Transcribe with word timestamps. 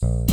Hello, 0.00 0.27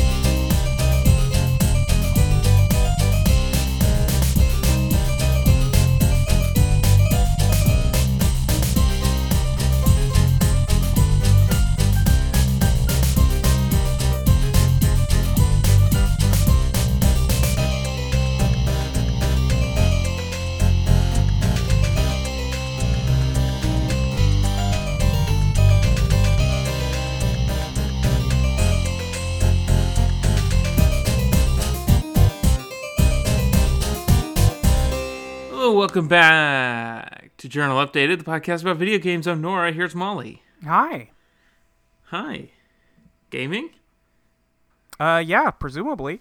welcome 35.95 36.09
back 36.09 37.31
to 37.38 37.48
Journal 37.48 37.77
Updated, 37.77 38.17
the 38.17 38.26
podcast 38.26 38.63
about 38.63 38.76
video 38.76 38.99
games. 38.99 39.27
I'm 39.27 39.40
Nora. 39.40 39.72
Here's 39.72 39.95
Molly. 39.95 40.44
Hi. 40.66 41.12
Hi. 42.08 42.49
Gaming? 43.30 43.70
Uh, 44.99 45.23
yeah, 45.26 45.52
presumably. 45.52 46.20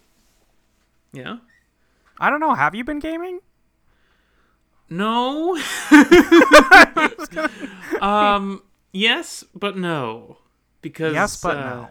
Yeah. 1.12 1.38
I 2.20 2.30
don't 2.30 2.38
know. 2.38 2.54
Have 2.54 2.76
you 2.76 2.84
been 2.84 3.00
gaming? 3.00 3.40
No. 4.88 5.58
um. 8.00 8.62
Yes, 8.92 9.42
but 9.56 9.76
no. 9.76 10.38
Because 10.82 11.14
Yes, 11.14 11.42
but 11.42 11.56
uh, 11.56 11.60
no. 11.60 11.88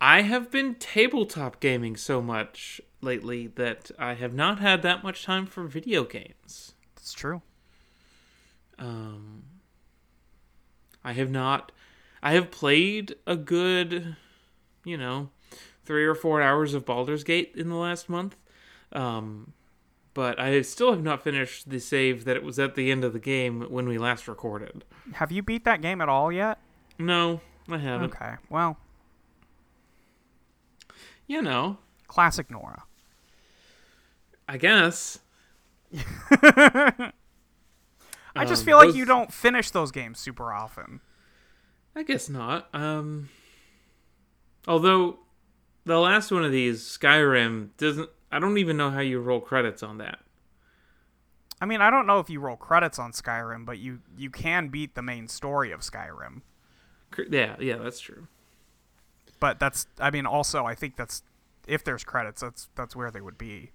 I 0.00 0.22
have 0.22 0.52
been 0.52 0.76
tabletop 0.76 1.58
gaming 1.58 1.96
so 1.96 2.22
much 2.22 2.80
lately 3.00 3.46
that 3.46 3.90
I 3.98 4.14
have 4.14 4.34
not 4.34 4.58
had 4.58 4.82
that 4.82 5.02
much 5.02 5.24
time 5.24 5.46
for 5.46 5.64
video 5.64 6.04
games. 6.04 6.74
That's 6.96 7.12
true. 7.12 7.42
Um, 8.78 9.44
I 11.04 11.12
have 11.12 11.30
not. 11.30 11.72
I 12.22 12.32
have 12.32 12.50
played 12.50 13.14
a 13.26 13.36
good, 13.36 14.16
you 14.84 14.96
know, 14.96 15.30
three 15.84 16.04
or 16.04 16.14
four 16.14 16.42
hours 16.42 16.74
of 16.74 16.84
Baldur's 16.84 17.24
Gate 17.24 17.52
in 17.56 17.68
the 17.68 17.76
last 17.76 18.08
month. 18.08 18.36
Um, 18.92 19.52
but 20.14 20.40
I 20.40 20.62
still 20.62 20.90
have 20.92 21.02
not 21.02 21.22
finished 21.22 21.70
the 21.70 21.78
save 21.78 22.24
that 22.24 22.36
it 22.36 22.42
was 22.42 22.58
at 22.58 22.74
the 22.74 22.90
end 22.90 23.04
of 23.04 23.12
the 23.12 23.20
game 23.20 23.62
when 23.70 23.86
we 23.88 23.98
last 23.98 24.26
recorded. 24.26 24.84
Have 25.14 25.30
you 25.30 25.42
beat 25.42 25.64
that 25.64 25.80
game 25.80 26.00
at 26.00 26.08
all 26.08 26.32
yet? 26.32 26.58
No, 26.98 27.40
I 27.70 27.78
haven't. 27.78 28.12
Okay. 28.14 28.34
Well, 28.50 28.76
You 31.28 31.42
know, 31.42 31.78
classic 32.08 32.50
Nora. 32.50 32.82
I 34.48 34.56
guess. 34.56 35.20
I 36.30 37.12
just 38.44 38.62
Um, 38.62 38.66
feel 38.66 38.76
like 38.76 38.88
those- 38.88 38.96
you 38.96 39.04
don't 39.04 39.32
finish 39.32 39.70
those 39.70 39.90
games 39.90 40.18
super 40.18 40.52
often. 40.52 41.00
I 41.96 42.02
guess 42.02 42.28
not. 42.28 42.68
Um, 42.74 43.28
although 44.66 45.18
the 45.84 45.98
last 45.98 46.30
one 46.30 46.44
of 46.44 46.52
these, 46.52 46.82
Skyrim, 46.82 47.70
doesn't. 47.76 48.08
I 48.30 48.38
don't 48.38 48.58
even 48.58 48.76
know 48.76 48.90
how 48.90 49.00
you 49.00 49.20
roll 49.20 49.40
credits 49.40 49.82
on 49.82 49.98
that. 49.98 50.18
I 51.60 51.66
mean, 51.66 51.80
I 51.80 51.90
don't 51.90 52.06
know 52.06 52.20
if 52.20 52.30
you 52.30 52.38
roll 52.40 52.56
credits 52.56 52.98
on 52.98 53.12
Skyrim, 53.12 53.64
but 53.64 53.78
you 53.78 54.00
you 54.16 54.30
can 54.30 54.68
beat 54.68 54.94
the 54.94 55.02
main 55.02 55.26
story 55.26 55.72
of 55.72 55.80
Skyrim. 55.80 56.42
Yeah, 57.30 57.56
yeah, 57.58 57.76
that's 57.78 57.98
true. 57.98 58.28
But 59.40 59.58
that's 59.58 59.86
I 59.98 60.10
mean, 60.10 60.26
also 60.26 60.64
I 60.66 60.74
think 60.76 60.96
that's 60.96 61.22
if 61.68 61.84
there's 61.84 62.04
credits, 62.04 62.40
that's 62.40 62.68
that's 62.74 62.96
where 62.96 63.10
they 63.10 63.20
would 63.20 63.38
be. 63.38 63.72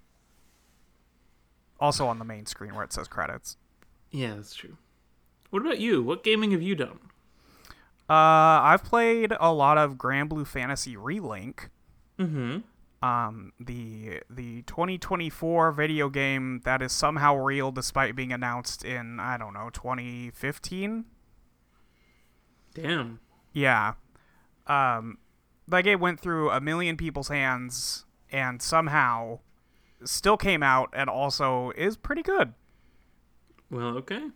Also 1.79 2.07
on 2.07 2.19
the 2.19 2.25
main 2.25 2.45
screen 2.45 2.75
where 2.75 2.83
it 2.83 2.93
says 2.93 3.07
credits. 3.07 3.57
Yeah, 4.11 4.35
that's 4.35 4.55
true. 4.55 4.77
What 5.49 5.61
about 5.61 5.79
you? 5.79 6.01
What 6.03 6.23
gaming 6.23 6.51
have 6.51 6.61
you 6.61 6.75
done? 6.75 6.99
Uh, 8.09 8.61
I've 8.63 8.83
played 8.83 9.33
a 9.39 9.53
lot 9.53 9.77
of 9.77 9.95
Granblue 9.95 10.45
Fantasy 10.47 10.95
Relink. 10.95 11.69
Mm-hmm. 12.19 12.59
um, 13.03 13.53
the 13.59 14.21
the 14.29 14.61
2024 14.63 15.71
video 15.71 16.09
game 16.09 16.61
that 16.63 16.81
is 16.81 16.91
somehow 16.91 17.35
real 17.35 17.71
despite 17.71 18.15
being 18.15 18.31
announced 18.31 18.85
in 18.85 19.19
I 19.19 19.37
don't 19.37 19.53
know 19.53 19.69
2015. 19.73 21.05
Damn. 22.75 23.19
Yeah, 23.51 23.93
um, 24.67 25.17
that 25.67 25.87
it 25.87 25.99
went 25.99 26.19
through 26.19 26.49
a 26.49 26.59
million 26.59 26.97
people's 26.97 27.29
hands 27.29 28.05
and 28.31 28.61
somehow 28.61 29.39
still 30.03 30.37
came 30.37 30.63
out 30.63 30.89
and 30.93 31.09
also 31.09 31.71
is 31.77 31.95
pretty 31.97 32.21
good. 32.21 32.53
Well, 33.69 33.97
okay. 33.97 34.29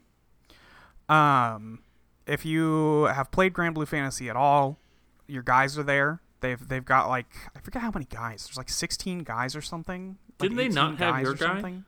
Um, 1.10 1.80
if 2.26 2.46
you 2.46 3.04
have 3.06 3.32
played 3.32 3.54
Granblue 3.54 3.88
Fantasy 3.88 4.30
at 4.30 4.36
all, 4.36 4.80
your 5.28 5.44
guys 5.44 5.78
are 5.78 5.84
there. 5.84 6.22
They've 6.40 6.68
they've 6.68 6.86
got 6.86 7.08
like 7.10 7.28
I 7.56 7.60
forget 7.60 7.82
how 7.82 7.92
many 7.94 8.06
guys. 8.06 8.46
There's 8.46 8.58
like 8.58 8.70
16 8.70 9.20
guys 9.20 9.56
or 9.56 9.62
something. 9.62 10.18
Like 10.40 10.50
Didn't 10.50 10.58
they 10.58 10.66
18 10.66 10.76
not 10.76 10.98
have 10.98 11.22
your 11.22 11.32
or 11.32 11.36
guy? 11.36 11.48
something. 11.48 11.86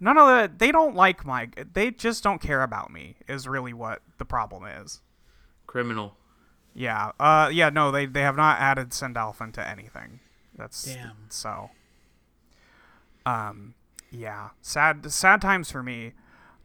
None 0.00 0.18
of 0.18 0.26
the 0.26 0.52
they 0.56 0.70
don't 0.70 0.94
like 0.94 1.24
my 1.24 1.48
they 1.72 1.90
just 1.90 2.22
don't 2.22 2.40
care 2.40 2.62
about 2.62 2.92
me 2.92 3.16
is 3.28 3.48
really 3.48 3.72
what 3.72 4.02
the 4.18 4.24
problem 4.24 4.64
is. 4.64 5.00
Criminal. 5.66 6.16
Yeah. 6.74 7.12
Uh 7.18 7.50
yeah, 7.52 7.70
no, 7.70 7.90
they 7.90 8.06
they 8.06 8.22
have 8.22 8.36
not 8.36 8.58
added 8.58 8.92
Sandalphon 8.92 9.52
to 9.52 9.66
anything. 9.66 10.20
That's 10.56 10.84
Damn. 10.84 11.26
so 11.28 11.70
um 13.24 13.74
yeah, 14.10 14.50
sad 14.60 15.10
sad 15.12 15.40
times 15.40 15.70
for 15.70 15.82
me. 15.82 16.12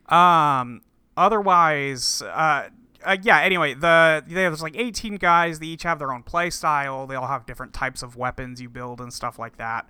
Um 0.07 0.81
otherwise 1.15 2.21
uh 2.21 2.69
uh, 3.05 3.17
yeah. 3.21 3.39
Anyway, 3.39 3.73
the 3.73 4.23
there's 4.27 4.61
like 4.61 4.75
18 4.75 5.15
guys. 5.15 5.59
They 5.59 5.67
each 5.67 5.83
have 5.83 5.99
their 5.99 6.11
own 6.11 6.23
play 6.23 6.49
style. 6.49 7.07
They 7.07 7.15
all 7.15 7.27
have 7.27 7.45
different 7.45 7.73
types 7.73 8.03
of 8.03 8.15
weapons 8.17 8.61
you 8.61 8.69
build 8.69 8.99
and 8.99 9.13
stuff 9.13 9.39
like 9.39 9.57
that. 9.57 9.87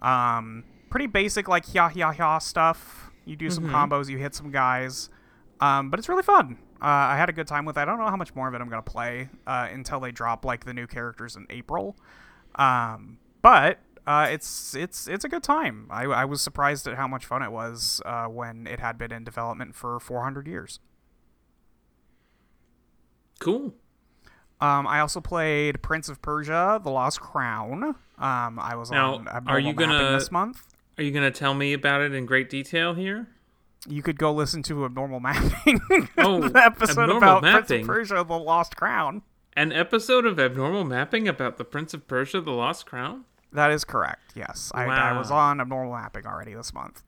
Um, 0.00 0.64
pretty 0.90 1.06
basic 1.06 1.48
like 1.48 1.74
ya 1.74 1.90
ya 1.94 2.12
ya 2.12 2.38
stuff. 2.38 3.10
You 3.24 3.36
do 3.36 3.50
some 3.50 3.68
combos, 3.68 4.08
you 4.08 4.16
hit 4.16 4.34
some 4.34 4.50
guys, 4.50 5.10
um, 5.60 5.90
but 5.90 5.98
it's 5.98 6.08
really 6.08 6.22
fun. 6.22 6.56
Uh, 6.80 6.84
I 6.86 7.16
had 7.16 7.28
a 7.28 7.32
good 7.32 7.46
time 7.48 7.64
with 7.64 7.76
it. 7.76 7.80
I 7.80 7.84
don't 7.84 7.98
know 7.98 8.06
how 8.08 8.16
much 8.16 8.34
more 8.34 8.46
of 8.48 8.54
it 8.54 8.60
I'm 8.60 8.68
gonna 8.68 8.82
play 8.82 9.28
uh, 9.46 9.68
until 9.72 9.98
they 10.00 10.12
drop 10.12 10.44
like 10.44 10.64
the 10.64 10.72
new 10.74 10.86
characters 10.86 11.34
in 11.36 11.46
April. 11.50 11.96
Um, 12.54 13.18
but 13.42 13.80
uh, 14.06 14.28
it's 14.30 14.74
it's 14.74 15.06
it's 15.08 15.24
a 15.24 15.28
good 15.28 15.42
time. 15.42 15.86
I, 15.90 16.04
I 16.04 16.24
was 16.24 16.40
surprised 16.40 16.86
at 16.86 16.94
how 16.96 17.08
much 17.08 17.26
fun 17.26 17.42
it 17.42 17.50
was 17.52 18.00
uh, 18.06 18.26
when 18.26 18.66
it 18.66 18.78
had 18.80 18.96
been 18.96 19.12
in 19.12 19.24
development 19.24 19.74
for 19.74 19.98
400 20.00 20.46
years. 20.46 20.80
Cool. 23.40 23.74
Um, 24.60 24.86
I 24.88 25.00
also 25.00 25.20
played 25.20 25.82
Prince 25.82 26.08
of 26.08 26.20
Persia: 26.20 26.80
The 26.82 26.90
Lost 26.90 27.20
Crown. 27.20 27.94
Um, 28.18 28.58
I 28.58 28.74
was 28.76 28.90
Now, 28.90 29.14
on 29.14 29.28
are 29.46 29.60
you 29.60 29.72
gonna- 29.72 30.12
this 30.12 30.32
month. 30.32 30.64
Are 30.96 31.02
you 31.04 31.12
gonna 31.12 31.30
tell 31.30 31.54
me 31.54 31.72
about 31.72 32.00
it 32.00 32.12
in 32.12 32.26
great 32.26 32.50
detail 32.50 32.94
here? 32.94 33.28
You 33.86 34.02
could 34.02 34.18
go 34.18 34.32
listen 34.32 34.62
to 34.64 34.84
Abnormal 34.84 35.20
Mapping, 35.20 35.80
Oh, 36.18 36.42
episode 36.54 37.10
about 37.10 37.42
Prince 37.42 37.70
of 37.70 37.86
Persia: 37.86 38.24
The 38.26 38.38
Lost 38.38 38.76
Crown. 38.76 39.22
An 39.54 39.72
episode 39.72 40.26
of 40.26 40.38
Abnormal 40.38 40.84
Mapping 40.84 41.28
about 41.28 41.58
the 41.58 41.64
Prince 41.64 41.94
of 41.94 42.06
Persia: 42.08 42.40
The 42.40 42.50
Lost 42.50 42.86
Crown. 42.86 43.24
That 43.52 43.70
is 43.70 43.84
correct. 43.84 44.32
Yes, 44.34 44.70
I, 44.74 44.84
I 44.84 45.16
was 45.16 45.30
on 45.30 45.60
Abnormal 45.60 45.92
Mapping 45.92 46.26
already 46.26 46.54
this 46.54 46.74
month. 46.74 47.02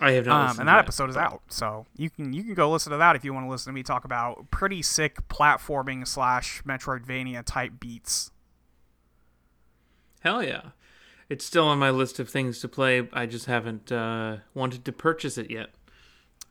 I 0.00 0.12
have 0.12 0.26
not. 0.26 0.40
Um, 0.40 0.48
and 0.48 0.58
to 0.58 0.64
that 0.66 0.78
episode 0.80 1.08
is 1.10 1.16
out, 1.16 1.42
so 1.48 1.86
you 1.96 2.10
can 2.10 2.32
you 2.32 2.42
can 2.42 2.54
go 2.54 2.70
listen 2.70 2.92
to 2.92 2.98
that 2.98 3.16
if 3.16 3.24
you 3.24 3.32
want 3.32 3.46
to 3.46 3.50
listen 3.50 3.72
to 3.72 3.74
me 3.74 3.82
talk 3.82 4.04
about 4.04 4.50
pretty 4.50 4.82
sick 4.82 5.26
platforming 5.28 6.06
slash 6.06 6.62
Metroidvania 6.64 7.42
type 7.44 7.74
beats. 7.80 8.30
Hell 10.20 10.42
yeah! 10.42 10.70
It's 11.28 11.44
still 11.44 11.66
on 11.66 11.78
my 11.78 11.90
list 11.90 12.18
of 12.20 12.28
things 12.28 12.60
to 12.60 12.68
play. 12.68 13.08
I 13.12 13.26
just 13.26 13.46
haven't 13.46 13.90
uh, 13.90 14.38
wanted 14.54 14.84
to 14.84 14.92
purchase 14.92 15.36
it 15.36 15.50
yet. 15.50 15.70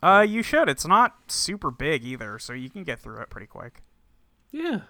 Uh, 0.04 0.26
you 0.28 0.44
should. 0.44 0.68
It's 0.70 0.86
not 0.86 1.32
super 1.32 1.72
big 1.72 2.04
either, 2.04 2.38
so 2.40 2.54
you 2.54 2.70
can 2.70 2.84
get 2.84 3.00
through 3.00 3.22
it 3.22 3.30
pretty 3.30 3.48
quick. 3.48 3.82
Yeah. 4.52 4.82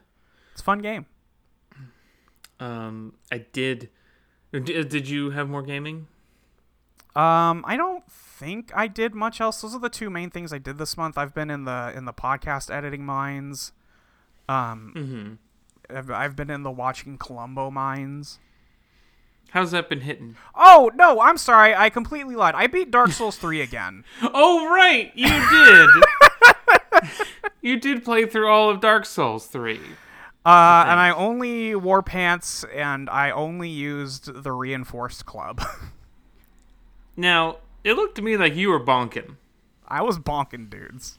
It's 0.51 0.61
a 0.61 0.63
fun 0.63 0.79
game. 0.79 1.05
Um, 2.59 3.13
I 3.31 3.39
did. 3.39 3.89
Did 4.51 4.89
did 4.89 5.09
you 5.09 5.31
have 5.31 5.49
more 5.49 5.61
gaming? 5.61 6.07
Um, 7.15 7.63
I 7.65 7.77
don't 7.77 8.09
think 8.11 8.71
I 8.75 8.87
did 8.87 9.13
much 9.13 9.39
else. 9.39 9.61
Those 9.61 9.73
are 9.75 9.79
the 9.79 9.89
two 9.89 10.09
main 10.09 10.29
things 10.29 10.51
I 10.51 10.57
did 10.57 10.77
this 10.77 10.97
month. 10.97 11.17
I've 11.17 11.33
been 11.33 11.49
in 11.49 11.65
the 11.65 11.93
in 11.95 12.05
the 12.05 12.13
podcast 12.13 12.73
editing 12.73 13.05
mines. 13.05 13.71
Um, 14.47 14.93
Mm-hmm. 14.95 15.33
I've, 15.97 16.09
I've 16.09 16.35
been 16.35 16.49
in 16.49 16.63
the 16.63 16.71
watching 16.71 17.17
Columbo 17.17 17.69
mines. 17.69 18.39
How's 19.51 19.71
that 19.71 19.87
been 19.89 20.01
hitting? 20.01 20.35
Oh 20.53 20.91
no, 20.95 21.21
I'm 21.21 21.37
sorry. 21.37 21.73
I 21.73 21.89
completely 21.89 22.35
lied. 22.35 22.55
I 22.55 22.67
beat 22.67 22.91
Dark 22.91 23.11
Souls 23.11 23.37
three 23.37 23.61
again. 23.61 24.03
Oh 24.21 24.69
right, 24.69 25.11
you 25.15 25.29
did. 25.29 27.09
you 27.61 27.79
did 27.79 28.03
play 28.03 28.25
through 28.25 28.49
all 28.49 28.69
of 28.69 28.81
Dark 28.81 29.05
Souls 29.05 29.47
three. 29.47 29.79
Uh, 30.45 30.85
and 30.87 30.99
I 30.99 31.11
only 31.15 31.73
wore 31.73 32.03
pants, 32.03 32.63
and 32.71 33.09
I 33.09 33.31
only 33.31 33.69
used 33.69 34.43
the 34.43 34.51
reinforced 34.51 35.25
club. 35.25 35.65
Now, 37.17 37.59
it 37.83 37.93
looked 37.93 38.15
to 38.15 38.21
me 38.21 38.35
like 38.37 38.55
you 38.55 38.69
were 38.69 38.79
bonking. 38.79 39.37
I 39.87 40.01
was 40.01 40.19
bonking 40.19 40.69
dudes. 40.69 41.17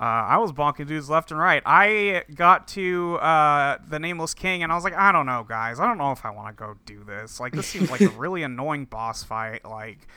Uh, 0.00 0.04
I 0.04 0.38
was 0.38 0.50
bonking 0.50 0.88
dudes 0.88 1.08
left 1.08 1.30
and 1.30 1.38
right. 1.38 1.62
I 1.64 2.24
got 2.34 2.66
to 2.68 3.16
uh, 3.16 3.78
the 3.88 4.00
Nameless 4.00 4.34
King, 4.34 4.64
and 4.64 4.72
I 4.72 4.74
was 4.74 4.82
like, 4.82 4.94
I 4.94 5.12
don't 5.12 5.26
know, 5.26 5.44
guys. 5.48 5.78
I 5.78 5.86
don't 5.86 5.98
know 5.98 6.10
if 6.10 6.24
I 6.24 6.30
want 6.30 6.56
to 6.56 6.60
go 6.60 6.74
do 6.84 7.04
this. 7.04 7.38
Like, 7.38 7.52
this 7.52 7.68
seems 7.68 7.90
like 7.90 8.00
a 8.00 8.08
really 8.16 8.42
annoying 8.42 8.86
boss 8.86 9.22
fight. 9.22 9.64
Like, 9.64 10.08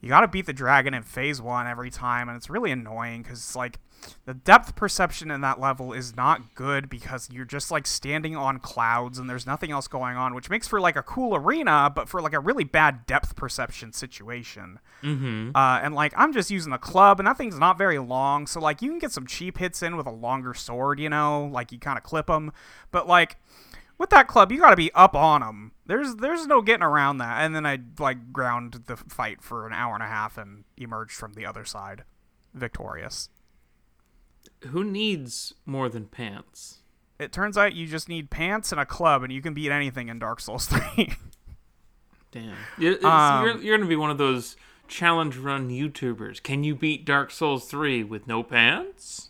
you 0.00 0.08
got 0.08 0.22
to 0.22 0.28
beat 0.28 0.46
the 0.46 0.54
dragon 0.54 0.94
in 0.94 1.02
phase 1.02 1.42
one 1.42 1.66
every 1.66 1.90
time, 1.90 2.28
and 2.30 2.36
it's 2.36 2.48
really 2.48 2.70
annoying 2.70 3.22
because, 3.22 3.54
like, 3.54 3.78
the 4.24 4.34
depth 4.34 4.76
perception 4.76 5.30
in 5.30 5.40
that 5.40 5.60
level 5.60 5.92
is 5.92 6.16
not 6.16 6.54
good 6.54 6.88
because 6.88 7.28
you're 7.30 7.44
just 7.44 7.70
like 7.70 7.86
standing 7.86 8.36
on 8.36 8.58
clouds 8.58 9.18
and 9.18 9.28
there's 9.28 9.46
nothing 9.46 9.70
else 9.70 9.88
going 9.88 10.16
on, 10.16 10.34
which 10.34 10.50
makes 10.50 10.68
for 10.68 10.80
like 10.80 10.96
a 10.96 11.02
cool 11.02 11.34
arena, 11.34 11.90
but 11.94 12.08
for 12.08 12.20
like 12.20 12.32
a 12.32 12.40
really 12.40 12.64
bad 12.64 13.06
depth 13.06 13.36
perception 13.36 13.92
situation. 13.92 14.78
Mm-hmm. 15.02 15.50
Uh, 15.54 15.80
and 15.82 15.94
like 15.94 16.12
I'm 16.16 16.32
just 16.32 16.50
using 16.50 16.70
the 16.70 16.78
club, 16.78 17.20
and 17.20 17.26
that 17.26 17.38
thing's 17.38 17.58
not 17.58 17.78
very 17.78 17.98
long, 17.98 18.46
so 18.46 18.60
like 18.60 18.82
you 18.82 18.90
can 18.90 18.98
get 18.98 19.12
some 19.12 19.26
cheap 19.26 19.58
hits 19.58 19.82
in 19.82 19.96
with 19.96 20.06
a 20.06 20.12
longer 20.12 20.54
sword, 20.54 21.00
you 21.00 21.08
know, 21.08 21.48
like 21.52 21.72
you 21.72 21.78
kind 21.78 21.98
of 21.98 22.04
clip 22.04 22.26
them. 22.26 22.52
But 22.90 23.06
like 23.08 23.36
with 23.98 24.10
that 24.10 24.26
club, 24.26 24.50
you 24.50 24.58
got 24.58 24.70
to 24.70 24.76
be 24.76 24.92
up 24.94 25.14
on 25.14 25.42
them. 25.42 25.72
There's 25.86 26.16
there's 26.16 26.46
no 26.46 26.60
getting 26.62 26.82
around 26.82 27.18
that. 27.18 27.42
And 27.42 27.54
then 27.54 27.64
I 27.64 27.78
like 27.98 28.32
ground 28.32 28.84
the 28.86 28.96
fight 28.96 29.42
for 29.42 29.66
an 29.66 29.72
hour 29.72 29.94
and 29.94 30.02
a 30.02 30.08
half 30.08 30.36
and 30.38 30.64
emerged 30.76 31.12
from 31.12 31.34
the 31.34 31.46
other 31.46 31.64
side, 31.64 32.04
victorious. 32.52 33.28
Who 34.68 34.84
needs 34.84 35.54
more 35.66 35.88
than 35.88 36.06
pants? 36.06 36.78
It 37.18 37.32
turns 37.32 37.56
out 37.58 37.74
you 37.74 37.86
just 37.86 38.08
need 38.08 38.30
pants 38.30 38.72
and 38.72 38.80
a 38.80 38.86
club, 38.86 39.22
and 39.22 39.32
you 39.32 39.40
can 39.42 39.54
beat 39.54 39.70
anything 39.70 40.08
in 40.08 40.18
Dark 40.18 40.40
Souls 40.40 40.66
3. 40.96 41.14
Damn. 42.30 42.50
Um, 43.04 43.44
you're 43.44 43.56
you're 43.62 43.76
going 43.76 43.80
to 43.82 43.86
be 43.86 43.96
one 43.96 44.10
of 44.10 44.18
those 44.18 44.56
challenge 44.88 45.36
run 45.36 45.68
YouTubers. 45.70 46.42
Can 46.42 46.64
you 46.64 46.74
beat 46.74 47.04
Dark 47.04 47.30
Souls 47.30 47.66
3 47.68 48.04
with 48.04 48.26
no 48.26 48.42
pants? 48.42 49.28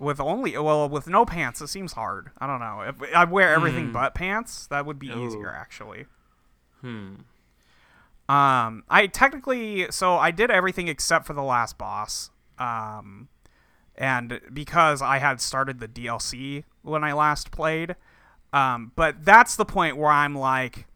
with 0.00 0.18
only, 0.18 0.58
well, 0.58 0.88
with 0.88 1.06
no 1.06 1.24
pants, 1.24 1.60
it 1.60 1.68
seems 1.68 1.92
hard. 1.92 2.30
I 2.38 2.48
don't 2.48 2.58
know. 2.58 2.80
If 2.80 3.14
I 3.14 3.22
wear 3.24 3.54
everything 3.54 3.92
but 3.92 4.14
pants, 4.16 4.66
that 4.66 4.84
would 4.84 4.98
be 4.98 5.12
Oh. 5.12 5.24
easier, 5.26 5.52
actually. 5.54 6.06
Hmm. 6.80 7.14
Um, 8.28 8.82
I 8.88 9.06
technically, 9.12 9.86
so 9.92 10.16
I 10.16 10.32
did 10.32 10.50
everything 10.50 10.88
except 10.88 11.24
for 11.26 11.34
the 11.34 11.42
last 11.42 11.78
boss. 11.78 12.30
Um, 12.58 13.28
and 13.96 14.40
because 14.52 15.02
I 15.02 15.18
had 15.18 15.40
started 15.40 15.80
the 15.80 15.88
DLC 15.88 16.64
when 16.82 17.04
I 17.04 17.12
last 17.12 17.50
played, 17.50 17.94
um, 18.52 18.92
but 18.96 19.24
that's 19.24 19.56
the 19.56 19.64
point 19.64 19.96
where 19.96 20.10
I'm 20.10 20.34
like, 20.34 20.86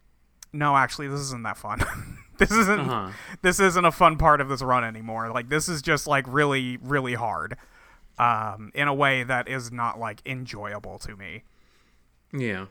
no, 0.53 0.75
actually, 0.75 1.07
this 1.07 1.19
isn't 1.21 1.43
that 1.43 1.57
fun. 1.57 1.79
this 2.37 2.51
isn't 2.51 2.79
Uh-huh. 2.81 3.11
this 3.41 3.59
isn't 3.59 3.85
a 3.85 3.91
fun 3.91 4.17
part 4.17 4.41
of 4.41 4.49
this 4.49 4.61
run 4.61 4.83
anymore. 4.83 5.29
Like 5.31 5.49
this 5.49 5.67
is 5.69 5.81
just 5.81 6.07
like 6.07 6.25
really 6.27 6.77
really 6.77 7.13
hard, 7.15 7.57
um, 8.19 8.71
in 8.75 8.87
a 8.87 8.93
way 8.93 9.23
that 9.23 9.47
is 9.47 9.71
not 9.71 9.99
like 9.99 10.21
enjoyable 10.25 10.97
to 10.99 11.15
me. 11.15 11.43
Yeah. 12.33 12.65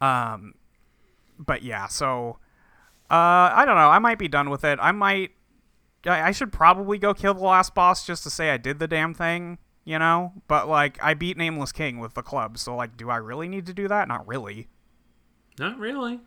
Um, 0.00 0.54
but 1.38 1.62
yeah, 1.62 1.86
so 1.88 2.38
uh, 3.10 3.50
I 3.54 3.64
don't 3.66 3.76
know. 3.76 3.88
I 3.90 3.98
might 3.98 4.18
be 4.18 4.28
done 4.28 4.50
with 4.50 4.64
it. 4.64 4.78
I 4.80 4.92
might. 4.92 5.32
I, 6.06 6.28
I 6.28 6.30
should 6.32 6.52
probably 6.52 6.98
go 6.98 7.14
kill 7.14 7.34
the 7.34 7.44
last 7.44 7.74
boss 7.74 8.06
just 8.06 8.22
to 8.24 8.30
say 8.30 8.50
I 8.50 8.56
did 8.56 8.78
the 8.78 8.88
damn 8.88 9.14
thing, 9.14 9.58
you 9.84 9.98
know. 9.98 10.32
But 10.48 10.68
like, 10.68 10.98
I 11.02 11.14
beat 11.14 11.36
Nameless 11.36 11.72
King 11.72 11.98
with 11.98 12.14
the 12.14 12.22
club, 12.22 12.58
so 12.58 12.74
like, 12.74 12.96
do 12.96 13.08
I 13.10 13.16
really 13.16 13.48
need 13.48 13.66
to 13.66 13.74
do 13.74 13.88
that? 13.88 14.08
Not 14.08 14.26
really. 14.26 14.68
Not 15.58 15.78
really. 15.78 16.20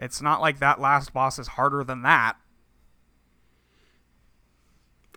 It's 0.00 0.22
not 0.22 0.40
like 0.40 0.60
that 0.60 0.80
last 0.80 1.12
boss 1.12 1.38
is 1.38 1.48
harder 1.48 1.82
than 1.82 2.02
that. 2.02 2.34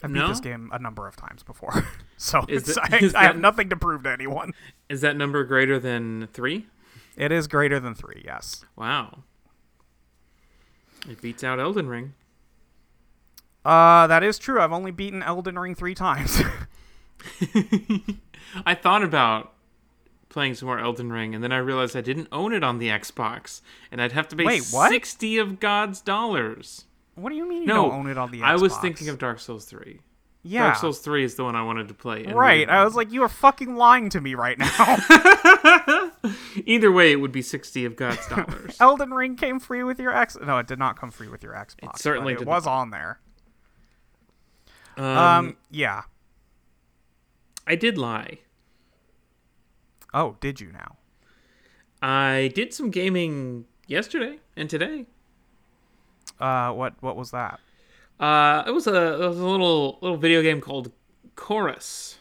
I've 0.03 0.11
beat 0.11 0.19
this 0.29 0.39
game 0.39 0.69
a 0.73 0.79
number 0.79 1.07
of 1.07 1.15
times 1.15 1.43
before, 1.43 1.85
so 2.17 2.41
that- 2.47 3.13
I, 3.15 3.19
I 3.19 3.23
have 3.25 3.37
nothing 3.37 3.69
to 3.69 3.75
prove 3.75 4.03
to 4.03 4.09
anyone. 4.11 4.53
Is 4.89 5.01
that 5.01 5.15
number 5.15 5.43
greater 5.43 5.77
than 5.79 6.27
3? 6.33 6.65
It 7.17 7.31
is 7.31 7.47
greater 7.47 7.79
than 7.79 7.93
three, 7.93 8.21
yes. 8.25 8.63
Wow. 8.77 9.23
It 11.09 11.21
beats 11.21 11.43
out 11.43 11.59
Elden 11.59 11.87
Ring. 11.87 12.13
Uh, 13.63 14.07
that 14.07 14.23
is 14.23 14.39
true. 14.39 14.59
I've 14.61 14.71
only 14.71 14.91
beaten 14.91 15.21
Elden 15.23 15.57
Ring 15.59 15.75
three 15.75 15.95
times. 15.95 16.41
I 18.65 18.75
thought 18.75 19.03
about 19.03 19.53
playing 20.29 20.55
some 20.55 20.67
more 20.67 20.79
Elden 20.79 21.11
Ring, 21.11 21.35
and 21.35 21.43
then 21.43 21.51
I 21.51 21.57
realized 21.57 21.95
I 21.95 22.01
didn't 22.01 22.27
own 22.31 22.53
it 22.53 22.63
on 22.63 22.79
the 22.79 22.87
Xbox, 22.89 23.61
and 23.91 24.01
I'd 24.01 24.13
have 24.13 24.27
to 24.29 24.35
pay 24.35 24.45
Wait, 24.45 24.63
sixty 24.63 25.37
of 25.37 25.59
God's 25.59 26.01
dollars. 26.01 26.85
what 27.15 27.29
do 27.29 27.35
you 27.35 27.47
mean 27.47 27.61
you 27.61 27.67
No, 27.67 27.89
don't 27.89 27.99
own 27.99 28.09
it 28.09 28.17
on 28.17 28.31
the 28.31 28.39
Xbox? 28.39 28.45
I 28.45 28.55
was 28.55 28.77
thinking 28.77 29.09
of 29.09 29.19
Dark 29.19 29.39
Souls 29.39 29.65
three. 29.65 29.99
yeah, 30.41 30.63
Dark 30.67 30.77
Souls 30.77 30.99
three 30.99 31.23
is 31.23 31.35
the 31.35 31.43
one 31.43 31.55
I 31.55 31.63
wanted 31.63 31.87
to 31.89 31.93
play. 31.93 32.23
right. 32.23 32.67
I 32.67 32.83
was 32.83 32.95
like, 32.95 33.11
you 33.11 33.21
are 33.23 33.29
fucking 33.29 33.75
lying 33.75 34.09
to 34.09 34.21
me 34.21 34.33
right 34.33 34.57
now. 34.57 34.97
Either 36.65 36.91
way, 36.91 37.11
it 37.11 37.17
would 37.17 37.31
be 37.31 37.41
sixty 37.41 37.85
of 37.85 37.95
God's 37.95 38.25
dollars. 38.27 38.77
Elden 38.79 39.11
Ring 39.11 39.35
came 39.35 39.59
free 39.59 39.83
with 39.83 39.99
your 39.99 40.15
X. 40.15 40.37
No, 40.41 40.57
it 40.57 40.67
did 40.67 40.79
not 40.79 40.97
come 40.99 41.11
free 41.11 41.27
with 41.27 41.43
your 41.43 41.53
Xbox. 41.53 41.99
certainly 41.99 42.33
but 42.33 42.41
it 42.43 42.47
was 42.47 42.65
on 42.65 42.89
there. 42.89 43.19
Um, 45.01 45.17
Um, 45.17 45.57
yeah. 45.69 46.03
I 47.67 47.75
did 47.75 47.97
lie. 47.97 48.39
Oh, 50.13 50.35
did 50.41 50.59
you 50.59 50.71
now? 50.71 50.97
I 52.01 52.51
did 52.55 52.73
some 52.73 52.89
gaming 52.89 53.65
yesterday 53.87 54.39
and 54.55 54.69
today. 54.69 55.05
Uh, 56.39 56.71
what 56.71 56.95
what 57.01 57.15
was 57.15 57.31
that? 57.31 57.59
Uh, 58.19 58.63
it 58.67 58.71
was 58.71 58.87
a 58.87 59.23
it 59.23 59.27
was 59.27 59.39
a 59.39 59.45
little 59.47 59.99
little 60.01 60.17
video 60.17 60.41
game 60.41 60.59
called 60.59 60.91
Chorus. 61.35 62.17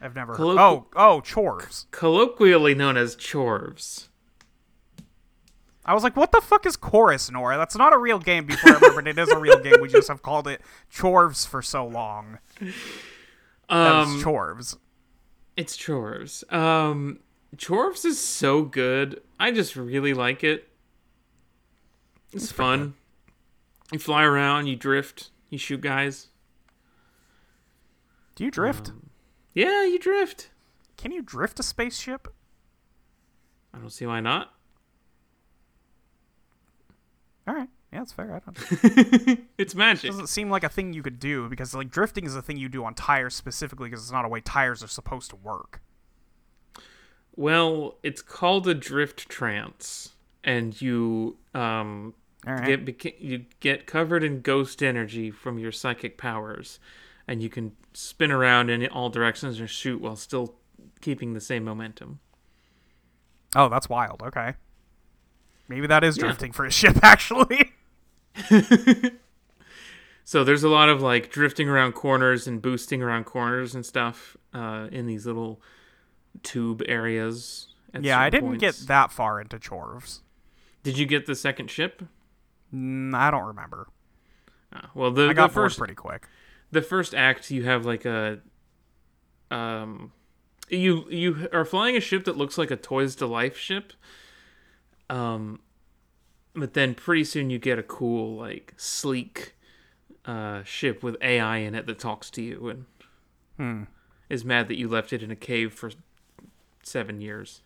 I've 0.00 0.14
never. 0.14 0.34
Colloqu- 0.34 0.58
oh, 0.60 0.86
oh, 0.94 1.20
chores. 1.22 1.86
colloquially 1.90 2.74
known 2.74 2.96
as 2.98 3.16
Chorves. 3.16 4.08
I 5.86 5.94
was 5.94 6.02
like, 6.02 6.16
what 6.16 6.32
the 6.32 6.40
fuck 6.40 6.66
is 6.66 6.76
Chorus, 6.76 7.30
Nora? 7.30 7.56
That's 7.56 7.76
not 7.76 7.92
a 7.92 7.98
real 7.98 8.18
game. 8.18 8.44
Before 8.46 8.72
I 8.72 8.74
remembered 8.74 9.06
it 9.06 9.18
is 9.18 9.28
a 9.30 9.38
real 9.38 9.60
game. 9.60 9.80
We 9.80 9.88
just 9.88 10.08
have 10.08 10.20
called 10.20 10.48
it 10.48 10.60
Chorves 10.92 11.46
for 11.46 11.62
so 11.62 11.86
long. 11.86 12.38
Um, 13.68 14.20
Chorves. 14.22 14.76
it's 15.56 15.76
Chorves. 15.76 16.52
Um, 16.52 17.20
Chorves 17.56 18.04
is 18.04 18.18
so 18.20 18.62
good. 18.62 19.22
I 19.38 19.52
just 19.52 19.76
really 19.76 20.12
like 20.12 20.42
it. 20.42 20.68
It's 22.32 22.50
fun. 22.50 22.94
You 23.92 24.00
fly 24.00 24.24
around, 24.24 24.66
you 24.66 24.74
drift, 24.74 25.30
you 25.50 25.58
shoot 25.58 25.80
guys. 25.80 26.28
Do 28.34 28.44
you 28.44 28.50
drift? 28.50 28.90
Yeah, 29.54 29.84
you 29.84 29.98
drift. 30.00 30.50
Can 30.96 31.12
you 31.12 31.22
drift 31.22 31.60
a 31.60 31.62
spaceship? 31.62 32.26
I 33.72 33.78
don't 33.78 33.90
see 33.90 34.06
why 34.06 34.20
not. 34.20 34.52
All 37.46 37.54
right. 37.54 37.68
Yeah, 37.92 38.00
that's 38.00 38.12
fair. 38.12 38.34
I 38.34 38.40
don't. 38.40 39.40
It's 39.58 39.74
magic. 39.74 40.10
doesn't 40.10 40.26
seem 40.28 40.50
like 40.50 40.64
a 40.64 40.68
thing 40.68 40.92
you 40.92 41.02
could 41.02 41.18
do 41.18 41.48
because 41.48 41.74
like 41.74 41.90
drifting 41.90 42.26
is 42.26 42.34
a 42.36 42.42
thing 42.42 42.56
you 42.56 42.68
do 42.68 42.84
on 42.84 42.94
tires 42.94 43.34
specifically 43.34 43.88
because 43.88 44.02
it's 44.02 44.12
not 44.12 44.24
a 44.24 44.28
way 44.28 44.40
tires 44.40 44.82
are 44.82 44.88
supposed 44.88 45.30
to 45.30 45.36
work. 45.36 45.80
Well, 47.34 47.96
it's 48.02 48.22
called 48.22 48.66
a 48.66 48.74
drift 48.74 49.28
trance, 49.28 50.14
and 50.42 50.80
you 50.80 51.36
um 51.54 52.14
All 52.46 52.54
right. 52.54 52.66
get 52.66 52.84
beca- 52.84 53.20
you 53.20 53.44
get 53.60 53.86
covered 53.86 54.24
in 54.24 54.40
ghost 54.40 54.82
energy 54.82 55.30
from 55.30 55.58
your 55.58 55.72
psychic 55.72 56.18
powers, 56.18 56.78
and 57.28 57.42
you 57.42 57.48
can 57.48 57.76
spin 57.92 58.30
around 58.30 58.70
in 58.70 58.86
all 58.88 59.10
directions 59.10 59.60
and 59.60 59.68
shoot 59.70 60.00
while 60.00 60.16
still 60.16 60.54
keeping 61.00 61.34
the 61.34 61.40
same 61.40 61.64
momentum. 61.64 62.20
Oh, 63.54 63.68
that's 63.68 63.88
wild. 63.88 64.22
Okay. 64.22 64.54
Maybe 65.68 65.86
that 65.86 66.04
is 66.04 66.16
Yeah. 66.16 66.24
drifting 66.24 66.52
for 66.52 66.64
a 66.64 66.70
ship 66.70 66.98
actually. 67.02 67.72
So 70.28 70.42
there's 70.42 70.64
a 70.64 70.68
lot 70.68 70.88
of 70.88 71.00
like 71.00 71.30
drifting 71.30 71.68
around 71.68 71.92
corners 71.92 72.48
and 72.48 72.60
boosting 72.60 73.00
around 73.00 73.26
corners 73.26 73.76
and 73.76 73.86
stuff 73.86 74.36
uh, 74.52 74.88
in 74.90 75.06
these 75.06 75.24
little 75.24 75.60
tube 76.42 76.82
areas. 76.88 77.68
yeah, 77.96 78.18
I 78.18 78.28
didn't 78.28 78.48
points. 78.58 78.60
get 78.80 78.88
that 78.88 79.12
far 79.12 79.40
into 79.40 79.56
Chorves. 79.60 80.22
Did 80.82 80.98
you 80.98 81.06
get 81.06 81.26
the 81.26 81.36
second 81.36 81.70
ship? 81.70 82.02
Mm, 82.74 83.14
I 83.14 83.30
don't 83.30 83.44
remember. 83.46 83.86
Ah, 84.72 84.90
well, 84.94 85.12
the, 85.12 85.28
I 85.28 85.32
got 85.32 85.50
the 85.50 85.54
first 85.54 85.78
pretty 85.78 85.94
quick. 85.94 86.26
the 86.72 86.82
first 86.82 87.14
act 87.14 87.52
you 87.52 87.62
have 87.64 87.86
like 87.86 88.04
a 88.04 88.40
um 89.52 90.10
you 90.68 91.08
you 91.08 91.48
are 91.52 91.64
flying 91.64 91.96
a 91.96 92.00
ship 92.00 92.24
that 92.24 92.36
looks 92.36 92.58
like 92.58 92.72
a 92.72 92.76
toys 92.76 93.14
to 93.14 93.26
life 93.28 93.56
ship 93.56 93.92
um 95.10 95.60
but 96.54 96.74
then 96.74 96.94
pretty 96.94 97.24
soon 97.24 97.50
you 97.50 97.58
get 97.58 97.78
a 97.78 97.82
cool 97.82 98.36
like 98.36 98.74
sleek 98.76 99.54
uh 100.24 100.62
ship 100.64 101.02
with 101.02 101.16
ai 101.22 101.58
in 101.58 101.74
it 101.74 101.86
that 101.86 101.98
talks 101.98 102.30
to 102.30 102.42
you 102.42 102.68
and 102.68 102.84
Hmm. 103.56 103.82
is 104.28 104.44
mad 104.44 104.68
that 104.68 104.76
you 104.76 104.88
left 104.88 105.12
it 105.12 105.22
in 105.22 105.30
a 105.30 105.36
cave 105.36 105.72
for 105.72 105.90
seven 106.82 107.20
years 107.20 107.62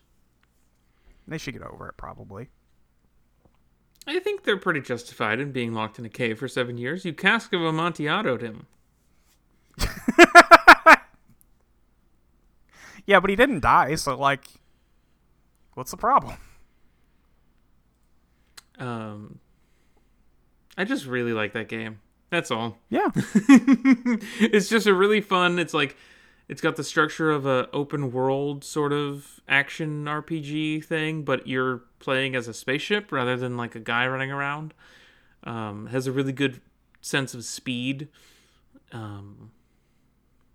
They 1.27 1.37
should 1.37 1.53
get 1.53 1.63
over 1.63 1.87
it, 1.89 1.97
probably. 1.97 2.47
I 4.07 4.19
think 4.19 4.43
they're 4.43 4.57
pretty 4.57 4.81
justified 4.81 5.39
in 5.39 5.51
being 5.51 5.73
locked 5.73 5.99
in 5.99 6.05
a 6.05 6.09
cave 6.09 6.39
for 6.39 6.47
seven 6.47 6.77
years. 6.77 7.05
You 7.05 7.13
cask 7.13 7.53
of 7.53 7.61
Amontillado'd 7.61 8.41
him. 8.41 8.65
Yeah, 13.05 13.19
but 13.19 13.29
he 13.29 13.35
didn't 13.35 13.61
die, 13.61 13.95
so 13.95 14.15
like, 14.17 14.45
what's 15.73 15.91
the 15.91 15.97
problem? 15.97 16.35
Um, 18.81 19.39
I 20.77 20.83
just 20.83 21.05
really 21.05 21.33
like 21.33 21.53
that 21.53 21.69
game. 21.69 21.99
That's 22.31 22.49
all. 22.49 22.77
Yeah. 22.89 23.09
it's 23.15 24.69
just 24.69 24.87
a 24.87 24.93
really 24.93 25.21
fun. 25.21 25.59
It's 25.59 25.73
like 25.73 25.95
it's 26.47 26.61
got 26.61 26.75
the 26.75 26.83
structure 26.83 27.29
of 27.29 27.45
a 27.45 27.69
open 27.71 28.11
world 28.11 28.63
sort 28.63 28.93
of 28.93 29.39
action 29.47 30.05
RPG 30.05 30.83
thing, 30.85 31.23
but 31.23 31.47
you're 31.47 31.83
playing 31.99 32.35
as 32.35 32.47
a 32.47 32.53
spaceship 32.53 33.11
rather 33.11 33.37
than 33.37 33.57
like 33.57 33.75
a 33.75 33.79
guy 33.79 34.07
running 34.07 34.31
around. 34.31 34.73
Um, 35.43 35.87
has 35.87 36.07
a 36.07 36.11
really 36.11 36.33
good 36.33 36.61
sense 37.01 37.33
of 37.33 37.43
speed. 37.43 38.07
Um, 38.91 39.51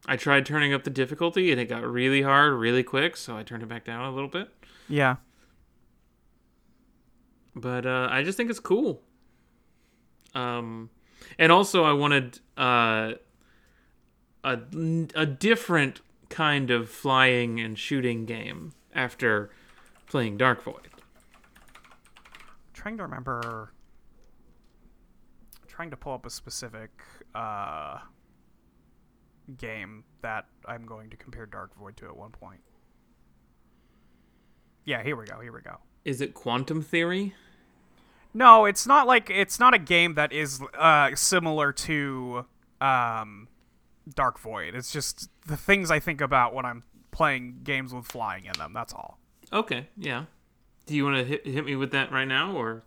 I 0.06 0.16
tried 0.16 0.46
turning 0.46 0.72
up 0.72 0.84
the 0.84 0.90
difficulty 0.90 1.50
and 1.50 1.60
it 1.60 1.66
got 1.66 1.82
really 1.84 2.22
hard 2.22 2.54
really 2.54 2.82
quick, 2.82 3.16
so 3.16 3.36
I 3.36 3.42
turned 3.42 3.62
it 3.62 3.68
back 3.68 3.84
down 3.84 4.04
a 4.04 4.14
little 4.14 4.30
bit. 4.30 4.48
yeah. 4.88 5.16
But 7.56 7.86
uh, 7.86 8.08
I 8.10 8.22
just 8.22 8.36
think 8.36 8.50
it's 8.50 8.60
cool. 8.60 9.02
Um, 10.34 10.90
and 11.38 11.50
also 11.50 11.82
I 11.84 11.92
wanted 11.94 12.38
uh, 12.56 13.12
a 14.44 14.58
a 15.14 15.26
different 15.26 16.02
kind 16.28 16.70
of 16.70 16.90
flying 16.90 17.58
and 17.58 17.78
shooting 17.78 18.26
game 18.26 18.72
after 18.94 19.50
playing 20.06 20.36
Dark 20.36 20.62
Void. 20.62 20.88
trying 22.74 22.98
to 22.98 23.02
remember. 23.02 23.72
Trying 25.66 25.90
to 25.90 25.96
pull 25.96 26.14
up 26.14 26.24
a 26.24 26.30
specific 26.30 26.90
uh, 27.34 27.98
game 29.58 30.04
that 30.22 30.46
I'm 30.66 30.86
going 30.86 31.10
to 31.10 31.16
compare 31.16 31.44
Dark 31.46 31.74
Void 31.76 31.96
to 31.98 32.06
at 32.06 32.16
one 32.16 32.30
point. 32.30 32.60
Yeah, 34.84 35.02
here 35.02 35.16
we 35.16 35.26
go. 35.26 35.40
Here 35.40 35.52
we 35.52 35.60
go. 35.60 35.78
Is 36.04 36.20
it 36.20 36.32
Quantum 36.32 36.80
Theory? 36.80 37.34
No, 38.36 38.66
it's 38.66 38.86
not 38.86 39.06
like 39.06 39.30
it's 39.30 39.58
not 39.58 39.72
a 39.72 39.78
game 39.78 40.12
that 40.16 40.30
is 40.30 40.60
uh, 40.78 41.14
similar 41.14 41.72
to 41.72 42.44
um, 42.82 43.48
Dark 44.14 44.38
Void. 44.38 44.74
It's 44.74 44.92
just 44.92 45.30
the 45.46 45.56
things 45.56 45.90
I 45.90 46.00
think 46.00 46.20
about 46.20 46.52
when 46.52 46.66
I'm 46.66 46.82
playing 47.12 47.60
games 47.64 47.94
with 47.94 48.04
flying 48.04 48.44
in 48.44 48.52
them. 48.58 48.74
That's 48.74 48.92
all. 48.92 49.18
Okay, 49.54 49.88
yeah. 49.96 50.24
Do 50.84 50.94
you 50.94 51.04
want 51.04 51.16
to 51.16 51.24
hit, 51.24 51.46
hit 51.46 51.64
me 51.64 51.76
with 51.76 51.92
that 51.92 52.12
right 52.12 52.26
now, 52.28 52.54
or 52.54 52.82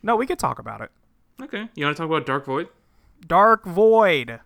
No, 0.00 0.14
we 0.14 0.28
could 0.28 0.38
talk 0.38 0.60
about 0.60 0.80
it. 0.80 0.92
okay? 1.42 1.68
You 1.74 1.86
want 1.86 1.96
to 1.96 2.00
talk 2.00 2.08
about 2.08 2.24
Dark 2.24 2.46
Void? 2.46 2.68
Dark 3.26 3.64
Void. 3.64 4.38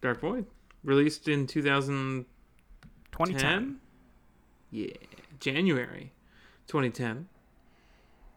Dark 0.00 0.20
Void, 0.22 0.46
released 0.82 1.28
in 1.28 1.46
2010. 1.46 2.24
2010. 3.12 3.80
Yeah, 4.70 4.86
January 5.40 6.12
2010. 6.68 7.28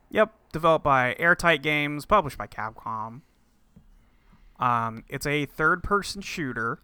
Yep, 0.10 0.34
developed 0.52 0.84
by 0.84 1.16
Airtight 1.20 1.62
Games, 1.64 2.06
published 2.06 2.38
by 2.38 2.48
Capcom. 2.48 3.22
Um, 4.60 5.04
it's 5.08 5.26
a 5.26 5.46
third-person 5.46 6.22
shooter. 6.22 6.80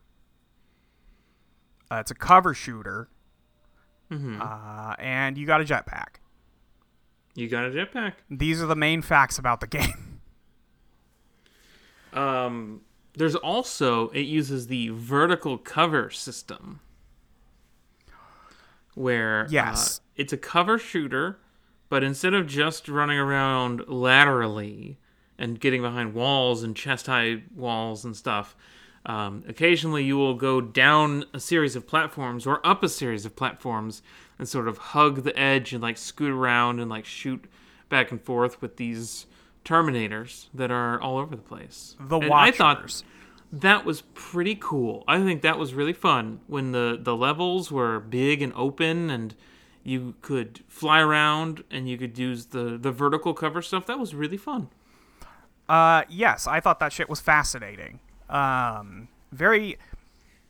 Uh, 1.91 1.95
it's 1.97 2.11
a 2.11 2.15
cover 2.15 2.53
shooter, 2.53 3.07
hmm 4.09 4.41
uh, 4.41 4.93
and 4.99 5.37
you 5.37 5.45
got 5.45 5.61
a 5.61 5.63
jetpack. 5.63 6.15
You 7.35 7.47
got 7.47 7.65
a 7.65 7.69
jetpack. 7.69 8.13
These 8.29 8.61
are 8.61 8.65
the 8.65 8.75
main 8.75 9.01
facts 9.01 9.37
about 9.37 9.59
the 9.61 9.67
game. 9.77 10.19
Um, 12.13 12.81
there's 13.15 13.35
also 13.35 14.09
it 14.09 14.21
uses 14.21 14.67
the 14.67 14.89
vertical 14.89 15.57
cover 15.57 16.09
system, 16.09 16.79
where 18.95 19.47
Yes. 19.49 19.99
uh, 19.99 20.01
it's 20.17 20.33
a 20.33 20.37
cover 20.37 20.77
shooter, 20.77 21.39
but 21.89 22.03
instead 22.03 22.33
of 22.33 22.47
just 22.47 22.89
running 22.89 23.17
around 23.17 23.83
laterally 23.87 24.97
and 25.37 25.59
getting 25.59 25.81
behind 25.81 26.13
walls 26.13 26.63
and 26.63 26.75
chest 26.75 27.05
high 27.05 27.43
walls 27.55 28.03
and 28.03 28.15
stuff, 28.15 28.55
um, 29.05 29.43
occasionally 29.47 30.03
you 30.03 30.17
will 30.17 30.33
go 30.33 30.59
down 30.59 31.23
a 31.33 31.39
series 31.39 31.75
of 31.75 31.87
platforms 31.87 32.45
or 32.45 32.65
up 32.65 32.83
a 32.83 32.89
series 32.89 33.25
of 33.25 33.35
platforms 33.35 34.01
and 34.37 34.49
sort 34.49 34.67
of 34.67 34.77
hug 34.77 35.23
the 35.23 35.37
edge 35.39 35.71
and 35.71 35.81
like 35.81 35.97
scoot 35.97 36.31
around 36.31 36.79
and 36.79 36.89
like 36.89 37.05
shoot 37.05 37.45
back 37.89 38.11
and 38.11 38.21
forth 38.21 38.61
with 38.61 38.75
these 38.77 39.25
terminators 39.63 40.47
that 40.53 40.71
are 40.71 40.99
all 40.99 41.17
over 41.17 41.35
the 41.35 41.41
place. 41.41 41.95
The 41.99 42.19
And 42.19 42.33
I 42.33 42.51
thought 42.51 43.03
that 43.51 43.85
was 43.85 44.01
pretty 44.13 44.55
cool. 44.59 45.03
I 45.07 45.19
think 45.19 45.41
that 45.41 45.57
was 45.57 45.73
really 45.73 45.93
fun 45.93 46.41
when 46.47 46.71
the 46.71 46.97
the 47.01 47.15
levels 47.15 47.71
were 47.71 47.99
big 47.99 48.41
and 48.41 48.51
open 48.55 49.09
and 49.09 49.35
you 49.87 50.15
could 50.21 50.65
fly 50.67 50.99
around 50.99 51.63
and 51.71 51.87
you 51.87 51.97
could 51.97 52.17
use 52.17 52.47
the 52.47 52.77
the 52.77 52.91
vertical 52.91 53.33
cover 53.33 53.61
stuff. 53.61 53.85
That 53.85 53.99
was 53.99 54.13
really 54.13 54.35
fun. 54.35 54.69
Uh, 55.69 56.03
yes, 56.09 56.45
I 56.45 56.59
thought 56.59 56.79
that 56.79 56.91
shit 56.91 57.09
was 57.09 57.21
fascinating. 57.21 57.99
Um, 58.29 59.07
very, 59.31 59.77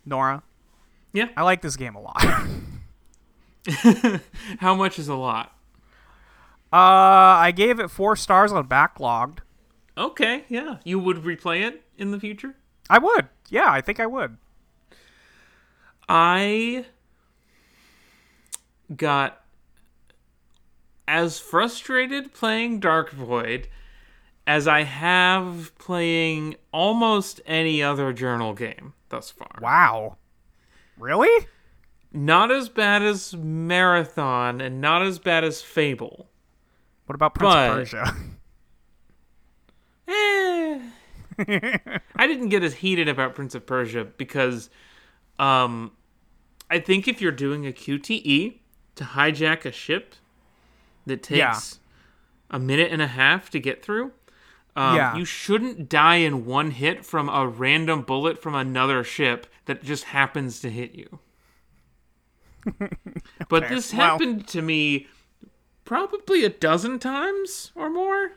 Nora. 0.06 0.42
Yeah. 1.14 1.30
I 1.38 1.44
like 1.44 1.62
this 1.62 1.76
game 1.76 1.96
a 1.96 2.02
lot. 2.02 2.22
How 4.60 4.74
much 4.76 4.98
is 4.98 5.08
a 5.08 5.16
lot? 5.16 5.54
uh, 6.74 7.38
I 7.46 7.52
gave 7.56 7.80
it 7.80 7.90
four 7.90 8.16
stars 8.16 8.52
on 8.52 8.68
backlogged. 8.68 9.40
Okay, 9.98 10.46
yeah. 10.50 10.78
You 10.84 11.00
would 11.00 11.18
replay 11.18 11.66
it 11.66 11.84
in 11.98 12.12
the 12.12 12.20
future? 12.20 12.56
I 12.90 12.98
would. 13.00 13.28
Yeah, 13.50 13.70
I 13.70 13.82
think 13.82 14.00
I 14.00 14.06
would. 14.06 14.38
I 16.10 16.86
got 18.96 19.44
as 21.08 21.40
frustrated 21.40 22.34
playing 22.34 22.80
Dark 22.80 23.12
Void 23.12 23.68
as 24.46 24.68
I 24.68 24.84
have 24.84 25.74
playing 25.78 26.56
almost 26.72 27.42
any 27.46 27.84
other 27.84 28.14
journal 28.14 28.54
game 28.54 28.94
thus 29.10 29.30
far. 29.30 29.52
Wow. 29.62 30.18
Really? 30.98 31.48
Not 32.14 32.52
as 32.52 32.70
bad 32.70 33.04
as 33.04 33.36
Marathon 33.36 34.62
and 34.62 34.80
not 34.82 35.02
as 35.04 35.20
bad 35.20 35.44
as 35.44 35.62
Fable. 35.62 36.30
What 37.06 37.16
about 37.16 37.36
Prince 37.36 37.54
But- 37.54 37.70
of 37.70 37.76
Persia? 37.78 38.16
Eh. 40.10 40.80
I 42.16 42.28
didn't 42.28 42.50
get 42.50 42.64
as 42.64 42.76
heated 42.76 43.10
about 43.10 43.36
Prince 43.36 43.54
of 43.56 43.66
Persia 43.66 44.06
because 44.06 44.70
um, 45.38 45.92
I 46.72 46.80
think 46.80 47.08
if 47.10 47.22
you're 47.22 47.32
doing 47.34 47.68
a 47.68 47.72
QTE 47.72 48.60
to 48.98 49.04
hijack 49.04 49.66
a 49.66 49.72
ship 49.72 50.16
that 51.06 51.24
takes 51.24 51.38
Yeah. 51.40 51.60
a 52.52 52.60
minute 52.60 52.92
and 52.92 53.02
a 53.02 53.08
half 53.08 53.50
to 53.52 53.60
get 53.60 53.84
through, 53.84 54.12
um, 54.76 54.96
Yeah. 54.96 55.16
you 55.16 55.26
shouldn't 55.26 55.90
die 55.90 56.16
in 56.18 56.46
one 56.46 56.72
hit 56.72 57.06
from 57.06 57.30
a 57.30 57.48
random 57.48 58.02
bullet 58.02 58.42
from 58.42 58.54
another 58.56 59.04
ship 59.04 59.48
that 59.66 59.84
just 59.84 60.06
happens 60.06 60.60
to 60.62 60.70
hit 60.70 60.94
you. 60.96 61.20
but 63.50 63.64
Okay, 63.64 63.76
this 63.76 63.94
well- 63.94 64.02
happened 64.12 64.48
to 64.50 64.62
me 64.62 65.08
probably 65.86 66.44
a 66.44 66.50
dozen 66.50 67.00
times 67.00 67.72
or 67.76 67.90
more. 67.90 68.32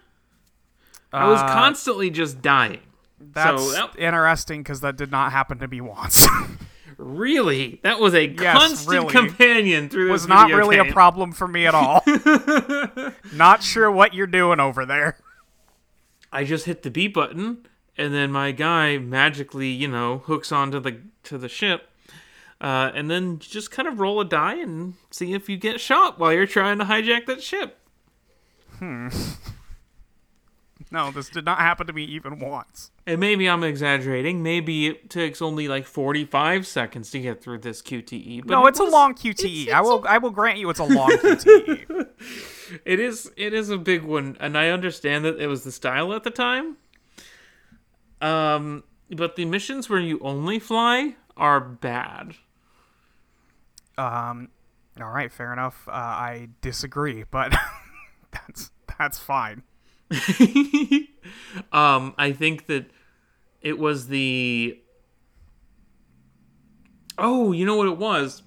I 1.13 1.27
was 1.29 1.41
Uh, 1.41 1.49
constantly 1.49 2.11
just 2.11 2.41
dying. 2.41 2.81
That's 3.19 3.73
so 3.75 3.91
interesting 3.99 4.63
because 4.63 4.81
that 4.81 4.97
did 4.97 5.11
not 5.11 5.33
happen 5.33 5.59
to 5.59 5.69
me 5.69 5.81
once. 5.81 6.27
really, 7.01 7.81
that 7.83 7.99
was 7.99 8.15
a 8.15 8.29
Yes, 8.29 8.57
constant 8.59 8.91
really. 8.91 9.13
companion 9.13 9.89
through 9.89 10.07
this 10.07 10.13
was 10.13 10.29
not 10.29 10.51
really 10.51 10.79
a 10.79 10.85
problem 10.93 11.33
for 11.33 11.49
me 11.49 11.67
at 11.67 11.75
all. 11.75 12.03
not 13.33 13.63
sure 13.63 13.91
what 13.91 14.15
you're 14.15 14.27
doing 14.27 14.61
over 14.61 14.85
there. 14.87 15.17
I 16.33 16.45
just 16.45 16.67
hit 16.67 16.83
the 16.83 16.91
B 16.91 17.09
button, 17.09 17.67
and 17.99 18.15
then 18.15 18.31
my 18.31 18.53
guy 18.53 18.99
magically, 18.99 19.69
you 19.69 19.89
know, 19.89 20.19
hooks 20.19 20.53
onto 20.53 20.79
the 20.79 21.01
to 21.25 21.39
the 21.39 21.49
ship, 21.49 21.89
uh, 22.61 22.91
and 22.95 23.11
then 23.11 23.39
just 23.41 23.71
kind 23.71 23.89
of 23.89 23.99
roll 23.99 24.21
a 24.21 24.25
die 24.25 24.57
and 24.57 24.95
see 25.11 25.33
if 25.33 25.49
you 25.49 25.57
get 25.57 25.81
shot 25.81 26.19
while 26.19 26.33
you're 26.33 26.47
trying 26.47 26.79
to 26.79 26.85
hijack 26.85 27.27
that 27.27 27.43
ship. 27.43 27.79
No, 30.93 31.13
this 31.13 31.29
did 31.29 31.45
not 31.45 31.59
happen 31.59 31.87
to 31.87 31.93
me 31.93 32.03
even 32.05 32.41
once. 32.41 32.91
And 33.07 33.21
maybe 33.21 33.49
I'm 33.49 33.63
exaggerating. 33.63 34.43
Maybe 34.43 34.89
it 34.89 35.09
takes 35.09 35.41
only 35.41 35.69
like 35.69 35.87
45 35.87 36.67
seconds 36.67 37.11
to 37.13 37.21
get 37.21 37.41
through 37.41 37.59
this 37.59 37.81
QTE. 37.81 38.41
But 38.41 38.49
No, 38.51 38.67
it 38.67 38.71
it's 38.71 38.81
was- 38.81 38.89
a 38.89 38.93
long 38.93 39.15
QTE. 39.15 39.63
it's- 39.63 39.77
I 39.77 39.81
will 39.83 40.05
I 40.09 40.19
will 40.19 40.31
grant 40.31 40.59
you 40.59 40.69
it's 40.71 40.81
a 40.81 40.85
long. 40.85 41.11
QTE. 41.11 42.07
It 42.85 43.01
is 43.01 43.33
it 43.37 43.53
is 43.53 43.69
a 43.71 43.79
big 43.79 44.03
one, 44.05 44.37
and 44.39 44.57
I 44.57 44.69
understand 44.69 45.25
that 45.25 45.41
it 45.41 45.49
was 45.49 45.65
the 45.65 45.73
style 45.73 46.13
at 46.13 46.23
the 46.23 46.31
time. 46.31 46.77
Um, 48.21 48.85
but 49.11 49.35
the 49.37 49.45
missions 49.45 49.89
where 49.91 49.99
you 49.99 50.21
only 50.21 50.59
fly 50.61 51.17
are 51.37 51.59
bad. 51.61 52.35
Um 53.99 54.51
All 55.01 55.11
right, 55.11 55.33
fair 55.33 55.53
enough. 55.53 55.89
Uh, 55.89 55.93
I 55.93 56.49
disagree, 56.61 57.25
but 57.31 57.55
that's 58.31 58.71
that's 58.99 59.19
fine. 59.19 59.63
um, 61.73 62.15
I 62.19 62.33
think 62.33 62.67
that 62.67 62.87
it 63.61 63.79
was 63.79 64.09
the. 64.09 64.79
Oh, 67.19 67.53
you 67.53 67.67
know 67.67 67.77
what 67.77 67.87
it 67.87 67.99
was? 67.99 68.43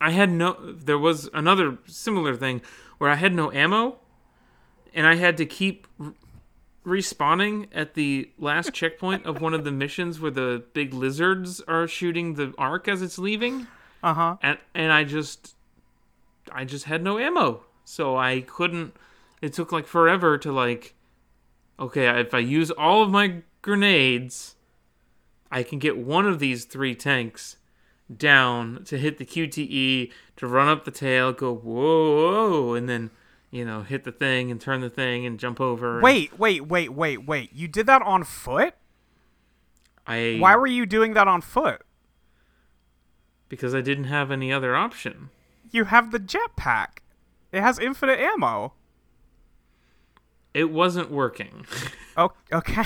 I 0.00 0.10
had 0.10 0.30
no. 0.30 0.56
There 0.72 0.98
was 0.98 1.28
another 1.34 1.78
similar 1.86 2.34
thing 2.34 2.62
where 2.98 3.10
I 3.10 3.16
had 3.16 3.34
no 3.34 3.52
ammo, 3.52 3.98
and 4.94 5.06
I 5.06 5.16
had 5.16 5.36
to 5.38 5.46
keep 5.46 5.86
respawning 6.86 7.66
at 7.74 7.94
the 7.94 8.30
last 8.38 8.72
checkpoint 8.72 9.26
of 9.26 9.40
one 9.40 9.52
of 9.52 9.64
the 9.64 9.70
missions 9.72 10.20
where 10.20 10.30
the 10.30 10.64
big 10.72 10.94
lizards 10.94 11.60
are 11.68 11.86
shooting 11.86 12.34
the 12.34 12.54
arc 12.56 12.88
as 12.88 13.02
it's 13.02 13.18
leaving, 13.18 13.66
Uh 14.02 14.14
huh. 14.14 14.36
and 14.42 14.58
and 14.74 14.92
I 14.92 15.04
just, 15.04 15.54
I 16.50 16.64
just 16.64 16.86
had 16.86 17.02
no 17.02 17.18
ammo, 17.18 17.64
so 17.84 18.16
I 18.16 18.40
couldn't. 18.40 18.94
It 19.40 19.52
took 19.52 19.72
like 19.72 19.86
forever 19.86 20.38
to 20.38 20.52
like. 20.52 20.94
Okay, 21.80 22.08
if 22.20 22.34
I 22.34 22.40
use 22.40 22.70
all 22.72 23.02
of 23.02 23.10
my 23.10 23.42
grenades, 23.62 24.56
I 25.50 25.62
can 25.62 25.78
get 25.78 25.96
one 25.96 26.26
of 26.26 26.40
these 26.40 26.64
three 26.64 26.94
tanks 26.94 27.56
down 28.14 28.82
to 28.86 28.98
hit 28.98 29.18
the 29.18 29.24
QTE 29.24 30.10
to 30.36 30.46
run 30.46 30.68
up 30.68 30.84
the 30.84 30.90
tail, 30.90 31.32
go 31.32 31.54
whoa, 31.54 32.30
whoa 32.32 32.74
and 32.74 32.88
then 32.88 33.10
you 33.50 33.64
know 33.64 33.82
hit 33.82 34.04
the 34.04 34.12
thing 34.12 34.50
and 34.50 34.60
turn 34.60 34.80
the 34.80 34.90
thing 34.90 35.24
and 35.24 35.38
jump 35.38 35.60
over. 35.60 36.00
Wait, 36.00 36.38
wait, 36.38 36.66
wait, 36.66 36.92
wait, 36.92 37.26
wait. 37.26 37.52
You 37.52 37.68
did 37.68 37.86
that 37.86 38.02
on 38.02 38.24
foot? 38.24 38.74
I 40.06 40.38
Why 40.40 40.56
were 40.56 40.66
you 40.66 40.84
doing 40.86 41.14
that 41.14 41.28
on 41.28 41.42
foot? 41.42 41.82
because 43.48 43.74
I 43.74 43.80
didn't 43.80 44.04
have 44.04 44.30
any 44.30 44.52
other 44.52 44.76
option. 44.76 45.30
You 45.70 45.84
have 45.84 46.10
the 46.10 46.18
jetpack. 46.18 46.98
It 47.52 47.60
has 47.60 47.78
infinite 47.78 48.20
ammo. 48.20 48.74
It 50.58 50.72
wasn't 50.72 51.10
working. 51.10 51.66
Oh, 52.20 52.32
okay. 52.52 52.82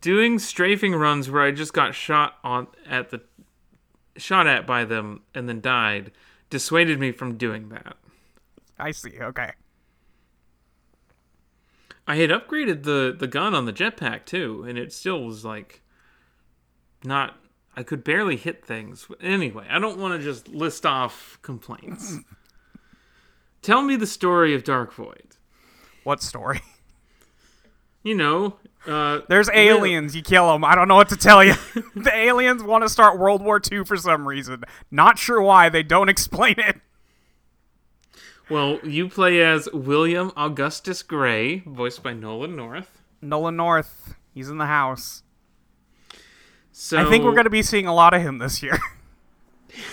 Doing 0.00 0.40
strafing 0.40 0.96
runs 0.96 1.30
where 1.30 1.42
I 1.42 1.52
just 1.52 1.72
got 1.72 1.94
shot 1.94 2.38
on 2.42 2.66
at 2.84 3.10
the 3.10 3.20
shot 4.16 4.48
at 4.48 4.66
by 4.66 4.84
them 4.84 5.20
and 5.32 5.48
then 5.48 5.60
died 5.60 6.10
dissuaded 6.50 6.98
me 6.98 7.12
from 7.12 7.36
doing 7.36 7.68
that. 7.68 7.96
I 8.80 8.90
see. 8.90 9.12
Okay. 9.20 9.52
I 12.08 12.16
had 12.16 12.30
upgraded 12.30 12.82
the 12.82 13.14
the 13.16 13.28
gun 13.28 13.54
on 13.54 13.66
the 13.66 13.72
jetpack 13.72 14.24
too, 14.24 14.64
and 14.66 14.76
it 14.76 14.92
still 14.92 15.24
was 15.24 15.44
like 15.44 15.82
not. 17.04 17.36
I 17.76 17.84
could 17.84 18.02
barely 18.02 18.36
hit 18.36 18.66
things. 18.66 19.06
Anyway, 19.20 19.68
I 19.70 19.78
don't 19.78 20.00
want 20.00 20.18
to 20.18 20.24
just 20.24 20.48
list 20.48 20.84
off 20.84 21.38
complaints. 21.42 22.18
Tell 23.62 23.82
me 23.82 23.94
the 23.94 24.08
story 24.08 24.52
of 24.52 24.64
Dark 24.64 24.92
Void. 24.92 25.36
What 26.10 26.24
story? 26.24 26.60
You 28.02 28.14
know, 28.14 28.56
uh, 28.86 29.20
There's 29.28 29.50
aliens. 29.50 30.16
You 30.16 30.22
kill 30.22 30.50
them. 30.50 30.64
I 30.64 30.74
don't 30.74 30.88
know 30.88 30.94
what 30.94 31.10
to 31.10 31.18
tell 31.18 31.44
you. 31.44 31.52
the 31.94 32.10
aliens 32.14 32.62
want 32.62 32.82
to 32.82 32.88
start 32.88 33.18
World 33.18 33.42
War 33.42 33.60
II 33.70 33.84
for 33.84 33.98
some 33.98 34.26
reason. 34.26 34.64
Not 34.90 35.18
sure 35.18 35.42
why. 35.42 35.68
They 35.68 35.82
don't 35.82 36.08
explain 36.08 36.54
it. 36.56 36.80
well, 38.48 38.78
you 38.82 39.10
play 39.10 39.42
as 39.42 39.68
William 39.74 40.32
Augustus 40.34 41.02
Gray, 41.02 41.58
voiced 41.58 42.02
by 42.02 42.14
Nolan 42.14 42.56
North. 42.56 43.02
Nolan 43.20 43.56
North. 43.56 44.14
He's 44.32 44.48
in 44.48 44.56
the 44.56 44.64
house. 44.64 45.22
So 46.72 46.96
I 46.96 47.04
think 47.04 47.22
we're 47.22 47.32
going 47.32 47.44
to 47.44 47.50
be 47.50 47.62
seeing 47.62 47.86
a 47.86 47.94
lot 47.94 48.14
of 48.14 48.22
him 48.22 48.38
this 48.38 48.62
year. 48.62 48.78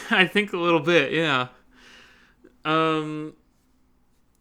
I 0.09 0.25
think 0.25 0.53
a 0.53 0.57
little 0.57 0.79
bit, 0.79 1.11
yeah. 1.11 1.49
Um, 2.63 3.33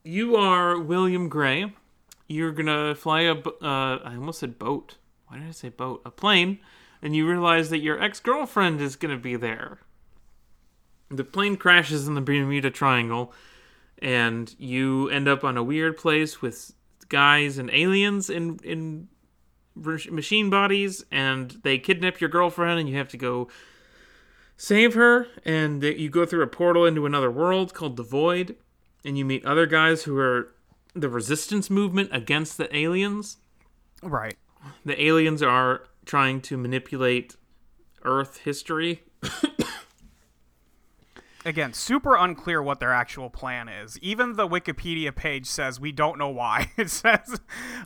you 0.07 0.37
are 0.37 0.79
William 0.79 1.29
Gray. 1.29 1.73
You're 2.29 2.53
gonna 2.53 2.95
fly 2.95 3.23
a. 3.23 3.35
Uh, 3.35 3.99
I 4.05 4.15
almost 4.15 4.39
said 4.39 4.59
boat. 4.59 4.99
Why 5.27 5.39
did 5.39 5.49
I 5.49 5.51
say 5.51 5.69
boat? 5.69 6.03
A 6.05 6.11
plane, 6.11 6.61
and 7.03 7.15
you 7.17 7.29
realize 7.29 7.71
that 7.71 7.81
your 7.81 8.01
ex 8.01 8.21
girlfriend 8.21 8.81
is 8.81 8.97
gonna 8.97 9.19
be 9.19 9.37
there. 9.37 9.79
The 11.11 11.25
plane 11.25 11.57
crashes 11.57 12.07
in 12.07 12.15
the 12.15 12.21
Bermuda 12.21 12.71
Triangle, 12.71 13.33
and 13.99 14.55
you 14.59 15.09
end 15.11 15.29
up 15.29 15.45
on 15.45 15.57
a 15.57 15.63
weird 15.63 15.97
place 15.97 16.41
with 16.41 16.73
guys 17.09 17.59
and 17.59 17.71
aliens 17.73 18.31
in 18.31 18.61
in 18.63 19.09
machine 19.75 20.51
bodies, 20.51 21.05
and 21.11 21.59
they 21.63 21.79
kidnap 21.79 22.21
your 22.21 22.31
girlfriend, 22.31 22.79
and 22.79 22.89
you 22.89 22.97
have 22.97 23.09
to 23.09 23.17
go 23.17 23.49
save 24.57 24.95
her, 24.95 25.27
and 25.45 25.83
you 25.83 26.09
go 26.09 26.25
through 26.25 26.43
a 26.43 26.47
portal 26.47 26.87
into 26.87 27.07
another 27.07 27.31
world 27.31 27.75
called 27.75 27.97
the 27.97 28.03
Void, 28.03 28.57
and 29.07 29.17
you 29.17 29.25
meet 29.25 29.45
other 29.47 29.65
guys 29.67 30.03
who 30.05 30.19
are 30.19 30.53
the 30.95 31.09
resistance 31.09 31.71
movement 31.71 32.11
against 32.13 32.57
the 32.59 32.75
aliens. 32.77 33.39
right. 34.03 34.37
The 34.85 35.01
aliens 35.03 35.43
are 35.43 35.85
trying 36.05 36.41
to 36.43 36.57
manipulate 36.57 37.37
Earth 38.05 38.39
history. 38.39 39.05
Again, 41.45 41.73
super 41.75 42.17
unclear 42.17 42.61
what 42.61 42.81
their 42.81 42.93
actual 42.93 43.31
plan 43.31 43.69
is. 43.69 43.97
Even 44.01 44.33
the 44.35 44.49
Wikipedia 44.49 45.15
page 45.15 45.47
says 45.47 45.79
we 45.79 45.93
don't 45.93 46.19
know 46.19 46.29
why. 46.31 46.73
It 46.77 46.91
says 46.91 47.41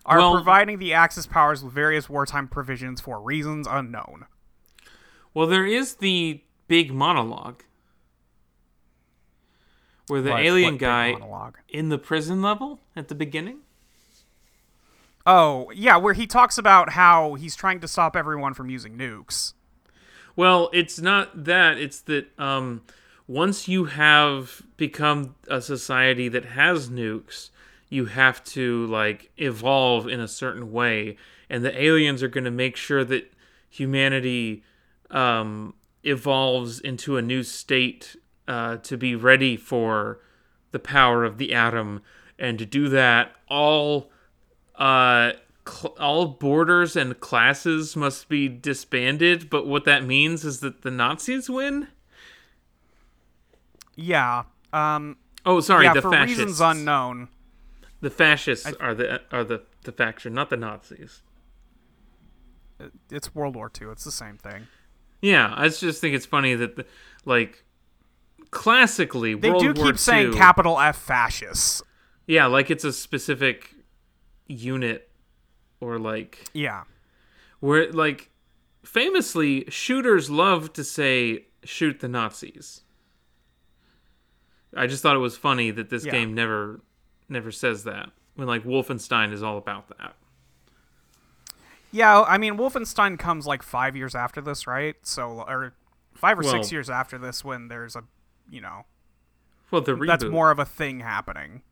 are 0.07 0.17
Well- 0.19 0.33
providing 0.35 0.79
the 0.79 0.95
Axis 0.95 1.27
powers 1.27 1.63
with 1.63 1.75
various 1.75 2.09
wartime 2.09 2.49
provisions 2.49 3.03
for 3.03 3.21
reasons 3.21 3.67
unknown. 3.69 4.25
Well, 5.35 5.47
there 5.47 5.67
is 5.67 5.97
the 5.97 6.43
big 6.69 6.91
monologue 6.95 7.63
where 10.11 10.23
the 10.23 10.37
alien 10.37 10.77
guy 10.77 11.13
monologue? 11.13 11.59
in 11.69 11.89
the 11.89 11.99
prison 11.99 12.43
level 12.43 12.81
at 12.97 13.09
the 13.09 13.15
beginning. 13.15 13.61
Oh, 15.27 15.71
yeah, 15.75 15.97
where 15.97 16.15
he 16.15 16.27
talks 16.27 16.59
about 16.59 16.91
how 16.91 17.35
he's 17.35 17.55
trying 17.55 17.81
to 17.81 17.89
stop 17.89 18.17
everyone 18.17 18.55
from 18.55 18.71
using 18.71 18.97
nukes. 18.97 19.53
Well, 20.35 20.71
it's 20.73 21.01
not 21.01 21.45
that. 21.45 21.79
It's 21.79 22.01
that 22.03 22.39
um, 22.39 22.83
once 23.27 23.69
you 23.69 23.85
have 23.85 24.63
become 24.77 25.35
a 25.49 25.61
society 25.61 26.29
that 26.29 26.47
has 26.47 26.89
nukes, 26.89 27.51
you 27.89 28.07
have 28.07 28.43
to 28.45 28.87
like 28.87 29.31
evolve 29.37 30.09
in 30.09 30.21
a 30.21 30.29
certain 30.29 30.73
way, 30.73 31.17
and 31.49 31.65
the 31.65 31.83
aliens 31.83 32.23
are 32.23 32.29
going 32.29 32.45
to 32.45 32.51
make 32.51 32.77
sure 32.77 33.05
that 33.05 33.33
humanity 33.69 34.63
um, 35.11 35.75
evolves 36.03 36.81
into 36.81 37.17
a 37.17 37.23
new 37.23 37.43
state 37.43 38.17
uh, 38.51 38.77
to 38.79 38.97
be 38.97 39.15
ready 39.15 39.57
for 39.57 40.19
the 40.73 40.79
power 40.79 41.25
of 41.25 41.39
the 41.39 41.55
atom, 41.55 42.03
and 42.39 42.59
to 42.59 42.67
do 42.67 42.89
that, 42.89 43.33
all 43.49 44.11
uh, 44.77 45.33
cl- 45.67 45.95
all 46.01 46.27
borders 46.27 46.97
and 46.97 47.19
classes 47.21 47.95
must 47.97 48.29
be 48.29 48.49
disbanded. 48.49 49.49
But 49.51 49.67
what 49.67 49.85
that 49.85 50.05
means 50.05 50.45
is 50.45 50.61
that 50.61 50.83
the 50.83 50.91
Nazis 50.91 51.49
win. 51.49 51.89
Yeah. 53.97 54.45
Um 54.73 55.17
Oh, 55.47 55.61
sorry, 55.61 55.87
yeah, 55.87 55.95
the 55.95 56.03
for 56.03 56.11
fascists. 56.11 56.39
reasons 56.39 56.61
unknown. 56.61 57.29
the 58.03 58.11
fascists 58.11 58.71
are 58.81 58.95
the 58.95 59.21
are 59.33 59.45
the 59.45 59.63
the 59.85 59.93
faction, 59.93 60.35
not 60.35 60.51
the 60.51 60.57
Nazis. 60.57 61.23
It's 63.11 63.35
World 63.35 63.57
War 63.57 63.71
II. 63.81 63.89
It's 63.89 64.05
the 64.05 64.13
same 64.13 64.37
thing. 64.39 64.67
Yeah, 65.21 65.53
I 65.57 65.69
just 65.69 66.01
think 66.01 66.15
it's 66.15 66.25
funny 66.27 66.55
that 66.55 66.77
the, 66.77 66.87
like 67.27 67.65
classically 68.51 69.35
They 69.35 69.51
World 69.51 69.63
do 69.63 69.73
War 69.81 69.87
keep 69.93 69.99
saying 69.99 70.35
capital 70.35 70.79
F 70.79 70.97
fascists. 70.97 71.83
Yeah, 72.27 72.47
like 72.47 72.71
it's 72.71 72.85
a 72.85 72.93
specific 72.93 73.75
unit 74.47 75.11
or 75.81 75.99
like 75.99 76.45
Yeah. 76.53 76.85
where 77.61 77.91
like 77.93 78.31
famously 78.85 79.65
shooters 79.69 80.29
love 80.31 80.73
to 80.73 80.83
say 80.83 81.45
shoot 81.63 82.01
the 82.01 82.09
nazis 82.09 82.81
i 84.77 84.87
just 84.87 85.03
thought 85.03 85.15
it 85.15 85.21
was 85.21 85.37
funny 85.37 85.71
that 85.71 85.91
this 85.91 86.05
Yeah. 86.05 86.13
game 86.13 86.35
never 86.35 86.81
never 87.29 87.53
says 87.53 87.85
that 87.85 88.11
when 88.35 88.49
like 88.49 88.65
wolfenstein 88.65 89.33
is 89.33 89.43
all 89.43 89.59
about 89.59 89.89
that 89.99 90.15
Yeah, 91.93 92.23
I 92.23 92.39
mean 92.39 92.57
Wolfenstein 92.57 93.19
comes 93.19 93.47
like 93.49 93.63
5 93.65 93.97
years 93.97 94.15
after 94.15 94.41
this, 94.41 94.67
right? 94.69 94.95
So 95.03 95.43
or 95.47 95.75
5 96.15 96.39
or 96.39 96.43
6 96.45 96.71
years 96.71 96.89
after 96.89 97.19
this 97.19 97.45
when 97.45 97.67
there's 97.69 97.97
a, 97.97 98.05
you 98.51 98.61
know, 98.61 98.85
well 99.71 99.81
the 99.81 99.93
reboot 99.93 100.07
that's 100.07 100.25
more 100.25 100.51
of 100.51 100.59
a 100.59 100.65
thing 100.65 101.01
happening. 101.01 101.63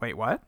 Wait, 0.00 0.16
what? 0.16 0.42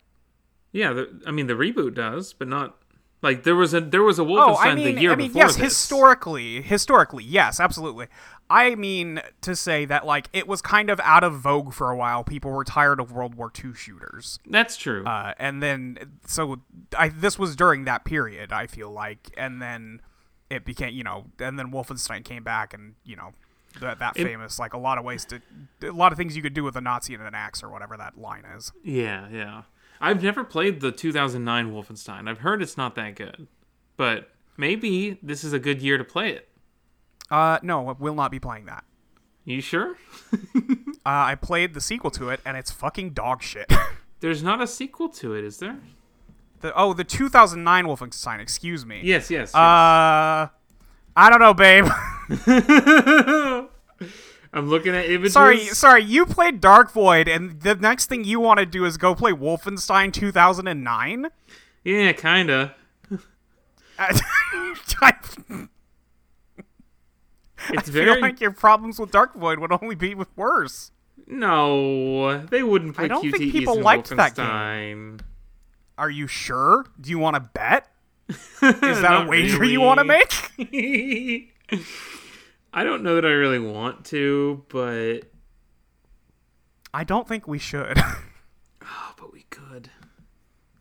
yeah 0.72 0.92
the, 0.92 1.22
i 1.26 1.30
mean 1.30 1.46
the 1.46 1.54
reboot 1.54 1.94
does 1.94 2.32
but 2.34 2.46
not 2.46 2.76
like 3.22 3.44
there 3.44 3.54
was 3.54 3.72
a 3.72 3.80
there 3.80 4.02
was 4.02 4.18
a 4.18 4.22
wolfenstein 4.22 4.48
Oh, 4.48 4.56
I 4.56 4.74
mean, 4.74 4.94
the 4.96 5.00
year 5.00 5.12
I 5.12 5.16
mean, 5.16 5.28
before 5.28 5.42
yes, 5.42 5.56
this. 5.56 5.64
historically, 5.64 6.60
historically, 6.60 7.24
yes, 7.24 7.58
absolutely. 7.60 8.08
I 8.50 8.74
mean 8.74 9.22
to 9.40 9.56
say 9.56 9.86
that 9.86 10.04
like 10.04 10.28
it 10.34 10.46
was 10.46 10.60
kind 10.60 10.90
of 10.90 11.00
out 11.00 11.24
of 11.24 11.32
vogue 11.34 11.72
for 11.72 11.90
a 11.90 11.96
while. 11.96 12.24
People 12.24 12.50
were 12.50 12.62
tired 12.62 13.00
of 13.00 13.10
World 13.10 13.34
War 13.36 13.50
II 13.64 13.72
shooters, 13.74 14.38
that's 14.46 14.76
true 14.76 15.04
uh, 15.06 15.32
and 15.38 15.62
then 15.62 15.98
so 16.26 16.56
I 16.96 17.08
this 17.08 17.38
was 17.38 17.56
during 17.56 17.84
that 17.84 18.04
period. 18.04 18.52
I 18.52 18.66
feel 18.66 18.90
like, 18.90 19.30
and 19.36 19.62
then 19.62 20.02
it 20.50 20.66
became 20.66 20.92
you 20.94 21.02
know, 21.02 21.24
and 21.38 21.58
then 21.58 21.72
Wolfenstein 21.72 22.22
came 22.22 22.44
back, 22.44 22.74
and 22.74 22.96
you 23.02 23.16
know, 23.16 23.32
that 23.80 23.98
that 23.98 24.16
It- 24.16 24.24
famous 24.24 24.58
like 24.58 24.74
a 24.74 24.78
lot 24.78 24.98
of 24.98 25.04
ways 25.04 25.24
to 25.26 25.40
a 25.82 25.90
lot 25.90 26.12
of 26.12 26.18
things 26.18 26.36
you 26.36 26.42
could 26.42 26.54
do 26.54 26.64
with 26.64 26.76
a 26.76 26.80
Nazi 26.80 27.14
and 27.14 27.22
an 27.22 27.34
axe 27.34 27.62
or 27.62 27.68
whatever 27.68 27.96
that 27.96 28.18
line 28.18 28.44
is. 28.56 28.72
Yeah, 28.82 29.28
yeah. 29.30 29.62
I've 30.00 30.22
never 30.22 30.44
played 30.44 30.80
the 30.80 30.92
2009 30.92 31.72
Wolfenstein. 31.72 32.28
I've 32.28 32.40
heard 32.40 32.60
it's 32.62 32.76
not 32.76 32.94
that 32.96 33.14
good, 33.16 33.46
but 33.96 34.30
maybe 34.56 35.18
this 35.22 35.42
is 35.44 35.52
a 35.52 35.58
good 35.58 35.80
year 35.80 35.96
to 35.98 36.04
play 36.04 36.32
it. 36.32 36.48
Uh, 37.30 37.58
no, 37.62 37.88
I 37.88 37.92
will 37.92 38.14
not 38.14 38.30
be 38.30 38.38
playing 38.38 38.66
that. 38.66 38.84
You 39.44 39.60
sure? 39.60 39.96
Uh, 41.06 41.30
I 41.30 41.34
played 41.36 41.72
the 41.72 41.80
sequel 41.80 42.10
to 42.10 42.30
it, 42.30 42.40
and 42.44 42.56
it's 42.56 42.72
fucking 42.72 43.10
dog 43.10 43.40
shit. 43.40 43.72
There's 44.20 44.42
not 44.42 44.60
a 44.60 44.66
sequel 44.66 45.08
to 45.10 45.34
it, 45.36 45.44
is 45.44 45.58
there? 45.58 45.78
the, 46.62 46.72
oh, 46.74 46.94
the 46.94 47.04
2009 47.04 47.84
Wolfenstein. 47.86 48.40
Excuse 48.40 48.84
me. 48.84 49.02
Yes, 49.04 49.30
yes. 49.30 49.54
Uh, 49.54 50.48
I 51.16 51.31
don't 51.31 51.40
know, 51.40 51.55
babe. 51.55 51.87
I'm 54.52 54.68
looking 54.68 54.94
at 54.94 55.07
images. 55.07 55.33
sorry, 55.33 55.59
sorry. 55.66 56.02
You 56.05 56.24
played 56.26 56.61
Dark 56.61 56.90
Void, 56.92 57.29
and 57.29 57.61
the 57.61 57.74
next 57.74 58.07
thing 58.07 58.24
you 58.24 58.38
want 58.40 58.59
to 58.61 58.66
do 58.66 58.85
is 58.85 58.96
go 58.96 59.14
play 59.14 59.33
Wolfenstein 59.33 60.12
2009. 60.12 61.26
Yeah, 61.85 62.12
kinda. 62.12 62.74
I 63.98 64.20
It's 67.70 67.88
feel 67.90 68.20
like 68.20 68.40
your 68.40 68.50
problems 68.52 68.98
with 68.98 69.11
Dark 69.11 69.35
Void 69.35 69.59
would 69.59 69.72
only 69.72 69.94
be 69.94 70.14
with 70.14 70.29
worse. 70.37 70.92
no. 71.26 72.38
They 72.46 72.62
wouldn't 72.62 72.94
play 72.94 73.07
I 73.07 73.09
don't 73.09 73.22
think 73.31 73.52
people 73.52 73.81
liked 73.81 74.11
that 74.16 74.37
Wolfenstein. 74.37 75.20
Are 75.98 76.11
you 76.11 76.26
sure? 76.26 76.85
Do 77.00 77.09
you 77.11 77.18
want 77.18 77.35
to 77.35 77.40
bet? 77.40 77.88
Is 78.28 79.00
that 79.02 79.24
a 79.24 79.28
wager 79.28 79.64
you 79.64 79.80
want 79.80 79.98
to 79.98 80.04
make? 80.04 80.32
I 82.72 82.84
don't 82.84 83.02
know 83.02 83.14
that 83.14 83.24
I 83.24 83.30
really 83.30 83.58
want 83.58 84.04
to, 84.06 84.64
but 84.68 85.20
I 86.92 87.04
don't 87.04 87.28
think 87.28 87.46
we 87.46 87.58
should. 87.58 87.98
oh, 88.82 89.14
but 89.18 89.32
we 89.32 89.42
could. 89.50 89.90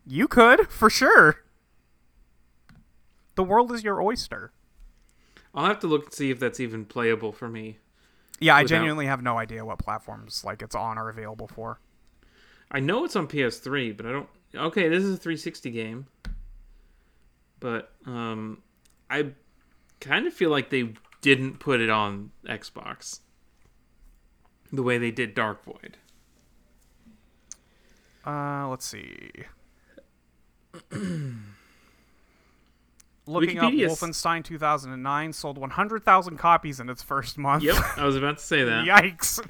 you 0.06 0.28
could, 0.28 0.70
for 0.70 0.90
sure. 0.90 1.44
The 3.36 3.44
world 3.44 3.72
is 3.72 3.84
your 3.84 4.02
oyster. 4.02 4.52
I'll 5.54 5.66
have 5.68 5.80
to 5.80 5.88
look 5.88 6.06
and 6.06 6.14
see 6.14 6.32
if 6.32 6.40
that's 6.40 6.60
even 6.60 6.86
playable 6.86 7.32
for 7.32 7.48
me. 7.48 7.78
Yeah, 8.40 8.56
I 8.56 8.64
Without- 8.64 8.76
genuinely 8.78 9.06
have 9.06 9.22
no 9.22 9.38
idea 9.38 9.64
what 9.64 9.80
platforms 9.80 10.44
like 10.44 10.62
it's 10.62 10.76
on 10.76 10.98
or 10.98 11.10
available 11.10 11.48
for. 11.48 11.80
I 12.72 12.80
know 12.80 13.06
it's 13.06 13.16
on 13.16 13.28
PS3, 13.28 13.96
but 13.96 14.06
I 14.06 14.12
don't. 14.12 14.30
Okay, 14.54 14.90
this 14.90 15.04
is 15.04 15.14
a 15.14 15.18
360 15.18 15.70
game, 15.72 16.08
but 17.60 17.92
um, 18.06 18.62
I 19.10 19.32
kind 20.00 20.28
of 20.28 20.34
feel 20.34 20.50
like 20.50 20.70
they 20.70 20.94
didn't 21.22 21.60
put 21.60 21.82
it 21.82 21.90
on 21.90 22.32
Xbox 22.48 23.20
the 24.72 24.84
way 24.84 24.98
they 24.98 25.12
did 25.12 25.34
Dark 25.34 25.64
Void. 25.64 25.98
Uh, 28.26 28.68
let's 28.68 28.86
see. 28.86 29.32
Looking 33.28 33.60
up 33.60 33.74
Wolfenstein 33.74 34.44
2009 34.44 35.34
sold 35.34 35.58
100,000 35.58 36.38
copies 36.38 36.80
in 36.80 36.90
its 36.90 37.02
first 37.02 37.38
month. 37.38 37.64
Yep, 37.64 37.76
I 37.98 38.06
was 38.06 38.16
about 38.18 38.38
to 38.38 38.44
say 38.44 38.64
that. 38.64 38.86
Yikes. 38.86 39.44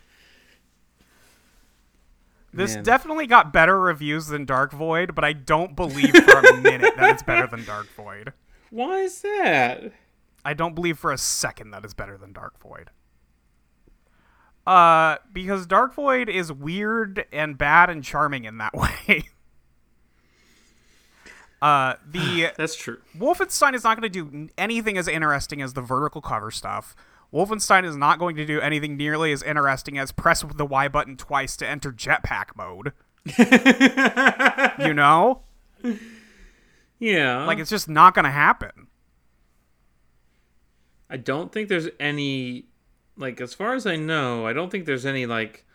This 2.56 2.76
Man. 2.76 2.84
definitely 2.84 3.28
got 3.28 3.52
better 3.52 3.80
reviews 3.80 4.28
than 4.28 4.46
Dark 4.46 4.72
Void, 4.72 5.14
but 5.14 5.24
I 5.26 5.34
don't 5.34 5.76
believe 5.76 6.16
for 6.16 6.40
a 6.40 6.58
minute 6.62 6.94
that 6.96 7.10
it's 7.12 7.24
better 7.24 7.48
than 7.48 7.66
Dark 7.66 7.88
Void. 7.96 8.32
Why 8.70 9.00
is 9.02 9.22
that? 9.22 9.92
I 10.46 10.54
don't 10.54 10.74
believe 10.74 10.98
for 10.98 11.12
a 11.12 11.18
second 11.18 11.72
that 11.72 11.84
it's 11.84 11.94
better 11.94 12.18
than 12.18 12.32
Dark 12.34 12.60
Void. 12.62 12.92
Uh, 14.66 15.18
because 15.32 15.66
Dark 15.68 15.94
Void 15.94 16.30
is 16.30 16.52
weird 16.52 17.26
and 17.32 17.58
bad 17.58 17.90
and 17.90 18.04
charming 18.04 18.46
in 18.46 18.58
that 18.58 18.74
way. 19.08 19.26
uh, 21.62 21.96
the 22.10 22.52
That's 22.58 22.76
true. 22.76 23.00
Wolfenstein 23.18 23.74
is 23.74 23.84
not 23.84 24.00
going 24.00 24.12
to 24.12 24.30
do 24.30 24.50
anything 24.58 24.98
as 24.98 25.08
interesting 25.08 25.62
as 25.62 25.74
the 25.74 25.82
vertical 25.82 26.22
cover 26.22 26.52
stuff. 26.52 26.96
Wolfenstein 27.36 27.84
is 27.84 27.98
not 27.98 28.18
going 28.18 28.38
to 28.38 28.46
do 28.46 28.62
anything 28.62 28.96
nearly 28.96 29.34
as 29.34 29.44
interesting 29.44 29.98
as 29.98 30.14
press 30.14 30.44
the 30.56 30.66
Y 30.66 30.88
button 30.88 31.18
twice 31.18 31.58
to 31.58 31.68
enter 31.68 31.92
jetpack 31.92 32.56
mode. 32.56 32.94
you 34.88 34.94
know? 34.94 35.42
Yeah. 36.98 37.46
Like, 37.46 37.60
it's 37.60 37.70
just 37.70 37.90
not 37.90 38.14
going 38.16 38.24
to 38.24 38.32
happen. 38.32 38.88
I 41.10 41.18
don't 41.18 41.52
think 41.52 41.68
there's 41.70 41.90
any 42.00 42.66
like 43.18 43.40
as 43.40 43.54
far 43.54 43.74
as 43.76 43.86
I 43.86 43.96
know, 43.96 44.46
I 44.48 44.54
don't 44.54 44.70
think 44.72 44.86
there's 44.86 45.06
any 45.06 45.26
like 45.26 45.66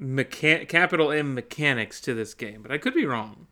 mechan- 0.00 0.68
capital 0.68 1.10
M 1.12 1.34
mechanics 1.34 2.00
to 2.02 2.14
this 2.14 2.34
game, 2.34 2.62
but 2.62 2.70
I 2.70 2.78
could 2.78 2.94
be 2.94 3.06
wrong. 3.06 3.46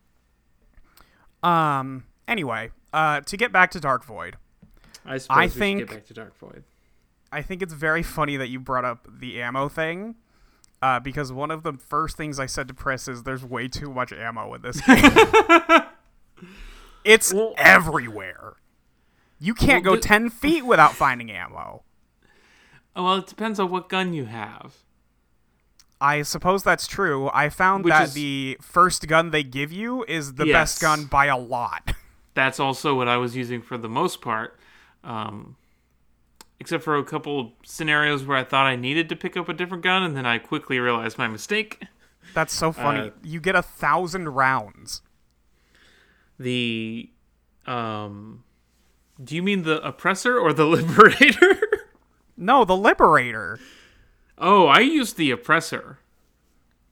Um, 1.41 2.05
anyway, 2.27 2.71
uh, 2.93 3.21
to 3.21 3.37
get 3.37 3.51
back 3.51 3.71
to 3.71 3.79
Dark 3.79 4.03
Void, 4.03 4.37
I 5.05 5.17
suppose 5.17 5.37
I 5.37 5.41
we 5.45 5.49
should 5.49 5.59
think- 5.59 5.79
get 5.79 5.89
back 5.89 6.05
to 6.07 6.13
Dark 6.13 6.37
Void. 6.37 6.63
I 7.35 7.41
think 7.41 7.61
it's 7.61 7.73
very 7.73 8.01
funny 8.03 8.37
that 8.37 8.47
you 8.49 8.59
brought 8.59 8.85
up 8.85 9.07
the 9.19 9.41
ammo 9.41 9.67
thing. 9.69 10.15
Uh, 10.81 10.99
because 10.99 11.31
one 11.31 11.49
of 11.51 11.63
the 11.63 11.73
first 11.73 12.15
things 12.17 12.39
I 12.39 12.45
said 12.45 12.67
to 12.67 12.73
Press 12.73 13.07
is 13.07 13.23
there's 13.23 13.43
way 13.43 13.67
too 13.67 13.91
much 13.91 14.11
ammo 14.13 14.53
in 14.53 14.61
this 14.61 14.79
game. 14.85 15.11
it's 17.03 17.33
Well- 17.33 17.53
everywhere. 17.57 18.53
You 19.39 19.53
can't 19.53 19.83
Well, 19.83 19.95
go 19.95 20.01
the- 20.01 20.07
10 20.07 20.29
feet 20.29 20.65
without 20.65 20.93
finding 20.93 21.31
ammo. 21.31 21.83
Oh, 22.95 23.03
well, 23.03 23.15
it 23.17 23.27
depends 23.27 23.59
on 23.59 23.69
what 23.69 23.89
gun 23.89 24.13
you 24.13 24.25
have. 24.25 24.75
I 25.99 26.21
suppose 26.21 26.63
that's 26.63 26.87
true. 26.87 27.29
I 27.33 27.49
found 27.49 27.83
Which 27.83 27.91
that 27.91 28.03
is- 28.09 28.13
the 28.13 28.57
first 28.61 29.07
gun 29.07 29.31
they 29.31 29.43
give 29.43 29.71
you 29.71 30.03
is 30.07 30.35
the 30.35 30.45
Yes. 30.47 30.53
best 30.53 30.81
gun 30.81 31.05
by 31.05 31.25
a 31.27 31.37
lot. 31.37 31.93
That's 32.33 32.59
also 32.59 32.95
what 32.95 33.07
I 33.07 33.15
was 33.15 33.33
using 33.35 33.61
for 33.61 33.77
the 33.77 33.87
most 33.87 34.19
part. 34.21 34.59
Um, 35.05 35.55
except 36.59 36.83
for 36.83 36.95
a 36.97 37.03
couple 37.03 37.53
scenarios 37.63 38.23
where 38.23 38.37
I 38.37 38.43
thought 38.43 38.65
I 38.65 38.75
needed 38.75 39.09
to 39.09 39.15
pick 39.15 39.35
up 39.37 39.49
a 39.49 39.53
different 39.53 39.83
gun, 39.83 40.03
and 40.03 40.15
then 40.15 40.25
I 40.25 40.37
quickly 40.37 40.79
realized 40.79 41.17
my 41.17 41.27
mistake. 41.27 41.83
That's 42.33 42.53
so 42.53 42.71
funny. 42.71 43.09
Uh, 43.09 43.11
you 43.23 43.39
get 43.39 43.55
a 43.55 43.61
thousand 43.61 44.29
rounds. 44.29 45.01
The 46.39 47.09
um, 47.65 48.43
do 49.23 49.35
you 49.35 49.43
mean 49.43 49.63
the 49.63 49.81
oppressor 49.85 50.37
or 50.37 50.53
the 50.53 50.65
liberator? 50.65 51.59
No, 52.37 52.65
the 52.65 52.75
Liberator. 52.75 53.59
oh, 54.37 54.67
I 54.67 54.79
used 54.81 55.15
the 55.15 55.31
oppressor. 55.31 55.99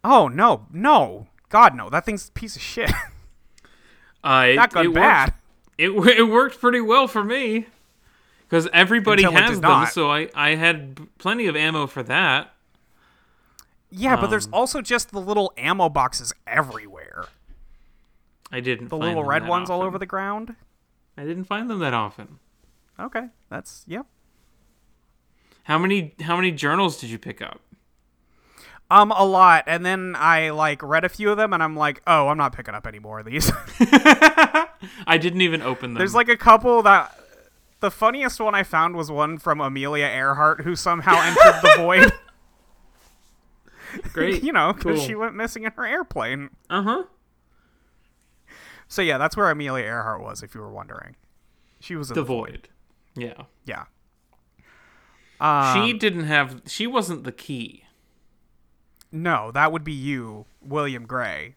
Oh 0.03 0.27
no, 0.29 0.67
no, 0.71 1.27
God 1.49 1.75
no, 1.75 1.89
that 1.89 2.05
thing's 2.05 2.29
a 2.29 2.31
piece 2.31 2.55
of 2.55 2.61
shit. 2.61 2.91
Uh, 4.23 4.45
it, 4.51 4.55
that 4.55 4.71
gun 4.71 4.85
it 4.85 4.87
worked- 4.89 4.95
bad. 4.95 5.33
It 5.77 5.89
it 6.17 6.29
worked 6.29 6.61
pretty 6.61 6.79
well 6.79 7.07
for 7.07 7.23
me 7.25 7.65
because 8.53 8.69
everybody 8.71 9.23
Until 9.23 9.41
has 9.41 9.59
them, 9.61 9.61
not. 9.61 9.93
so 9.93 10.11
I 10.11 10.29
I 10.35 10.53
had 10.53 10.99
plenty 11.17 11.47
of 11.47 11.55
ammo 11.55 11.87
for 11.87 12.03
that. 12.03 12.53
Yeah, 13.89 14.15
but 14.15 14.27
there's 14.27 14.45
Um, 14.45 14.53
also 14.53 14.79
just 14.79 15.09
the 15.09 15.19
little 15.19 15.51
ammo 15.57 15.89
boxes 15.89 16.35
everywhere. 16.45 17.25
I 18.51 18.59
didn't. 18.59 18.89
The 18.89 18.97
little 18.97 19.23
red 19.23 19.47
ones 19.47 19.71
all 19.71 19.81
over 19.81 19.97
the 19.97 20.05
ground. 20.05 20.55
I 21.17 21.23
didn't 21.23 21.45
find 21.45 21.67
them 21.67 21.79
that 21.79 21.95
often. 21.95 22.37
Okay, 22.99 23.29
that's 23.49 23.85
yep. 23.87 24.05
How 25.63 25.79
many 25.79 26.13
how 26.21 26.35
many 26.35 26.51
journals 26.51 27.01
did 27.01 27.09
you 27.09 27.17
pick 27.17 27.41
up? 27.41 27.59
Um, 28.91 29.11
a 29.11 29.25
lot, 29.25 29.63
and 29.65 29.83
then 29.83 30.15
I 30.15 30.51
like 30.51 30.83
read 30.83 31.03
a 31.03 31.09
few 31.09 31.31
of 31.31 31.37
them, 31.37 31.53
and 31.53 31.63
I'm 31.63 31.75
like, 31.75 32.03
oh, 32.05 32.27
I'm 32.27 32.37
not 32.37 32.55
picking 32.55 32.75
up 32.75 32.85
any 32.85 32.99
more 32.99 33.17
of 33.17 33.25
these. 33.25 33.51
I 35.07 35.17
didn't 35.19 35.41
even 35.41 35.63
open 35.63 35.95
them. 35.95 35.97
There's 35.97 36.13
like 36.13 36.29
a 36.29 36.37
couple 36.37 36.83
that. 36.83 37.17
The 37.83 37.91
funniest 37.91 38.39
one 38.39 38.55
I 38.55 38.63
found 38.63 38.95
was 38.95 39.11
one 39.11 39.37
from 39.37 39.59
Amelia 39.59 40.05
Earhart, 40.05 40.61
who 40.61 40.73
somehow 40.73 41.15
entered 41.21 41.61
the 41.61 41.73
void. 41.75 42.13
great. 44.13 44.41
you 44.45 44.53
know, 44.53 44.71
because 44.71 44.99
Cool. 44.99 45.05
she 45.05 45.15
went 45.15 45.35
missing 45.35 45.65
in 45.65 45.73
her 45.73 45.85
airplane. 45.85 46.51
Uh 46.69 46.81
huh. 46.81 47.03
So 48.87 49.01
yeah, 49.01 49.17
that's 49.17 49.35
where 49.35 49.49
Amelia 49.51 49.83
Earhart 49.83 50.21
was, 50.21 50.41
if 50.41 50.55
you 50.55 50.61
were 50.61 50.71
wondering. 50.71 51.17
She 51.81 51.97
was 51.97 52.09
in 52.09 52.15
The 52.15 52.23
void. 52.23 52.69
Yeah. 53.17 53.43
Yeah. 53.65 53.83
Um, 55.41 55.85
she 55.85 55.91
didn't 55.91 56.23
have. 56.23 56.61
She 56.65 56.87
wasn't 56.87 57.25
the 57.25 57.33
key. 57.33 57.83
no, 59.11 59.51
that 59.51 59.73
would 59.73 59.83
be 59.83 59.91
you, 59.91 60.45
William 60.61 61.05
Gray. 61.05 61.55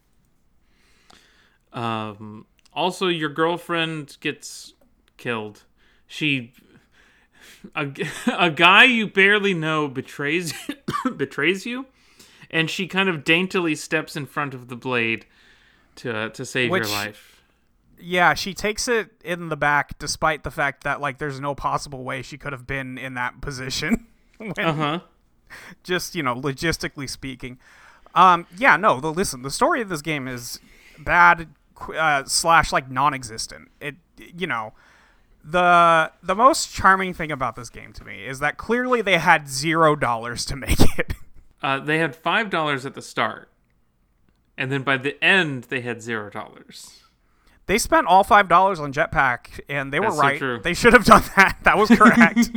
Um. 1.73 2.47
Also, 2.73 3.07
your 3.07 3.29
girlfriend 3.31 4.17
gets 4.19 4.75
killed. 5.19 5.63
She. 6.07 6.53
a, 7.75 7.91
a 8.33 8.51
guy 8.51 8.85
you 8.85 9.07
barely 9.07 9.55
know 9.55 9.89
betrays 9.89 10.53
betrays 11.17 11.67
you, 11.67 11.87
and 12.51 12.71
she 12.71 12.87
kind 12.87 13.09
of 13.09 13.25
daintily 13.25 13.75
steps 13.75 14.17
in 14.17 14.27
front 14.27 14.55
of 14.55 14.69
the 14.69 14.77
blade 14.77 15.27
to 15.97 16.31
to 16.31 16.45
save 16.45 16.71
Which- 16.71 16.85
your 16.85 16.93
life. 16.93 17.33
Yeah, 17.99 18.35
she 18.35 18.53
takes 18.53 18.89
it 18.89 19.09
in 19.25 19.49
the 19.49 19.57
back 19.57 19.99
despite 19.99 20.45
the 20.45 20.51
fact 20.51 20.85
that 20.85 21.01
like 21.01 21.17
there's 21.17 21.41
no 21.41 21.55
possible 21.55 22.05
way 22.05 22.21
she 22.21 22.37
could 22.37 22.53
have 22.53 22.67
been 22.67 22.99
in 22.99 23.15
that 23.15 23.41
position. 23.41 24.07
when, 24.37 24.53
Uh 24.59 24.73
huh. 24.75 25.01
just, 25.83 26.15
you 26.15 26.23
know, 26.23 26.35
logistically 26.35 27.09
speaking. 27.09 27.59
Um 28.15 28.47
yeah, 28.55 28.77
no, 28.77 29.01
the 29.01 29.11
listen, 29.11 29.41
the 29.41 29.51
story 29.51 29.81
of 29.81 29.89
this 29.89 30.03
game 30.03 30.29
is 30.29 30.61
bad 30.99 31.49
uh, 31.99 32.25
slash 32.27 32.71
like 32.71 32.91
non-existent. 32.91 33.71
It 33.81 33.95
you 34.19 34.47
know, 34.47 34.75
the 35.49 36.11
the 36.23 36.35
most 36.35 36.75
charming 36.75 37.15
thing 37.15 37.31
about 37.31 37.55
this 37.55 37.71
game 37.71 37.93
to 37.93 38.05
me 38.05 38.27
is 38.27 38.41
that 38.41 38.57
clearly 38.57 39.01
they 39.01 39.19
had 39.19 39.49
0 39.49 39.95
dollars 39.97 40.45
to 40.47 40.57
make 40.57 40.81
it. 40.99 41.15
Uh, 41.63 41.79
they 41.79 41.99
had 41.99 42.15
five 42.15 42.51
dollars 42.51 42.85
at 42.85 42.95
the 42.95 43.03
start, 43.03 43.49
and 44.59 44.71
then 44.73 44.83
by 44.83 44.97
the 44.97 45.23
end 45.25 45.65
they 45.65 45.81
had 45.81 46.03
zero 46.03 46.31
dollars. 46.31 47.03
They 47.67 47.79
spent 47.79 48.07
all 48.07 48.23
five 48.25 48.49
dollars 48.49 48.79
on 48.79 48.93
Jetpack, 48.93 49.61
and 49.69 49.93
they 49.93 49.99
were 49.99 50.07
That's 50.07 50.17
so 50.17 50.23
right. 50.23 50.39
true. 50.39 50.61
They 50.63 50.75
should 50.75 50.93
have 50.93 51.05
done 51.05 51.23
that. 51.37 51.59
That 51.65 51.79
was 51.79 51.89
correct. 51.91 52.51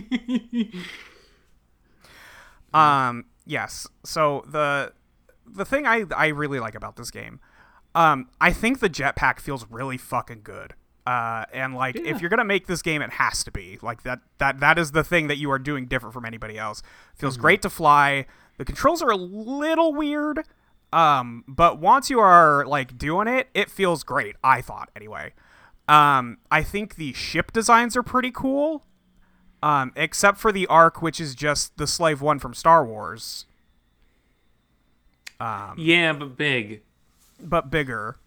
um, 2.74 3.26
yes. 3.46 3.88
So 4.04 4.44
the 4.48 4.94
the 5.48 5.66
thing 5.66 5.88
I 5.88 6.06
I 6.16 6.28
really 6.28 6.60
like 6.60 6.76
about 6.76 6.96
this 6.96 7.10
game, 7.10 7.40
um, 7.96 8.30
I 8.40 8.52
think 8.52 8.80
the 8.80 8.90
Jetpack 8.90 9.40
feels 9.40 9.66
really 9.70 9.98
fucking 9.98 10.42
good. 10.44 10.74
Uh, 11.06 11.46
and 11.54 11.74
like 11.76 11.96
Yeah. 11.96 12.04
if 12.04 12.22
you're 12.22 12.30
gonna 12.30 12.44
make 12.44 12.68
this 12.68 12.82
game, 12.82 13.02
it 13.02 13.12
has 13.14 13.44
to 13.44 13.52
be 13.52 13.80
like 13.82 14.04
that. 14.04 14.20
That 14.38 14.60
that 14.60 14.78
is 14.78 14.92
the 14.92 15.04
thing 15.04 15.28
that 15.28 15.38
you 15.38 15.50
are 15.52 15.58
doing 15.60 15.86
different 15.88 16.14
from 16.14 16.26
anybody 16.26 16.58
else. 16.58 16.84
Feels 17.16 17.38
great 17.38 17.62
to 17.64 17.70
fly. 17.70 18.26
The 18.58 18.66
controls 18.66 19.02
are 19.02 19.10
a 19.10 19.16
little 19.16 19.94
weird. 19.94 20.46
Um, 20.92 21.44
but 21.48 21.80
once 21.80 22.10
you 22.10 22.20
are 22.20 22.66
like 22.66 22.98
doing 22.98 23.28
it, 23.28 23.48
it 23.54 23.70
feels 23.72 24.04
great. 24.04 24.36
I 24.44 24.62
thought 24.62 24.90
anyway. 24.96 25.34
Um, 25.88 26.38
I 26.52 26.62
think 26.64 26.96
the 26.96 27.14
ship 27.14 27.52
designs 27.52 27.96
are 27.98 28.04
pretty 28.04 28.32
cool. 28.32 28.86
Um, 29.62 29.92
except 29.96 30.38
for 30.38 30.52
the 30.52 30.66
arc, 30.68 31.02
which 31.02 31.20
is 31.20 31.36
just 31.36 31.76
the 31.78 31.86
Slave 31.88 32.22
One 32.22 32.40
from 32.40 32.54
Star 32.54 32.86
Wars, 32.86 33.46
Yeah, 35.78 36.14
but 36.14 36.38
big. 36.38 36.82
but 37.42 37.70
bigger. 37.70 38.18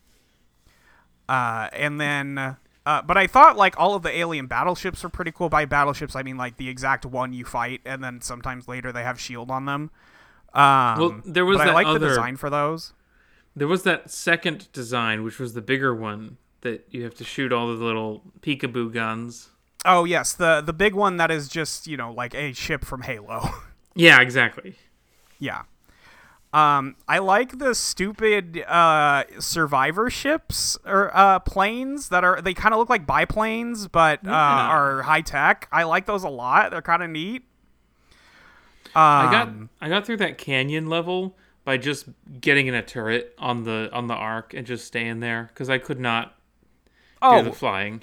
Uh, 1.28 1.68
and 1.72 2.00
then, 2.00 2.56
uh, 2.86 3.02
but 3.02 3.16
I 3.16 3.26
thought 3.26 3.56
like 3.56 3.78
all 3.78 3.94
of 3.94 4.02
the 4.02 4.16
alien 4.16 4.46
battleships 4.46 5.04
are 5.04 5.08
pretty 5.08 5.32
cool. 5.32 5.48
By 5.48 5.64
battleships, 5.64 6.16
I 6.16 6.22
mean 6.22 6.36
like 6.36 6.56
the 6.56 6.68
exact 6.68 7.06
one 7.06 7.32
you 7.32 7.44
fight, 7.44 7.80
and 7.84 8.02
then 8.02 8.20
sometimes 8.20 8.68
later 8.68 8.92
they 8.92 9.02
have 9.02 9.20
shield 9.20 9.50
on 9.50 9.66
them. 9.66 9.90
Um, 10.54 10.98
Well, 10.98 11.20
there 11.24 11.44
was 11.44 11.58
but 11.58 11.62
I 11.62 11.66
that 11.66 11.74
like 11.74 12.00
the 12.00 12.06
design 12.06 12.36
for 12.36 12.50
those. 12.50 12.92
There 13.54 13.68
was 13.68 13.82
that 13.82 14.10
second 14.10 14.72
design, 14.72 15.22
which 15.22 15.38
was 15.38 15.54
the 15.54 15.60
bigger 15.62 15.94
one 15.94 16.38
that 16.62 16.86
you 16.90 17.04
have 17.04 17.14
to 17.16 17.24
shoot 17.24 17.52
all 17.52 17.68
the 17.68 17.84
little 17.84 18.22
peekaboo 18.40 18.92
guns. 18.92 19.50
Oh 19.84 20.04
yes, 20.04 20.32
the 20.32 20.60
the 20.60 20.72
big 20.72 20.94
one 20.94 21.16
that 21.16 21.30
is 21.30 21.48
just 21.48 21.86
you 21.86 21.96
know 21.96 22.12
like 22.12 22.34
a 22.34 22.52
ship 22.52 22.84
from 22.84 23.02
Halo. 23.02 23.48
Yeah, 23.94 24.22
exactly. 24.22 24.76
yeah. 25.38 25.64
Um, 26.52 26.96
I 27.08 27.18
like 27.18 27.58
the 27.58 27.74
stupid 27.74 28.62
uh, 28.68 29.24
survivor 29.38 30.10
ships 30.10 30.76
or 30.84 31.10
uh, 31.16 31.38
planes 31.38 32.10
that 32.10 32.24
are 32.24 32.42
they 32.42 32.52
kind 32.52 32.74
of 32.74 32.78
look 32.78 32.90
like 32.90 33.06
biplanes 33.06 33.88
but 33.88 34.26
uh, 34.26 34.30
are 34.30 35.02
high 35.02 35.22
tech. 35.22 35.66
I 35.72 35.84
like 35.84 36.04
those 36.04 36.24
a 36.24 36.28
lot. 36.28 36.70
They're 36.70 36.82
kind 36.82 37.02
of 37.02 37.08
neat. 37.08 37.44
I 38.94 39.30
got 39.30 39.48
Um, 39.48 39.70
I 39.80 39.88
got 39.88 40.04
through 40.04 40.18
that 40.18 40.36
canyon 40.36 40.88
level 40.88 41.36
by 41.64 41.78
just 41.78 42.06
getting 42.40 42.66
in 42.66 42.74
a 42.74 42.82
turret 42.82 43.34
on 43.38 43.64
the 43.64 43.88
on 43.92 44.06
the 44.08 44.14
arc 44.14 44.52
and 44.52 44.66
just 44.66 44.86
staying 44.86 45.20
there 45.20 45.48
because 45.48 45.70
I 45.70 45.78
could 45.78 46.00
not 46.00 46.34
do 47.22 47.28
oh, 47.28 47.42
the 47.42 47.52
flying. 47.52 48.02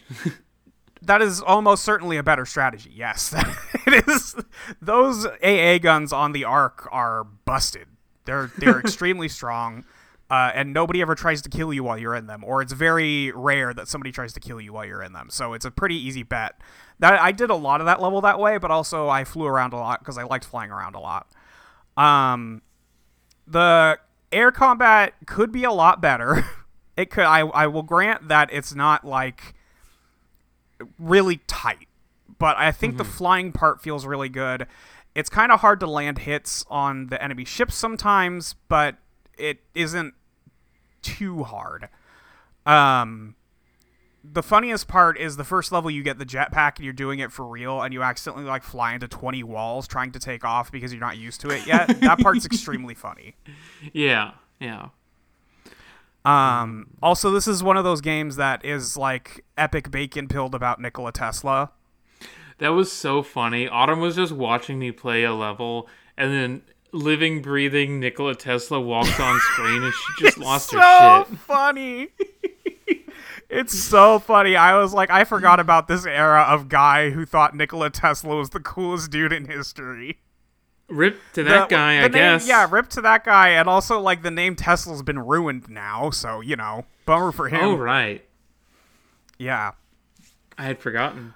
that 1.02 1.22
is 1.22 1.42
almost 1.42 1.84
certainly 1.84 2.18
a 2.18 2.24
better 2.24 2.46
strategy. 2.46 2.92
Yes, 2.94 3.36
it 3.86 4.08
is. 4.08 4.36
Those 4.82 5.28
AA 5.44 5.78
guns 5.78 6.12
on 6.12 6.32
the 6.32 6.46
arc 6.46 6.88
are 6.92 7.24
busted. 7.24 7.89
They're 8.30 8.52
they're 8.60 8.80
extremely 8.86 9.28
strong, 9.28 9.86
uh, 10.30 10.52
and 10.54 10.72
nobody 10.72 11.02
ever 11.02 11.16
tries 11.16 11.42
to 11.42 11.50
kill 11.50 11.74
you 11.74 11.84
while 11.84 11.98
you're 11.98 12.14
in 12.14 12.28
them, 12.28 12.44
or 12.44 12.62
it's 12.62 12.74
very 12.74 13.32
rare 13.32 13.74
that 13.74 13.88
somebody 13.88 14.12
tries 14.12 14.34
to 14.34 14.40
kill 14.40 14.62
you 14.62 14.72
while 14.72 14.86
you're 14.86 15.02
in 15.02 15.14
them. 15.14 15.30
So 15.32 15.54
it's 15.54 15.66
a 15.66 15.72
pretty 15.72 15.96
easy 15.96 16.22
bet. 16.22 16.62
That 17.00 17.20
I 17.20 17.32
did 17.32 17.50
a 17.50 17.56
lot 17.56 17.82
of 17.82 17.88
that 17.88 18.00
level 18.00 18.22
that 18.22 18.40
way, 18.40 18.60
but 18.60 18.70
also 18.70 19.10
I 19.10 19.24
flew 19.24 19.48
around 19.48 19.74
a 19.74 19.78
lot 19.78 20.00
because 20.00 20.20
I 20.20 20.24
liked 20.24 20.46
flying 20.46 20.70
around 20.70 20.94
a 20.94 21.00
lot. 21.00 21.28
Um, 21.98 22.62
the 23.48 23.98
air 24.32 24.52
combat 24.52 25.16
could 25.26 25.52
be 25.52 25.64
a 25.64 25.72
lot 25.72 26.02
better. 26.02 26.46
It 26.98 27.10
could. 27.12 27.24
I 27.24 27.40
I 27.40 27.68
will 27.68 27.84
grant 27.84 28.28
that 28.28 28.50
it's 28.52 28.76
not 28.76 29.06
like 29.06 29.54
really 31.00 31.38
tight. 31.48 31.88
But 32.38 32.58
I 32.58 32.74
think 32.74 32.98
the 32.98 33.06
flying 33.06 33.54
part 33.54 33.82
feels 33.82 34.06
really 34.06 34.28
good. 34.28 34.68
It's 35.20 35.30
kind 35.30 35.52
of 35.52 35.60
hard 35.60 35.82
to 35.82 35.88
land 35.88 36.20
hits 36.20 36.64
on 36.70 37.08
the 37.08 37.22
enemy 37.22 37.44
ships 37.44 37.76
sometimes, 37.76 38.56
but 38.70 38.96
it 39.38 39.60
isn't 39.76 40.14
too 41.02 41.44
hard. 41.44 41.90
Um 42.66 43.36
the 44.24 44.44
funniest 44.44 44.88
part 44.88 45.18
is 45.18 45.38
the 45.38 45.44
first 45.44 45.72
level 45.72 45.90
you 45.90 46.04
get 46.04 46.20
the 46.20 46.26
jetpack 46.26 46.76
and 46.76 46.84
you're 46.86 46.94
doing 46.94 47.20
it 47.20 47.32
for 47.32 47.46
real 47.46 47.82
and 47.82 47.94
you 47.94 48.04
accidentally 48.04 48.46
like 48.46 48.64
fly 48.64 48.94
into 48.94 49.08
20 49.08 49.44
walls 49.44 49.88
trying 49.88 50.12
to 50.12 50.20
take 50.20 50.44
off 50.44 50.72
because 50.72 50.92
you're 50.94 51.00
not 51.02 51.18
used 51.18 51.42
to 51.42 51.50
it 51.50 51.66
yet. 51.66 51.88
that 52.02 52.20
part's 52.20 52.46
extremely 52.52 52.94
funny. 52.94 53.36
yeah, 53.94 54.32
yeah. 54.60 54.90
Um, 56.26 56.88
also, 57.02 57.32
this 57.32 57.48
is 57.48 57.64
one 57.64 57.78
of 57.78 57.84
those 57.84 58.02
games 58.02 58.36
that 58.36 58.64
is 58.64 58.98
like 58.98 59.46
epic 59.58 59.90
bacon 59.90 60.28
pilled 60.28 60.54
about 60.54 60.80
Nikola 60.80 61.12
Tesla. 61.12 61.72
That 62.60 62.70
was 62.70 62.92
so 62.92 63.24
funny. 63.24 63.68
Autumn 63.68 64.00
was 64.00 64.16
just 64.16 64.32
watching 64.34 64.80
me 64.80 64.92
play 64.92 65.24
a 65.24 65.34
level, 65.34 65.88
and 66.18 66.32
then 66.32 66.62
living, 66.92 67.42
breathing 67.42 68.00
Nikola 68.00 68.36
Tesla 68.36 68.80
walks 68.80 69.20
on 69.20 69.40
screen, 69.40 69.84
and 69.84 69.94
she 69.94 70.24
just 70.26 70.38
lost 70.40 70.70
so 70.70 70.78
her 70.80 71.24
shit. 71.24 71.28
So 71.30 71.36
funny. 71.38 72.08
it's 73.50 73.78
so 73.78 74.20
funny. 74.20 74.56
I 74.56 74.78
was 74.78 74.94
like, 74.94 75.10
I 75.10 75.24
forgot 75.24 75.60
about 75.60 75.88
this 75.88 76.06
era 76.06 76.42
of 76.50 76.68
guy 76.70 77.10
who 77.12 77.26
thought 77.26 77.56
Nikola 77.56 77.90
Tesla 77.90 78.36
was 78.36 78.50
the 78.50 78.60
coolest 78.60 79.10
dude 79.12 79.32
in 79.34 79.46
history. 79.46 80.20
Rip 80.90 81.20
to 81.34 81.44
that 81.44 81.70
The- 81.70 81.76
guy, 81.76 81.94
the 81.98 82.00
I 82.00 82.02
name- 82.04 82.12
guess. 82.12 82.48
Yeah, 82.48 82.68
rip 82.70 82.90
to 82.90 83.02
that 83.02 83.24
guy, 83.24 83.50
and 83.50 83.70
also 83.70 84.00
like 84.00 84.24
the 84.24 84.32
name 84.32 84.56
Tesla's 84.56 85.04
been 85.04 85.20
ruined 85.20 85.70
now, 85.70 86.10
so 86.10 86.42
you 86.42 86.56
know, 86.56 86.86
bummer 87.06 87.32
for 87.32 87.48
him. 87.48 87.62
Oh 87.62 87.76
right, 87.76 88.26
Yeah. 89.38 89.72
I 90.58 90.64
had 90.64 90.80
forgotten. 90.80 91.36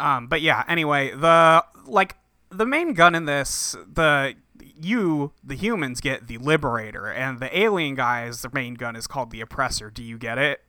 Um, 0.00 0.26
but 0.26 0.40
yeah, 0.40 0.64
anyway, 0.68 1.10
the 1.14 1.64
like 1.86 2.16
the 2.50 2.66
main 2.66 2.94
gun 2.94 3.14
in 3.14 3.26
this, 3.26 3.76
the 3.92 4.34
you, 4.82 5.32
the 5.44 5.54
humans 5.54 6.00
get 6.00 6.26
the 6.26 6.38
liberator, 6.38 7.06
and 7.06 7.38
the 7.38 7.56
alien 7.58 7.94
guys, 7.94 8.42
the 8.42 8.50
main 8.52 8.74
gun 8.74 8.96
is 8.96 9.06
called 9.06 9.30
the 9.30 9.40
oppressor. 9.40 9.90
Do 9.90 10.02
you 10.02 10.16
get 10.18 10.38
it? 10.38 10.62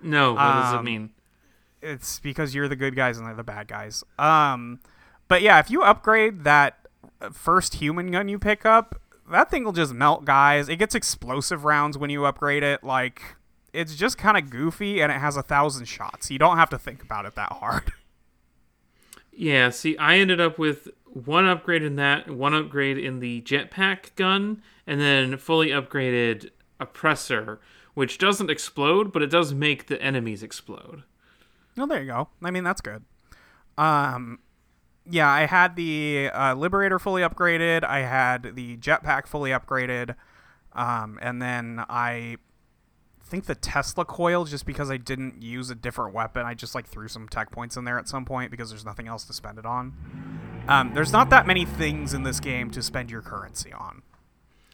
No, 0.00 0.32
what 0.32 0.40
does 0.40 0.72
it 0.72 0.76
Um, 0.78 0.84
mean? 0.84 1.10
It's 1.82 2.18
because 2.20 2.54
you're 2.54 2.68
the 2.68 2.76
good 2.76 2.96
guys 2.96 3.18
and 3.18 3.26
they're 3.26 3.34
the 3.34 3.42
bad 3.44 3.68
guys. 3.68 4.02
Um, 4.18 4.80
but 5.28 5.42
yeah, 5.42 5.58
if 5.58 5.70
you 5.70 5.82
upgrade 5.82 6.44
that 6.44 6.86
first 7.32 7.74
human 7.74 8.10
gun 8.10 8.28
you 8.28 8.38
pick 8.38 8.64
up, 8.66 9.00
that 9.30 9.50
thing 9.50 9.64
will 9.64 9.72
just 9.72 9.92
melt 9.94 10.24
guys. 10.24 10.68
It 10.68 10.76
gets 10.76 10.94
explosive 10.94 11.64
rounds 11.64 11.96
when 11.98 12.10
you 12.10 12.24
upgrade 12.24 12.62
it. 12.62 12.82
Like 12.82 13.22
it's 13.72 13.94
just 13.94 14.18
kind 14.18 14.36
of 14.36 14.50
goofy, 14.50 15.00
and 15.02 15.12
it 15.12 15.20
has 15.20 15.36
a 15.36 15.42
thousand 15.42 15.84
shots. 15.86 16.30
You 16.30 16.38
don't 16.38 16.56
have 16.56 16.70
to 16.70 16.78
think 16.78 17.02
about 17.02 17.24
it 17.26 17.34
that 17.36 17.52
hard. 17.52 17.92
Yeah, 19.40 19.70
see, 19.70 19.96
I 19.96 20.18
ended 20.18 20.38
up 20.38 20.58
with 20.58 20.88
one 21.06 21.46
upgrade 21.46 21.82
in 21.82 21.96
that, 21.96 22.28
one 22.28 22.52
upgrade 22.52 22.98
in 22.98 23.20
the 23.20 23.40
jetpack 23.40 24.14
gun, 24.14 24.62
and 24.86 25.00
then 25.00 25.38
fully 25.38 25.68
upgraded 25.68 26.50
oppressor, 26.78 27.58
which 27.94 28.18
doesn't 28.18 28.50
explode, 28.50 29.14
but 29.14 29.22
it 29.22 29.30
does 29.30 29.54
make 29.54 29.86
the 29.86 30.00
enemies 30.02 30.42
explode. 30.42 31.04
Oh, 31.78 31.86
there 31.86 32.02
you 32.02 32.08
go. 32.08 32.28
I 32.42 32.50
mean, 32.50 32.64
that's 32.64 32.82
good. 32.82 33.02
Um, 33.78 34.40
yeah, 35.08 35.30
I 35.30 35.46
had 35.46 35.74
the 35.74 36.28
uh, 36.34 36.54
Liberator 36.54 36.98
fully 36.98 37.22
upgraded. 37.22 37.82
I 37.82 38.00
had 38.00 38.54
the 38.56 38.76
Jetpack 38.76 39.26
fully 39.26 39.52
upgraded, 39.52 40.16
um, 40.74 41.18
and 41.22 41.40
then 41.40 41.82
I 41.88 42.36
think 43.30 43.46
the 43.46 43.54
Tesla 43.54 44.04
coil 44.04 44.44
just 44.44 44.66
because 44.66 44.90
I 44.90 44.96
didn't 44.96 45.40
use 45.40 45.70
a 45.70 45.74
different 45.74 46.12
weapon. 46.12 46.44
I 46.44 46.54
just 46.54 46.74
like 46.74 46.86
threw 46.86 47.08
some 47.08 47.28
tech 47.28 47.50
points 47.50 47.76
in 47.76 47.84
there 47.84 47.98
at 47.98 48.08
some 48.08 48.24
point 48.24 48.50
because 48.50 48.70
there's 48.70 48.84
nothing 48.84 49.06
else 49.08 49.24
to 49.24 49.32
spend 49.32 49.58
it 49.58 49.64
on. 49.64 49.94
Um, 50.68 50.92
there's 50.94 51.12
not 51.12 51.30
that 51.30 51.46
many 51.46 51.64
things 51.64 52.12
in 52.12 52.24
this 52.24 52.40
game 52.40 52.70
to 52.72 52.82
spend 52.82 53.10
your 53.10 53.22
currency 53.22 53.72
on. 53.72 54.02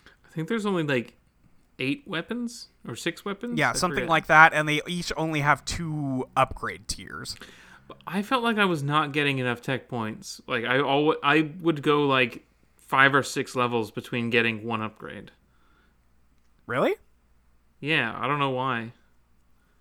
I 0.07 0.35
think 0.35 0.49
there's 0.49 0.66
only 0.66 0.83
like 0.83 1.14
eight 1.79 2.05
weapons 2.07 2.69
or 2.88 2.97
six 2.97 3.25
weapons. 3.25 3.59
Yeah, 3.59 3.71
I 3.71 3.73
something 3.75 3.97
forget. 3.99 4.09
like 4.09 4.27
that, 4.27 4.55
and 4.55 4.69
they 4.69 4.81
each 4.87 5.12
only 5.16 5.40
have 5.40 5.64
two 5.64 6.29
upgrade 6.37 6.88
tiers. 6.88 7.37
I 8.07 8.23
felt 8.23 8.42
like 8.42 8.59
I 8.59 8.64
was 8.64 8.83
not 8.83 9.12
getting 9.12 9.38
enough 9.38 9.61
tech 9.61 9.88
points. 9.88 10.40
Like 10.47 10.64
I 10.64 10.79
al- 10.79 11.16
I 11.23 11.51
would 11.61 11.83
go 11.83 12.07
like 12.07 12.45
five 12.77 13.14
or 13.14 13.23
six 13.23 13.55
levels 13.55 13.90
between 13.90 14.31
getting 14.31 14.64
one 14.64 14.83
upgrade. 14.83 15.31
Really? 16.66 16.95
Yeah, 17.87 18.16
I 18.18 18.27
don't 18.27 18.38
know 18.38 18.51
why. 18.51 18.92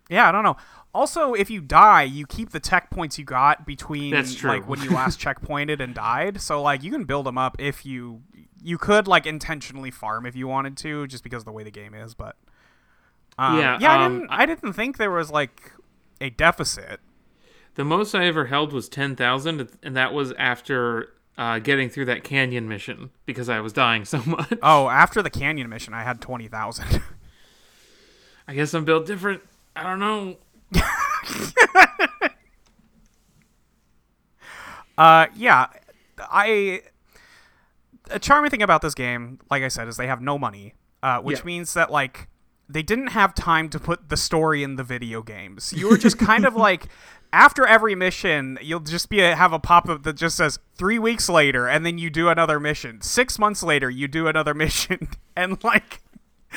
Yeah, 0.09 0.29
I 0.29 0.31
don't 0.31 0.43
know. 0.43 0.57
Also, 0.93 1.33
if 1.33 1.49
you 1.49 1.59
die, 1.59 2.03
you 2.03 2.25
keep 2.27 2.51
the 2.51 2.59
tech 2.59 2.89
points 2.91 3.17
you 3.17 3.25
got 3.25 3.65
between 3.65 4.11
That's 4.11 4.35
true. 4.35 4.49
like 4.51 4.69
when 4.69 4.81
you 4.81 4.91
last 4.91 5.19
checkpointed 5.25 5.79
and 5.79 5.93
died. 5.95 6.39
So 6.39 6.61
like 6.61 6.83
you 6.83 6.91
can 6.91 7.05
build 7.05 7.25
them 7.25 7.37
up 7.37 7.55
if 7.59 7.85
you 7.85 8.21
you 8.63 8.77
could 8.77 9.07
like 9.07 9.25
intentionally 9.25 9.91
farm 9.91 10.25
if 10.25 10.35
you 10.35 10.47
wanted 10.47 10.77
to, 10.77 11.07
just 11.07 11.23
because 11.23 11.41
of 11.41 11.45
the 11.45 11.51
way 11.51 11.63
the 11.63 11.71
game 11.71 11.93
is. 11.95 12.13
But 12.13 12.35
um, 13.37 13.59
Yeah, 13.59 13.77
yeah, 13.81 13.91
I 13.91 14.05
um, 14.05 14.19
didn't 14.19 14.29
I 14.29 14.45
didn't 14.45 14.73
think 14.73 14.97
there 14.97 15.11
was 15.11 15.31
like 15.31 15.71
a 16.21 16.29
deficit. 16.29 16.99
The 17.73 17.83
most 17.83 18.15
I 18.15 18.25
ever 18.25 18.45
held 18.45 18.71
was 18.71 18.87
10,000, 18.87 19.67
and 19.83 19.97
that 19.97 20.13
was 20.13 20.31
after 20.39 21.09
uh, 21.37 21.59
getting 21.59 21.89
through 21.89 22.05
that 22.05 22.23
canyon 22.23 22.69
mission 22.69 23.09
because 23.25 23.49
I 23.49 23.59
was 23.59 23.73
dying 23.73 24.05
so 24.05 24.21
much. 24.25 24.53
Oh, 24.63 24.87
after 24.87 25.21
the 25.21 25.29
canyon 25.29 25.67
mission, 25.67 25.93
I 25.93 26.03
had 26.03 26.21
twenty 26.21 26.47
thousand. 26.47 27.01
I 28.47 28.53
guess 28.53 28.73
I'm 28.73 28.85
built 28.85 29.05
different. 29.05 29.41
I 29.75 29.83
don't 29.83 29.99
know. 29.99 30.37
Uh, 34.97 35.27
yeah, 35.35 35.67
I. 36.19 36.81
A 38.11 38.19
charming 38.19 38.51
thing 38.51 38.61
about 38.61 38.81
this 38.81 38.93
game, 38.93 39.39
like 39.49 39.63
I 39.63 39.67
said, 39.67 39.87
is 39.87 39.97
they 39.97 40.05
have 40.07 40.21
no 40.21 40.37
money, 40.37 40.75
uh, 41.01 41.19
which 41.19 41.39
Yeah. 41.39 41.45
means 41.45 41.73
that 41.73 41.91
like 41.91 42.27
they 42.69 42.83
didn't 42.83 43.07
have 43.07 43.33
time 43.33 43.67
to 43.69 43.79
put 43.79 44.09
the 44.09 44.15
story 44.17 44.63
in 44.63 44.75
the 44.75 44.83
video 44.83 45.21
games. 45.23 45.73
You 45.73 45.89
were 45.89 45.97
just 45.97 46.17
kind 46.17 46.45
of 46.45 46.55
like. 46.55 46.87
After 47.33 47.67
every 47.67 47.95
mission, 47.95 48.57
you'll 48.61 48.79
just 48.79 49.09
be 49.09 49.19
a, 49.19 49.35
have 49.35 49.51
a 49.51 49.59
pop 49.59 49.89
up 49.89 50.03
that 50.03 50.13
just 50.15 50.37
says 50.37 50.57
three 50.77 50.97
weeks 50.97 51.27
later, 51.27 51.67
and 51.67 51.85
then 51.85 51.97
you 51.97 52.09
do 52.09 52.29
another 52.29 52.61
mission. 52.61 53.01
Six 53.01 53.37
months 53.37 53.61
later, 53.61 53.89
you 53.89 54.07
do 54.07 54.27
another 54.27 54.53
mission, 54.63 55.09
and 55.35 55.61
like 55.61 56.01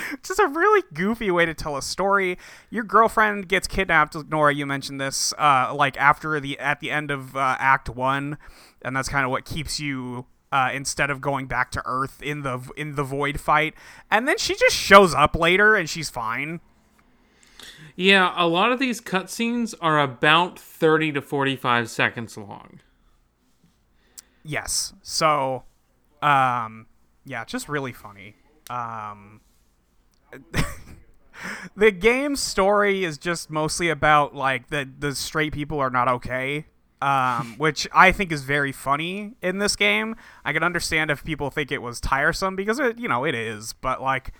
just 0.22 0.38
a 0.38 0.46
really 0.46 0.82
goofy 0.94 1.30
way 1.30 1.46
to 1.46 1.54
tell 1.54 1.76
a 1.76 1.82
story. 1.82 2.38
Your 2.70 2.84
girlfriend 2.84 3.48
gets 3.48 3.66
kidnapped. 3.66 4.16
Nora, 4.28 4.54
you 4.54 4.66
mentioned 4.66 5.00
this, 5.00 5.32
uh, 5.38 5.74
like 5.74 5.96
after 5.96 6.38
the 6.40 6.58
at 6.58 6.80
the 6.80 6.90
end 6.90 7.10
of 7.10 7.36
uh, 7.36 7.56
Act 7.58 7.88
One, 7.88 8.38
and 8.82 8.96
that's 8.96 9.08
kind 9.08 9.24
of 9.24 9.30
what 9.30 9.44
keeps 9.44 9.80
you 9.80 10.26
uh, 10.52 10.70
instead 10.72 11.10
of 11.10 11.20
going 11.20 11.46
back 11.46 11.70
to 11.72 11.82
Earth 11.84 12.22
in 12.22 12.42
the 12.42 12.60
in 12.76 12.94
the 12.94 13.04
void 13.04 13.40
fight. 13.40 13.74
And 14.10 14.26
then 14.26 14.38
she 14.38 14.54
just 14.54 14.76
shows 14.76 15.14
up 15.14 15.36
later, 15.36 15.74
and 15.74 15.88
she's 15.88 16.10
fine. 16.10 16.60
Yeah, 17.96 18.32
a 18.36 18.46
lot 18.46 18.70
of 18.70 18.78
these 18.78 19.00
cutscenes 19.00 19.74
are 19.80 19.98
about 19.98 20.58
30 20.58 21.12
to 21.12 21.20
45 21.20 21.90
seconds 21.90 22.36
long. 22.36 22.80
Yes. 24.44 24.92
So, 25.02 25.64
um, 26.22 26.86
yeah, 27.24 27.44
just 27.44 27.68
really 27.68 27.92
funny. 27.92 28.36
Um, 28.70 29.40
the 31.76 31.90
game's 31.90 32.40
story 32.40 33.04
is 33.04 33.18
just 33.18 33.50
mostly 33.50 33.88
about 33.88 34.34
like 34.34 34.68
the 34.68 34.88
the 34.98 35.14
straight 35.14 35.52
people 35.52 35.78
are 35.78 35.90
not 35.90 36.08
okay. 36.08 36.66
Um, 37.00 37.54
which 37.58 37.86
I 37.94 38.10
think 38.10 38.32
is 38.32 38.42
very 38.42 38.72
funny 38.72 39.34
in 39.40 39.58
this 39.58 39.76
game. 39.76 40.16
I 40.44 40.52
can 40.52 40.64
understand 40.64 41.10
if 41.12 41.22
people 41.22 41.48
think 41.50 41.70
it 41.70 41.80
was 41.80 42.00
tiresome 42.00 42.56
because 42.56 42.80
it, 42.80 42.98
you 42.98 43.06
know, 43.08 43.24
it 43.24 43.36
is. 43.36 43.72
But 43.72 44.02
like, 44.02 44.32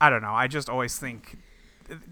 I 0.00 0.08
don't 0.08 0.22
know. 0.22 0.32
I 0.32 0.46
just 0.46 0.70
always 0.70 0.98
think 0.98 1.36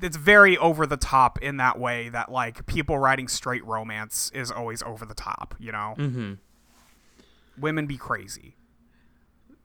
it's 0.02 0.18
very 0.18 0.58
over 0.58 0.86
the 0.86 0.98
top 0.98 1.38
in 1.42 1.56
that 1.58 1.78
way 1.78 2.10
that 2.10 2.30
like 2.30 2.66
people 2.66 2.98
writing 2.98 3.26
straight 3.28 3.64
romance 3.64 4.30
is 4.34 4.50
always 4.50 4.82
over 4.82 5.06
the 5.06 5.14
top. 5.14 5.54
You 5.58 5.72
know 5.72 5.94
Mm-hmm. 5.96 6.32
women 7.58 7.86
be 7.86 7.96
crazy. 7.96 8.54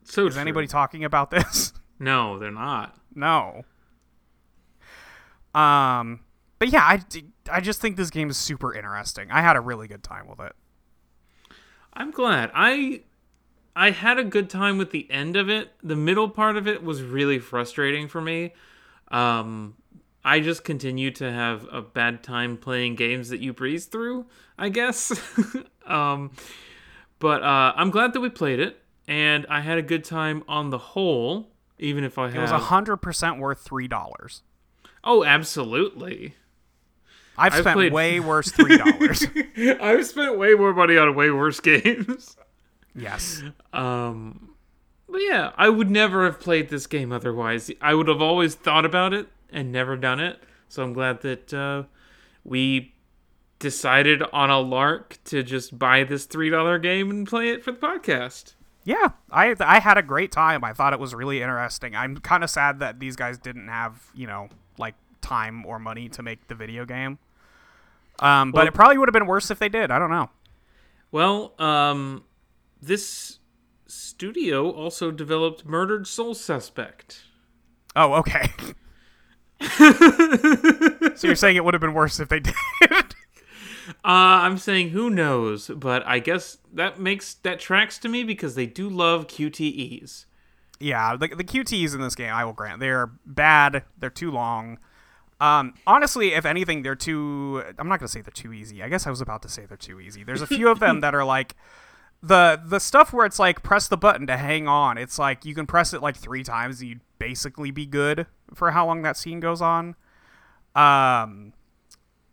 So 0.05 0.27
Is 0.27 0.33
true. 0.35 0.41
anybody 0.41 0.67
talking 0.67 1.03
about 1.03 1.29
this? 1.31 1.73
No, 2.01 2.39
they're 2.39 2.51
not. 2.51 2.97
no. 3.13 3.63
Um, 5.53 6.21
but 6.59 6.69
yeah, 6.69 6.81
I, 6.81 7.01
I 7.51 7.61
just 7.61 7.79
think 7.81 7.95
this 7.97 8.09
game 8.09 8.29
is 8.29 8.37
super 8.37 8.73
interesting. 8.73 9.29
I 9.29 9.41
had 9.41 9.55
a 9.55 9.61
really 9.61 9.87
good 9.87 10.01
time 10.03 10.27
with 10.27 10.39
it. 10.39 10.53
I'm 11.93 12.11
glad. 12.11 12.51
I 12.55 13.01
I 13.75 13.91
had 13.91 14.17
a 14.17 14.23
good 14.23 14.49
time 14.49 14.77
with 14.77 14.91
the 14.91 15.09
end 15.11 15.35
of 15.35 15.49
it. 15.49 15.73
The 15.83 15.95
middle 15.95 16.29
part 16.29 16.57
of 16.57 16.67
it 16.67 16.83
was 16.83 17.03
really 17.03 17.37
frustrating 17.37 18.07
for 18.07 18.21
me. 18.21 18.53
Um 19.09 19.75
I 20.23 20.39
just 20.39 20.63
continue 20.63 21.11
to 21.11 21.31
have 21.31 21.67
a 21.71 21.81
bad 21.81 22.23
time 22.23 22.57
playing 22.57 22.95
games 22.95 23.29
that 23.29 23.41
you 23.41 23.53
breeze 23.53 23.85
through, 23.85 24.25
I 24.57 24.69
guess. 24.69 25.11
um 25.85 26.31
but 27.19 27.43
uh 27.43 27.73
I'm 27.75 27.91
glad 27.91 28.13
that 28.13 28.21
we 28.21 28.29
played 28.29 28.59
it 28.61 28.81
and 29.07 29.45
I 29.49 29.59
had 29.59 29.77
a 29.77 29.81
good 29.83 30.05
time 30.05 30.43
on 30.47 30.69
the 30.69 30.77
whole, 30.77 31.50
even 31.81 32.03
if 32.05 32.17
I 32.17 32.27
had 32.29 32.37
It 32.37 32.39
was 32.41 32.51
a 32.51 32.57
hundred 32.59 32.97
percent 32.97 33.37
worth 33.39 33.59
three 33.59 33.87
dollars. 33.89 34.43
Oh, 35.03 35.23
absolutely. 35.25 36.35
I've 37.37 37.53
I've 37.53 37.59
spent 37.61 37.75
played- 37.75 37.93
way 37.93 38.19
worse 38.31 38.51
three 38.51 38.77
dollars. 38.77 39.25
I've 39.81 40.05
spent 40.05 40.37
way 40.37 40.53
more 40.53 40.73
money 40.73 40.97
on 40.97 41.13
way 41.15 41.29
worse 41.31 41.59
games. 41.59 42.37
yes. 42.95 43.43
Um, 43.73 44.49
but 45.09 45.21
yeah, 45.23 45.51
I 45.57 45.67
would 45.69 45.89
never 45.89 46.23
have 46.25 46.39
played 46.39 46.69
this 46.69 46.87
game 46.87 47.11
otherwise. 47.11 47.69
I 47.81 47.93
would 47.95 48.07
have 48.07 48.21
always 48.21 48.55
thought 48.55 48.85
about 48.85 49.13
it 49.13 49.27
and 49.51 49.71
never 49.71 49.97
done 49.97 50.19
it. 50.21 50.39
So 50.69 50.83
I'm 50.83 50.93
glad 50.93 51.21
that 51.21 51.53
uh, 51.53 51.83
we 52.45 52.93
decided 53.59 54.23
on 54.33 54.49
a 54.49 54.59
lark 54.59 55.17
to 55.25 55.43
just 55.43 55.77
buy 55.77 56.03
this 56.03 56.25
three 56.25 56.49
dollar 56.49 56.79
game 56.79 57.09
and 57.09 57.27
play 57.27 57.49
it 57.49 57.63
for 57.63 57.71
the 57.71 57.77
podcast. 57.79 58.53
Yeah, 58.83 59.09
I 59.31 59.55
I 59.59 59.79
had 59.79 59.97
a 59.97 60.01
great 60.01 60.31
time. 60.31 60.63
I 60.63 60.73
thought 60.73 60.93
it 60.93 60.99
was 60.99 61.13
really 61.13 61.41
interesting. 61.41 61.95
I'm 61.95 62.17
kind 62.17 62.43
of 62.43 62.49
sad 62.49 62.79
that 62.79 62.99
these 62.99 63.15
guys 63.15 63.37
didn't 63.37 63.67
have 63.67 64.01
you 64.15 64.25
know 64.27 64.49
like 64.77 64.95
time 65.21 65.65
or 65.65 65.77
money 65.79 66.09
to 66.09 66.23
make 66.23 66.47
the 66.47 66.55
video 66.55 66.85
game. 66.85 67.19
Um, 68.19 68.51
but 68.51 68.59
Well- 68.59 68.67
it 68.67 68.73
probably 68.73 68.97
would 68.97 69.07
have 69.07 69.13
been 69.13 69.27
worse 69.27 69.51
if 69.51 69.59
they 69.59 69.69
did. 69.69 69.91
I 69.91 69.99
don't 69.99 70.09
know. 70.09 70.29
Well, 71.11 71.53
um, 71.59 72.23
this 72.81 73.39
studio 73.87 74.69
also 74.71 75.11
developed 75.11 75.65
Murdered 75.65 76.07
Soul 76.07 76.33
Suspect. 76.33 77.23
Oh, 77.95 78.13
okay. 78.13 78.49
so 81.15 81.27
you're 81.27 81.35
saying 81.35 81.55
it 81.57 81.65
would 81.65 81.73
have 81.73 81.81
been 81.81 81.93
worse 81.93 82.19
if 82.19 82.29
they 82.29 82.39
did? 82.39 82.53
Uh, 84.03 84.43
I'm 84.45 84.57
saying 84.57 84.89
who 84.89 85.09
knows, 85.09 85.67
but 85.67 86.05
I 86.05 86.19
guess 86.19 86.57
that 86.73 86.99
makes 86.99 87.33
that 87.35 87.59
tracks 87.59 87.97
to 87.99 88.09
me 88.09 88.23
because 88.23 88.55
they 88.55 88.65
do 88.65 88.89
love 88.89 89.27
QTEs. 89.27 90.25
yeah, 90.79 91.15
the, 91.15 91.27
the 91.27 91.43
QTs 91.43 91.93
in 91.93 92.01
this 92.01 92.15
game, 92.15 92.33
I 92.33 92.43
will 92.45 92.53
grant, 92.53 92.79
they're 92.79 93.11
bad. 93.25 93.83
They're 93.99 94.09
too 94.09 94.31
long. 94.31 94.79
Um, 95.39 95.73
honestly, 95.87 96.33
if 96.33 96.45
anything, 96.45 96.83
they're 96.83 96.95
too. 96.95 97.63
I'm 97.79 97.87
not 97.87 97.99
gonna 97.99 98.07
say 98.07 98.21
they're 98.21 98.31
too 98.31 98.53
easy. 98.53 98.83
I 98.83 98.89
guess 98.89 99.07
I 99.07 99.09
was 99.09 99.21
about 99.21 99.41
to 99.41 99.49
say 99.49 99.65
they're 99.65 99.75
too 99.75 99.99
easy. 99.99 100.23
There's 100.23 100.41
a 100.43 100.47
few 100.47 100.69
of 100.69 100.79
them 100.79 100.99
that 101.01 101.15
are 101.15 101.25
like 101.25 101.55
the 102.21 102.61
the 102.63 102.79
stuff 102.79 103.11
where 103.11 103.25
it's 103.25 103.39
like 103.39 103.63
press 103.63 103.87
the 103.87 103.97
button 103.97 104.27
to 104.27 104.37
hang 104.37 104.67
on. 104.67 104.99
It's 104.99 105.17
like 105.17 105.43
you 105.43 105.55
can 105.55 105.65
press 105.65 105.93
it 105.93 106.01
like 106.01 106.15
three 106.15 106.43
times 106.43 106.79
and 106.81 106.89
you'd 106.89 107.01
basically 107.17 107.71
be 107.71 107.87
good 107.87 108.27
for 108.53 108.71
how 108.71 108.85
long 108.85 109.01
that 109.01 109.17
scene 109.17 109.39
goes 109.39 109.61
on. 109.61 109.95
Um, 110.75 111.53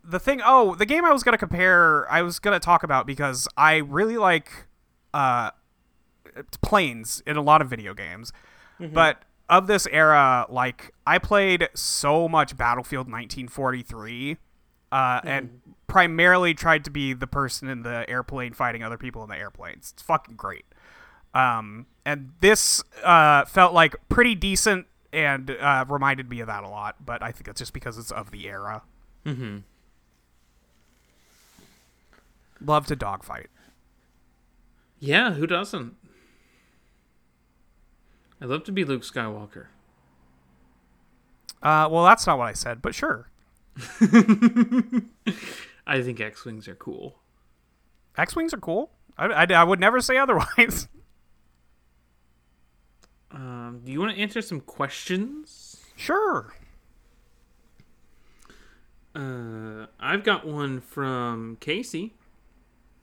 the 0.03 0.19
thing 0.19 0.41
oh 0.43 0.75
the 0.75 0.85
game 0.85 1.05
i 1.05 1.11
was 1.11 1.23
going 1.23 1.33
to 1.33 1.37
compare 1.37 2.09
i 2.11 2.21
was 2.21 2.39
going 2.39 2.53
to 2.53 2.63
talk 2.63 2.83
about 2.83 3.05
because 3.05 3.47
i 3.57 3.77
really 3.77 4.17
like 4.17 4.67
uh 5.13 5.51
planes 6.61 7.23
in 7.25 7.37
a 7.37 7.41
lot 7.41 7.61
of 7.61 7.69
video 7.69 7.93
games. 7.93 8.31
But 8.93 9.23
of 9.49 9.67
this 9.67 9.87
era 9.91 10.45
like 10.49 10.93
i 11.07 11.17
played 11.17 11.69
so 11.73 12.29
much 12.29 12.55
battlefield 12.55 13.07
1943 13.07 14.37
uh, 14.91 15.21
and 15.23 15.61
primarily 15.87 16.53
tried 16.53 16.83
to 16.83 16.91
be 16.91 17.13
the 17.13 17.27
person 17.27 17.67
in 17.67 17.81
the 17.83 18.07
airplane 18.09 18.53
fighting 18.53 18.83
other 18.83 18.97
people 18.97 19.23
in 19.23 19.29
the 19.29 19.35
airplanes. 19.35 19.91
It's 19.93 20.01
fucking 20.01 20.35
great. 20.35 20.65
Um, 21.33 21.87
and 22.05 22.31
this 22.41 22.83
uh, 23.03 23.45
felt 23.45 23.73
like 23.73 23.95
pretty 24.07 24.35
decent 24.35 24.87
and 25.11 25.51
uh, 25.51 25.85
reminded 25.87 26.29
me 26.29 26.39
of 26.39 26.47
that 26.47 26.63
a 26.63 26.69
lot 26.69 27.03
but 27.03 27.23
i 27.23 27.31
think 27.31 27.47
it's 27.47 27.57
just 27.59 27.73
because 27.73 27.97
it's 27.97 28.11
of 28.11 28.29
the 28.31 28.47
era. 28.47 28.83
Mm-hmm. 29.25 29.57
Love 32.63 32.87
to 32.87 32.95
dogfight. 32.95 33.49
Yeah, 34.99 35.33
who 35.33 35.47
doesn't? 35.47 35.95
I'd 38.41 38.49
love 38.49 38.63
to 38.65 38.71
be 38.71 38.83
Luke 38.83 39.03
Skywalker. 39.03 39.67
Uh, 41.61 41.87
well, 41.91 42.05
that's 42.05 42.25
not 42.25 42.37
what 42.37 42.47
I 42.47 42.53
said, 42.53 42.81
but 42.81 42.95
sure. 42.95 43.29
I 45.87 46.01
think 46.01 46.19
X 46.19 46.45
Wings 46.45 46.67
are 46.67 46.75
cool. 46.75 47.19
X 48.17 48.35
Wings 48.35 48.53
are 48.53 48.59
cool. 48.59 48.91
I, 49.17 49.25
I, 49.27 49.45
I 49.53 49.63
would 49.63 49.79
never 49.79 49.99
say 50.01 50.17
otherwise. 50.19 50.87
Um, 53.31 53.81
do 53.83 53.91
you 53.91 53.99
want 53.99 54.15
to 54.15 54.21
answer 54.21 54.41
some 54.41 54.61
questions? 54.61 55.77
sure. 55.95 56.53
Uh, 59.15 59.87
I've 59.99 60.23
got 60.23 60.47
one 60.47 60.79
from 60.79 61.57
Casey. 61.59 62.13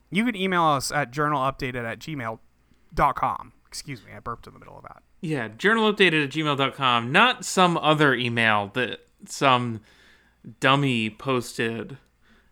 You 0.09 0.25
can 0.25 0.35
email 0.35 0.63
us 0.63 0.91
at 0.91 1.11
journalupdated 1.11 1.83
at 1.83 1.99
gmail.com. 1.99 3.53
Excuse 3.67 4.03
me, 4.05 4.11
I 4.15 4.19
burped 4.19 4.47
in 4.47 4.53
the 4.53 4.59
middle 4.59 4.77
of 4.77 4.83
that. 4.83 5.03
Yeah, 5.21 5.49
journalupdated 5.49 6.23
at 6.25 6.29
gmail.com. 6.29 7.11
Not 7.11 7.43
some 7.43 7.77
other 7.77 8.13
email 8.13 8.71
that 8.75 8.99
some 9.25 9.81
Dummy 10.59 11.09
posted. 11.09 11.91
You 11.91 11.97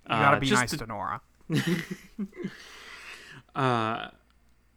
gotta 0.09 0.37
uh, 0.37 0.39
be 0.39 0.47
just 0.47 0.61
nice 0.61 0.69
to- 0.71 0.77
to 0.77 0.85
Nora. 0.87 1.21
Uh, 3.55 4.09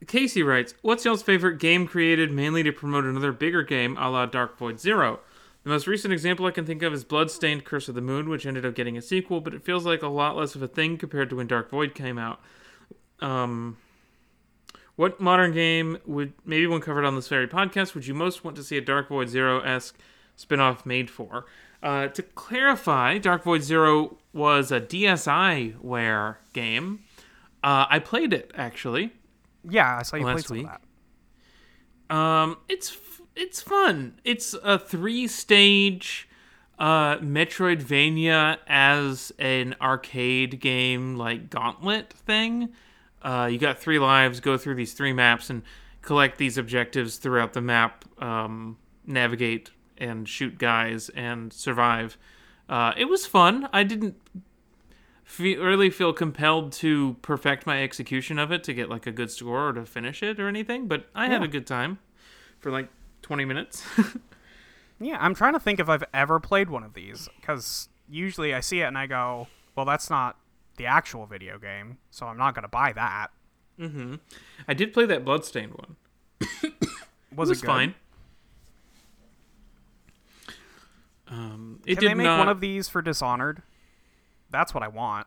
Casey 0.07 0.43
writes, 0.43 0.74
"What's 0.83 1.05
y'all's 1.05 1.22
favorite 1.22 1.59
game 1.59 1.87
created 1.87 2.31
mainly 2.31 2.62
to 2.62 2.72
promote 2.72 3.05
another 3.05 3.33
bigger 3.33 3.62
game, 3.64 3.97
a 3.99 4.09
la 4.09 4.26
Dark 4.26 4.57
Void 4.57 4.79
Zero? 4.79 5.18
The 5.64 5.70
most 5.70 5.89
recent 5.89 6.12
example 6.12 6.47
I 6.47 6.53
can 6.53 6.64
think 6.64 6.83
of 6.83 6.93
is 6.95 7.03
Bloodstained: 7.05 7.64
Curse 7.64 7.89
of 7.89 7.97
the 7.97 8.01
Moon, 8.01 8.29
which 8.29 8.47
ended 8.47 8.64
up 8.64 8.76
getting 8.76 8.97
a 8.97 9.03
sequel, 9.03 9.41
but 9.41 9.53
it 9.55 9.64
feels 9.64 9.85
like 9.85 10.03
a 10.03 10.07
lot 10.09 10.37
less 10.37 10.55
of 10.55 10.62
a 10.62 10.68
thing 10.68 10.97
compared 10.97 11.29
to 11.31 11.37
when 11.37 11.49
Dark 11.49 11.70
Void 11.70 11.95
came 11.95 12.18
out. 12.18 12.41
Um, 13.20 13.76
what 14.96 15.20
modern 15.20 15.52
game 15.52 15.98
would 16.06 16.32
maybe 16.44 16.66
one 16.66 16.80
covered 16.80 17.04
on 17.04 17.14
this 17.14 17.28
very 17.28 17.46
podcast 17.46 17.94
would 17.94 18.06
you 18.06 18.14
most 18.14 18.44
want 18.44 18.56
to 18.56 18.64
see 18.64 18.76
a 18.76 18.80
Dark 18.80 19.08
Void 19.08 19.28
Zero 19.28 19.60
esque 19.60 19.96
spin-off 20.36 20.84
made 20.84 21.08
for?" 21.10 21.46
Uh, 21.82 22.08
to 22.08 22.22
clarify, 22.22 23.18
Dark 23.18 23.44
Void 23.44 23.62
Zero 23.62 24.18
was 24.32 24.72
a 24.72 24.80
DSI 24.80 25.76
DSiWare 25.80 26.36
game. 26.52 27.00
Uh, 27.62 27.86
I 27.88 27.98
played 28.00 28.32
it 28.32 28.50
actually. 28.54 29.12
Yeah, 29.68 29.98
I 29.98 30.02
saw 30.02 30.16
you 30.16 30.24
Last 30.24 30.34
played 30.34 30.46
some 30.46 30.56
week. 30.58 30.66
of 30.66 30.72
that. 32.08 32.16
Um, 32.16 32.56
it's 32.68 32.90
f- 32.90 33.20
it's 33.36 33.60
fun. 33.60 34.18
It's 34.24 34.54
a 34.62 34.78
three 34.78 35.26
stage 35.28 36.28
uh 36.78 37.18
Metroidvania 37.18 38.58
as 38.68 39.32
an 39.38 39.74
arcade 39.80 40.60
game 40.60 41.16
like 41.16 41.50
Gauntlet 41.50 42.12
thing. 42.12 42.70
Uh, 43.22 43.48
you 43.50 43.58
got 43.58 43.78
three 43.78 43.98
lives. 43.98 44.40
Go 44.40 44.56
through 44.56 44.74
these 44.76 44.92
three 44.92 45.12
maps 45.12 45.50
and 45.50 45.62
collect 46.02 46.38
these 46.38 46.56
objectives 46.58 47.16
throughout 47.16 47.52
the 47.52 47.60
map. 47.60 48.04
Um, 48.22 48.78
navigate 49.06 49.70
and 49.96 50.28
shoot 50.28 50.58
guys 50.58 51.08
and 51.10 51.52
survive. 51.52 52.16
Uh, 52.68 52.92
it 52.96 53.06
was 53.06 53.26
fun. 53.26 53.68
I 53.72 53.82
didn't 53.82 54.14
fe- 55.24 55.56
really 55.56 55.90
feel 55.90 56.12
compelled 56.12 56.72
to 56.74 57.16
perfect 57.22 57.66
my 57.66 57.82
execution 57.82 58.38
of 58.38 58.52
it 58.52 58.62
to 58.64 58.74
get 58.74 58.88
like 58.88 59.06
a 59.06 59.12
good 59.12 59.30
score 59.30 59.68
or 59.68 59.72
to 59.72 59.86
finish 59.86 60.22
it 60.22 60.38
or 60.38 60.46
anything, 60.48 60.86
but 60.86 61.06
I 61.14 61.26
had 61.28 61.42
a 61.42 61.48
good 61.48 61.66
time 61.66 61.98
for 62.60 62.70
like 62.70 62.88
20 63.22 63.44
minutes. 63.44 63.82
Yeah, 65.00 65.16
I'm 65.20 65.34
trying 65.34 65.52
to 65.52 65.60
think 65.60 65.78
if 65.78 65.88
I've 65.88 66.02
ever 66.12 66.40
played 66.40 66.70
one 66.70 66.82
of 66.82 66.94
these 66.94 67.28
because 67.40 67.88
usually 68.08 68.52
I 68.52 68.58
see 68.58 68.80
it 68.80 68.86
and 68.86 68.98
I 68.98 69.06
go, 69.06 69.46
"Well, 69.76 69.86
that's 69.86 70.10
not 70.10 70.36
the 70.79 70.87
actual 70.87 71.26
video 71.26 71.59
game, 71.59 71.99
so 72.11 72.26
I'm 72.26 72.39
not 72.39 72.55
gonna 72.55 72.68
buy 72.68 72.93
that." 72.95 73.29
I 74.66 74.74
did 74.74 74.93
play 74.93 75.07
that 75.07 75.24
Bloodstained 75.24 75.74
one. 75.74 75.97
Was 77.35 77.49
it 77.51 77.53
it, 77.53 77.55
was 77.55 77.61
good? 77.61 77.66
fine. 77.68 77.95
Um, 81.29 81.81
it 81.87 81.95
Can 81.95 82.03
did 82.03 82.11
they 82.11 82.14
make 82.14 82.24
not. 82.24 82.39
one 82.39 82.49
of 82.49 82.61
these 82.61 82.89
for 82.89 83.03
Dishonored? 83.03 83.62
That's 84.51 84.72
what 84.74 84.83
I 84.83 84.89
want. 84.89 85.26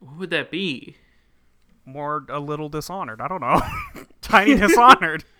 what 0.00 0.18
would 0.18 0.30
that 0.30 0.50
be? 0.50 0.96
More 1.84 2.26
a 2.28 2.40
little 2.40 2.68
Dishonored. 2.68 3.20
I 3.20 3.28
don't 3.28 3.40
know. 3.40 3.60
Tiny 4.20 4.56
Dishonored. 4.56 5.24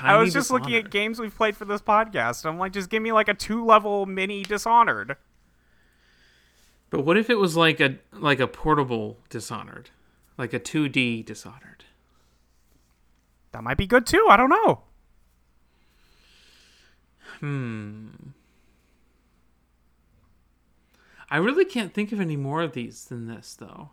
I 0.00 0.16
was 0.16 0.32
just 0.32 0.50
looking 0.52 0.74
at 0.74 0.90
games 0.90 1.18
we've 1.18 1.34
played 1.34 1.56
for 1.56 1.64
this 1.64 1.80
podcast. 1.80 2.46
I'm 2.46 2.58
like, 2.58 2.72
just 2.72 2.88
give 2.88 3.02
me 3.02 3.10
like 3.10 3.26
a 3.26 3.34
two 3.34 3.64
level 3.64 4.06
mini 4.06 4.44
Dishonored. 4.44 5.16
But 6.90 7.04
what 7.04 7.16
if 7.18 7.28
it 7.28 7.36
was 7.36 7.56
like 7.56 7.80
a 7.80 7.96
like 8.12 8.40
a 8.40 8.46
portable 8.46 9.18
Dishonored, 9.28 9.90
like 10.36 10.52
a 10.52 10.60
2D 10.60 11.24
Dishonored? 11.24 11.84
That 13.52 13.62
might 13.62 13.76
be 13.76 13.86
good 13.86 14.06
too. 14.06 14.26
I 14.28 14.36
don't 14.36 14.50
know. 14.50 14.82
Hmm. 17.40 18.08
I 21.30 21.36
really 21.36 21.64
can't 21.64 21.92
think 21.92 22.10
of 22.12 22.20
any 22.20 22.36
more 22.36 22.62
of 22.62 22.72
these 22.72 23.04
than 23.04 23.26
this, 23.26 23.54
though. 23.54 23.90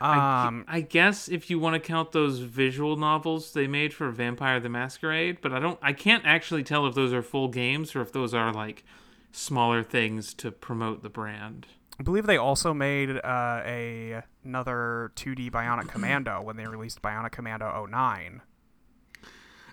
I, 0.00 0.46
Um, 0.46 0.64
I 0.68 0.80
guess 0.82 1.28
if 1.28 1.50
you 1.50 1.58
want 1.58 1.74
to 1.74 1.80
count 1.80 2.12
those 2.12 2.38
visual 2.40 2.96
novels 2.96 3.52
they 3.52 3.66
made 3.66 3.92
for 3.92 4.10
Vampire 4.10 4.60
the 4.60 4.68
Masquerade, 4.68 5.38
but 5.40 5.52
I 5.52 5.58
don't. 5.58 5.78
I 5.82 5.92
can't 5.92 6.24
actually 6.24 6.62
tell 6.62 6.86
if 6.86 6.94
those 6.94 7.12
are 7.12 7.22
full 7.22 7.48
games 7.48 7.96
or 7.96 8.02
if 8.02 8.12
those 8.12 8.32
are 8.32 8.52
like 8.52 8.84
smaller 9.32 9.82
things 9.82 10.34
to 10.34 10.50
promote 10.50 11.02
the 11.02 11.08
brand. 11.08 11.66
I 12.00 12.02
believe 12.04 12.26
they 12.26 12.36
also 12.36 12.72
made 12.72 13.10
uh, 13.10 13.62
a 13.64 14.22
another 14.44 15.12
2D 15.16 15.50
Bionic 15.50 15.88
Commando 15.92 16.40
when 16.40 16.56
they 16.56 16.66
released 16.66 17.02
Bionic 17.02 17.32
Commando 17.32 17.86
09. 17.90 18.42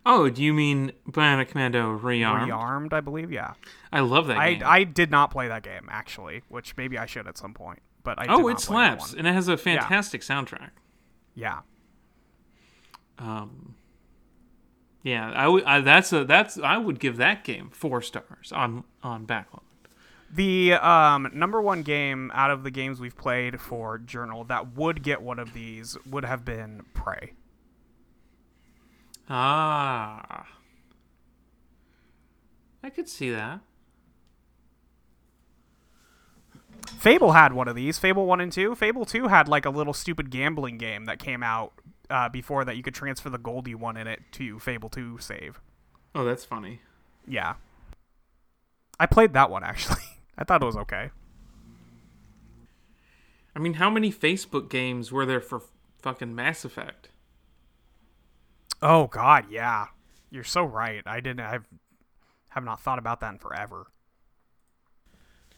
Oh, 0.07 0.29
do 0.29 0.43
you 0.43 0.53
mean 0.53 0.91
Bionic 1.09 1.49
Commando 1.49 1.97
Rearmed? 1.97 2.49
Rearmed, 2.49 2.93
I 2.93 3.01
believe. 3.01 3.31
Yeah, 3.31 3.53
I 3.91 4.01
love 4.01 4.27
that 4.27 4.37
I 4.37 4.53
game. 4.53 4.63
I 4.65 4.83
did 4.83 5.09
not 5.09 5.31
play 5.31 5.47
that 5.47 5.63
game 5.63 5.87
actually, 5.89 6.43
which 6.47 6.77
maybe 6.77 6.97
I 6.97 7.05
should 7.05 7.27
at 7.27 7.37
some 7.37 7.53
point. 7.53 7.79
But 8.03 8.19
I 8.19 8.27
oh, 8.29 8.47
it 8.49 8.59
slaps, 8.59 9.13
and 9.13 9.25
it 9.25 9.33
has 9.33 9.47
a 9.47 9.57
fantastic 9.57 10.21
soundtrack. 10.21 10.69
Yeah, 11.33 11.61
Um, 13.17 13.75
yeah, 15.05 15.31
I 15.35 15.47
would. 15.47 15.63
I, 15.65 15.81
that's 15.81 16.11
a 16.13 16.25
that's. 16.25 16.57
I 16.57 16.77
would 16.77 16.99
give 16.99 17.17
that 17.17 17.43
game 17.43 17.69
four 17.71 18.01
stars 18.01 18.51
on 18.51 18.83
on 19.03 19.25
backlog. 19.25 19.61
the 20.33 20.73
um, 20.73 21.29
number 21.31 21.61
one 21.61 21.83
game 21.83 22.31
out 22.33 22.49
of 22.49 22.63
the 22.63 22.71
games 22.71 22.99
we've 22.99 23.15
played 23.15 23.61
for 23.61 23.99
Journal 23.99 24.43
that 24.45 24.75
would 24.75 25.03
get 25.03 25.21
one 25.21 25.37
of 25.37 25.53
these 25.53 25.95
would 26.09 26.25
have 26.25 26.43
been 26.43 26.85
Prey. 26.95 27.33
Ah, 29.29 30.47
I 32.81 32.89
could 32.89 33.07
see 33.07 33.29
that. 33.29 33.59
Fable 36.97 37.33
had 37.33 37.53
one 37.53 37.67
of 37.67 37.75
these. 37.75 37.99
Fable 37.99 38.25
1 38.25 38.41
and 38.41 38.51
2. 38.51 38.73
Fable 38.75 39.05
2 39.05 39.27
had 39.27 39.47
like 39.47 39.65
a 39.65 39.69
little 39.69 39.93
stupid 39.93 40.31
gambling 40.31 40.77
game 40.79 41.05
that 41.05 41.19
came 41.19 41.43
out 41.43 41.73
uh, 42.09 42.29
before 42.29 42.65
that 42.65 42.77
you 42.77 42.83
could 42.83 42.93
transfer 42.93 43.29
the 43.29 43.37
Goldie 43.37 43.75
one 43.75 43.97
in 43.97 44.07
it 44.07 44.21
to 44.33 44.59
Fable 44.59 44.89
2 44.89 45.17
save. 45.19 45.61
Oh, 46.13 46.23
that's 46.23 46.45
funny. 46.45 46.81
Yeah. 47.27 47.55
I 48.99 49.05
played 49.05 49.33
that 49.33 49.49
one 49.49 49.63
actually. 49.63 50.01
I 50.37 50.43
thought 50.43 50.61
it 50.61 50.65
was 50.65 50.77
okay. 50.77 51.11
I 53.55 53.59
mean, 53.59 53.75
how 53.75 53.89
many 53.89 54.11
Facebook 54.11 54.69
games 54.69 55.11
were 55.11 55.25
there 55.25 55.39
for 55.39 55.61
fucking 56.01 56.35
Mass 56.35 56.65
Effect? 56.65 57.09
Oh 58.81 59.07
god, 59.07 59.45
yeah. 59.49 59.87
You're 60.29 60.43
so 60.43 60.63
right. 60.63 61.01
I 61.05 61.21
didn't 61.21 61.39
I've 61.39 61.65
have 62.49 62.63
not 62.63 62.81
thought 62.81 62.99
about 62.99 63.19
that 63.19 63.33
in 63.33 63.39
forever. 63.39 63.87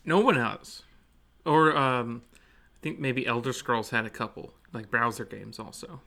No 0.03 0.19
one 0.19 0.35
has. 0.35 0.83
Or 1.45 1.75
um, 1.75 2.23
I 2.33 2.77
think 2.81 2.99
maybe 2.99 3.27
Elder 3.27 3.53
Scrolls 3.53 3.91
had 3.91 4.05
a 4.05 4.09
couple, 4.09 4.53
like 4.73 4.89
browser 4.89 5.25
games 5.25 5.59
also. 5.59 6.01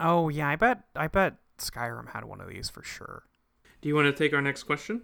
Oh 0.00 0.28
yeah, 0.28 0.48
I 0.48 0.56
bet 0.56 0.82
I 0.96 1.08
bet 1.08 1.36
Skyrim 1.58 2.10
had 2.10 2.24
one 2.24 2.40
of 2.40 2.48
these 2.48 2.68
for 2.68 2.82
sure. 2.82 3.24
Do 3.80 3.88
you 3.88 3.94
want 3.94 4.06
to 4.06 4.12
take 4.12 4.32
our 4.32 4.42
next 4.42 4.64
question? 4.64 5.02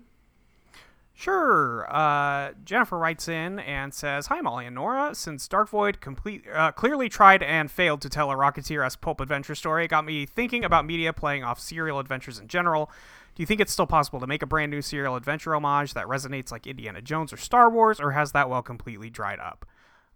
Sure. 1.13 1.87
Uh, 1.95 2.53
Jennifer 2.65 2.97
writes 2.97 3.29
in 3.29 3.59
and 3.59 3.93
says, 3.93 4.29
"Hi, 4.29 4.41
Molly 4.41 4.65
and 4.65 4.75
Nora. 4.75 5.15
Since 5.15 5.47
Dark 5.49 5.69
Void 5.69 6.01
complete, 6.01 6.45
uh, 6.51 6.73
clearly 6.73 7.11
tried 7.11 7.43
and 7.43 7.71
failed 7.71 8.01
to 8.01 8.09
tell 8.09 8.31
a 8.31 8.35
Rocketeer-esque 8.35 9.03
pulp 9.03 9.21
adventure 9.21 9.55
story, 9.55 9.85
it 9.85 9.89
got 9.89 10.07
me 10.07 10.25
thinking 10.25 10.65
about 10.65 10.87
media 10.87 11.13
playing 11.13 11.45
off 11.45 11.61
serial 11.61 11.99
adventures 11.99 12.39
in 12.39 12.49
general. 12.49 12.91
Do 13.35 13.43
you 13.43 13.47
think 13.47 13.61
it's 13.61 13.73
still 13.73 13.87
possible 13.87 14.19
to 14.21 14.27
make 14.27 14.43
a 14.43 14.47
brand 14.47 14.71
new 14.71 14.81
serial 14.81 15.15
adventure 15.15 15.55
homage 15.55 15.93
that 15.93 16.07
resonates 16.07 16.51
like 16.51 16.67
Indiana 16.67 17.03
Jones 17.03 17.35
or 17.35 17.37
Star 17.37 17.69
Wars, 17.69 18.01
or 18.01 18.13
has 18.13 18.33
that 18.33 18.49
well 18.49 18.63
completely 18.63 19.11
dried 19.11 19.41
up?" 19.41 19.67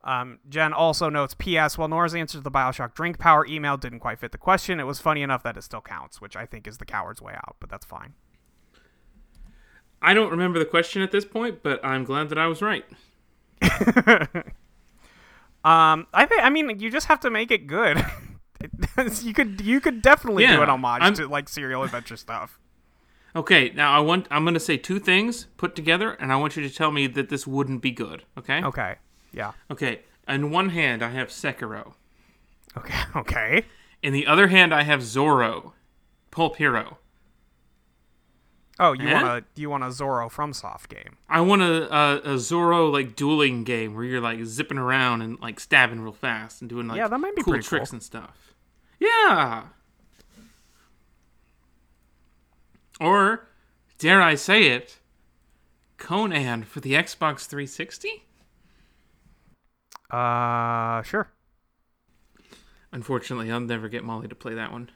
Um, 0.05 0.39
Jen 0.49 0.73
also 0.75 1.09
notes, 1.09 1.35
P.S. 1.37 1.79
While 1.79 1.89
Nora's 1.89 2.15
answer 2.15 2.37
to 2.39 2.45
the 2.45 2.51
Bioshock 2.51 2.95
drink 2.95 3.19
power 3.19 3.47
email 3.47 3.77
didn't 3.79 4.01
quite 4.01 4.19
fit 4.21 4.33
the 4.33 4.39
question, 4.39 4.79
it 4.79 4.85
was 4.85 5.01
funny 5.01 5.23
enough 5.23 5.43
that 5.43 5.57
it 5.57 5.63
still 5.63 5.81
counts, 5.81 6.21
which 6.21 6.37
I 6.37 6.45
think 6.45 6.67
is 6.69 6.77
the 6.79 6.85
coward's 6.85 7.23
way 7.23 7.33
out, 7.35 7.57
but 7.59 7.71
that's 7.71 7.87
fine. 7.87 8.13
I 10.03 10.13
don't 10.13 10.31
remember 10.31 10.59
the 10.59 10.67
question 10.67 11.01
at 11.01 11.11
this 11.11 11.25
point, 11.25 11.63
but 11.63 11.83
I'm 11.83 12.05
glad 12.05 12.29
that 12.29 12.37
I 12.39 12.47
was 12.47 12.61
right. 12.61 12.85
Um, 15.65 16.07
I 16.13 16.27
think 16.27 16.43
I 16.45 16.51
mean 16.51 16.79
you 16.79 16.91
just 16.91 17.07
have 17.07 17.21
to 17.21 17.31
make 17.31 17.51
it 17.51 17.67
good. 17.67 18.05
you 19.23 19.33
could 19.33 19.63
you 19.63 19.81
could 19.81 20.03
definitely 20.03 20.43
Yeah, 20.43 20.57
do 20.57 20.63
an 20.63 20.69
homage 20.69 21.03
I'm- 21.03 21.15
to 21.15 21.27
like 21.27 21.49
serial 21.49 21.83
adventure 21.83 22.19
stuff. 22.19 22.59
Okay, 23.35 23.71
now 23.75 23.91
I 23.97 24.01
want 24.01 24.29
I'm 24.31 24.45
going 24.45 24.53
to 24.55 24.61
say 24.61 24.77
two 24.77 24.99
things 24.99 25.47
put 25.57 25.75
together 25.75 26.13
and 26.13 26.31
I 26.31 26.37
want 26.37 26.55
you 26.57 26.63
to 26.69 26.71
tell 26.75 26.91
me 26.91 27.07
that 27.09 27.31
this 27.31 27.47
wouldn't 27.47 27.81
be 27.81 27.91
good, 27.93 28.25
okay? 28.39 28.63
Okay. 28.63 28.97
Yeah. 29.35 29.53
Okay. 29.71 30.01
In 30.29 30.51
one 30.51 30.71
hand 30.71 31.03
I 31.03 31.11
have 31.11 31.29
Sekiro. 31.29 31.95
Okay. 32.77 32.95
Okay. 33.17 33.65
In 34.03 34.13
the 34.13 34.27
other 34.27 34.49
hand 34.49 34.73
I 34.75 34.83
have 34.83 35.01
Zorro, 35.01 35.73
Pulp 36.31 36.57
Hero. 36.57 36.99
Oh, 38.79 38.93
you 38.93 39.07
Eh? 39.09 39.13
want 39.23 39.27
a 39.27 39.61
you 39.61 39.71
want 39.71 39.85
a 39.85 39.87
Zorro 39.89 40.31
FromSoft 40.31 40.89
game? 40.89 41.17
I 41.29 41.41
want 41.41 41.63
a, 41.63 41.95
a 41.97 42.17
a 42.17 42.35
Zorro 42.37 42.93
like 42.93 43.15
dueling 43.17 43.63
game 43.65 43.95
where 43.95 44.05
you're 44.05 44.21
like 44.21 44.45
zipping 44.45 44.79
around 44.79 45.23
and 45.23 45.39
like 45.41 45.61
stabbing 45.61 46.01
real 46.01 46.13
fast 46.13 46.61
and 46.61 46.69
doing 46.69 46.89
like 46.89 46.97
Yeah, 46.99 47.09
that 47.09 47.19
might 47.19 47.37
be 47.37 47.43
cool 47.43 47.55
tricks 47.55 47.69
cool. 47.91 47.97
and 47.97 48.03
stuff. 48.03 48.53
Yeah. 48.99 49.65
Or 53.01 53.47
dare 53.99 54.21
I 54.23 54.35
say 54.35 54.65
it, 54.69 54.99
Conan 55.99 56.65
for 56.65 56.81
the 56.81 56.93
Xbox 56.93 57.47
360? 57.47 58.24
Uh, 60.11 61.03
sure. 61.03 61.29
Unfortunately, 62.93 63.51
I'll 63.51 63.61
never 63.61 63.89
get 63.89 64.05
Molly 64.05 64.29
to 64.29 64.35
play 64.35 64.55
that 64.55 64.71
one. 64.73 64.91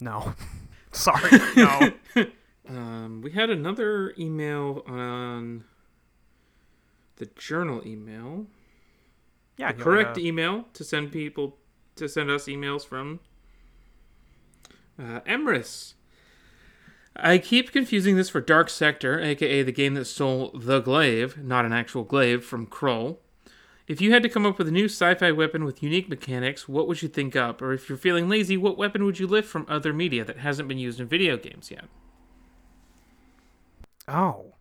No. 0.00 0.34
Sorry. 0.92 1.30
No. 1.56 1.92
Um, 2.70 3.22
we 3.22 3.30
had 3.30 3.48
another 3.48 4.12
email 4.18 4.82
on 4.86 5.64
the 7.16 7.24
journal 7.34 7.80
email. 7.86 8.44
yeah. 9.56 9.72
The 9.72 9.82
correct 9.82 10.16
wanna- 10.18 10.28
email 10.28 10.64
to 10.74 10.84
send 10.84 11.10
people 11.10 11.56
to 11.96 12.10
send 12.10 12.30
us 12.30 12.44
emails 12.44 12.84
from 12.86 13.20
uh, 14.98 15.20
Emrys. 15.20 15.94
I 17.16 17.38
keep 17.38 17.72
confusing 17.72 18.16
this 18.16 18.28
for 18.28 18.42
Dark 18.42 18.68
Sector, 18.68 19.18
aka 19.18 19.62
the 19.62 19.72
game 19.72 19.94
that 19.94 20.04
stole 20.04 20.50
the 20.54 20.80
glaive, 20.80 21.38
not 21.42 21.64
an 21.64 21.72
actual 21.72 22.04
glaive, 22.04 22.44
from 22.44 22.66
Krull. 22.66 23.16
If 23.88 24.02
you 24.02 24.12
had 24.12 24.22
to 24.22 24.28
come 24.28 24.44
up 24.44 24.58
with 24.58 24.68
a 24.68 24.70
new 24.70 24.84
sci-fi 24.84 25.32
weapon 25.32 25.64
with 25.64 25.82
unique 25.82 26.10
mechanics, 26.10 26.68
what 26.68 26.86
would 26.86 27.00
you 27.00 27.08
think 27.08 27.34
up? 27.34 27.62
Or 27.62 27.72
if 27.72 27.88
you're 27.88 27.96
feeling 27.96 28.28
lazy, 28.28 28.58
what 28.58 28.76
weapon 28.76 29.04
would 29.04 29.18
you 29.18 29.26
lift 29.26 29.48
from 29.48 29.64
other 29.66 29.94
media 29.94 30.26
that 30.26 30.38
hasn't 30.38 30.68
been 30.68 30.78
used 30.78 31.00
in 31.00 31.08
video 31.08 31.38
games 31.38 31.70
yet? 31.70 31.86
Oh. 34.06 34.52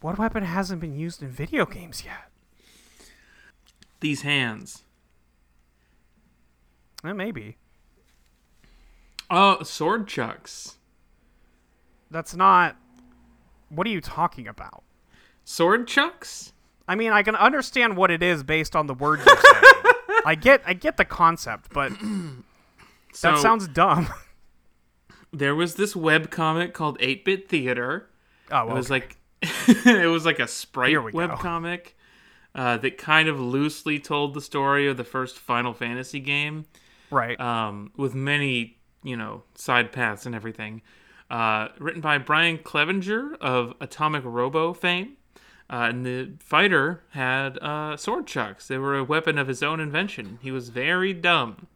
What 0.00 0.18
weapon 0.18 0.42
hasn't 0.42 0.80
been 0.80 0.98
used 0.98 1.22
in 1.22 1.30
video 1.30 1.66
games 1.66 2.04
yet? 2.04 2.28
These 4.00 4.22
hands. 4.22 4.82
Eh, 7.04 7.12
maybe. 7.12 7.58
Oh, 9.30 9.62
sword 9.62 10.08
chucks. 10.08 10.78
That's 12.10 12.34
not. 12.34 12.76
What 13.68 13.86
are 13.86 13.90
you 13.90 14.00
talking 14.00 14.48
about? 14.48 14.82
Sword 15.44 15.86
chucks? 15.86 16.52
I 16.86 16.94
mean, 16.94 17.12
I 17.12 17.22
can 17.22 17.36
understand 17.36 17.96
what 17.96 18.10
it 18.10 18.22
is 18.22 18.42
based 18.42 18.74
on 18.76 18.86
the 18.86 18.94
word 18.94 19.20
you're 19.24 19.36
saying. 19.36 19.62
I 20.26 20.34
get, 20.34 20.62
I 20.66 20.74
get 20.74 20.96
the 20.96 21.04
concept, 21.04 21.70
but 21.72 21.92
So, 23.12 23.30
that 23.30 23.38
sounds 23.40 23.68
dumb. 23.68 24.08
there 25.32 25.54
was 25.54 25.76
this 25.76 25.94
web 25.94 26.30
comic 26.30 26.74
called 26.74 26.98
8-Bit 26.98 27.48
Theater. 27.48 28.08
Oh, 28.50 28.68
It 28.70 28.74
was 28.74 28.90
okay. 28.90 29.04
like 29.06 29.16
it 29.86 30.08
was 30.08 30.24
like 30.24 30.38
a 30.38 30.48
sprite 30.48 30.88
Here 30.90 31.02
we 31.02 31.12
go. 31.12 31.18
web 31.18 31.38
comic 31.38 31.96
uh, 32.54 32.76
that 32.78 32.96
kind 32.98 33.28
of 33.28 33.38
loosely 33.38 33.98
told 33.98 34.34
the 34.34 34.40
story 34.40 34.88
of 34.88 34.96
the 34.96 35.04
first 35.04 35.38
Final 35.38 35.74
Fantasy 35.74 36.18
game, 36.20 36.64
right. 37.10 37.38
um, 37.40 37.92
with 37.96 38.14
many 38.14 38.78
you 39.02 39.16
know 39.16 39.42
side 39.54 39.92
paths 39.92 40.24
and 40.24 40.34
everything. 40.34 40.82
Uh, 41.30 41.68
written 41.78 42.00
by 42.00 42.16
Brian 42.18 42.58
Clevenger 42.58 43.34
of 43.40 43.74
Atomic 43.80 44.22
Robo 44.24 44.72
fame. 44.72 45.16
Uh, 45.70 45.86
and 45.88 46.04
the 46.04 46.32
fighter 46.40 47.02
had 47.10 47.58
uh, 47.58 47.96
sword 47.96 48.26
chucks. 48.26 48.68
They 48.68 48.76
were 48.78 48.96
a 48.98 49.04
weapon 49.04 49.38
of 49.38 49.48
his 49.48 49.62
own 49.62 49.80
invention. 49.80 50.38
He 50.42 50.50
was 50.50 50.68
very 50.68 51.12
dumb. 51.14 51.66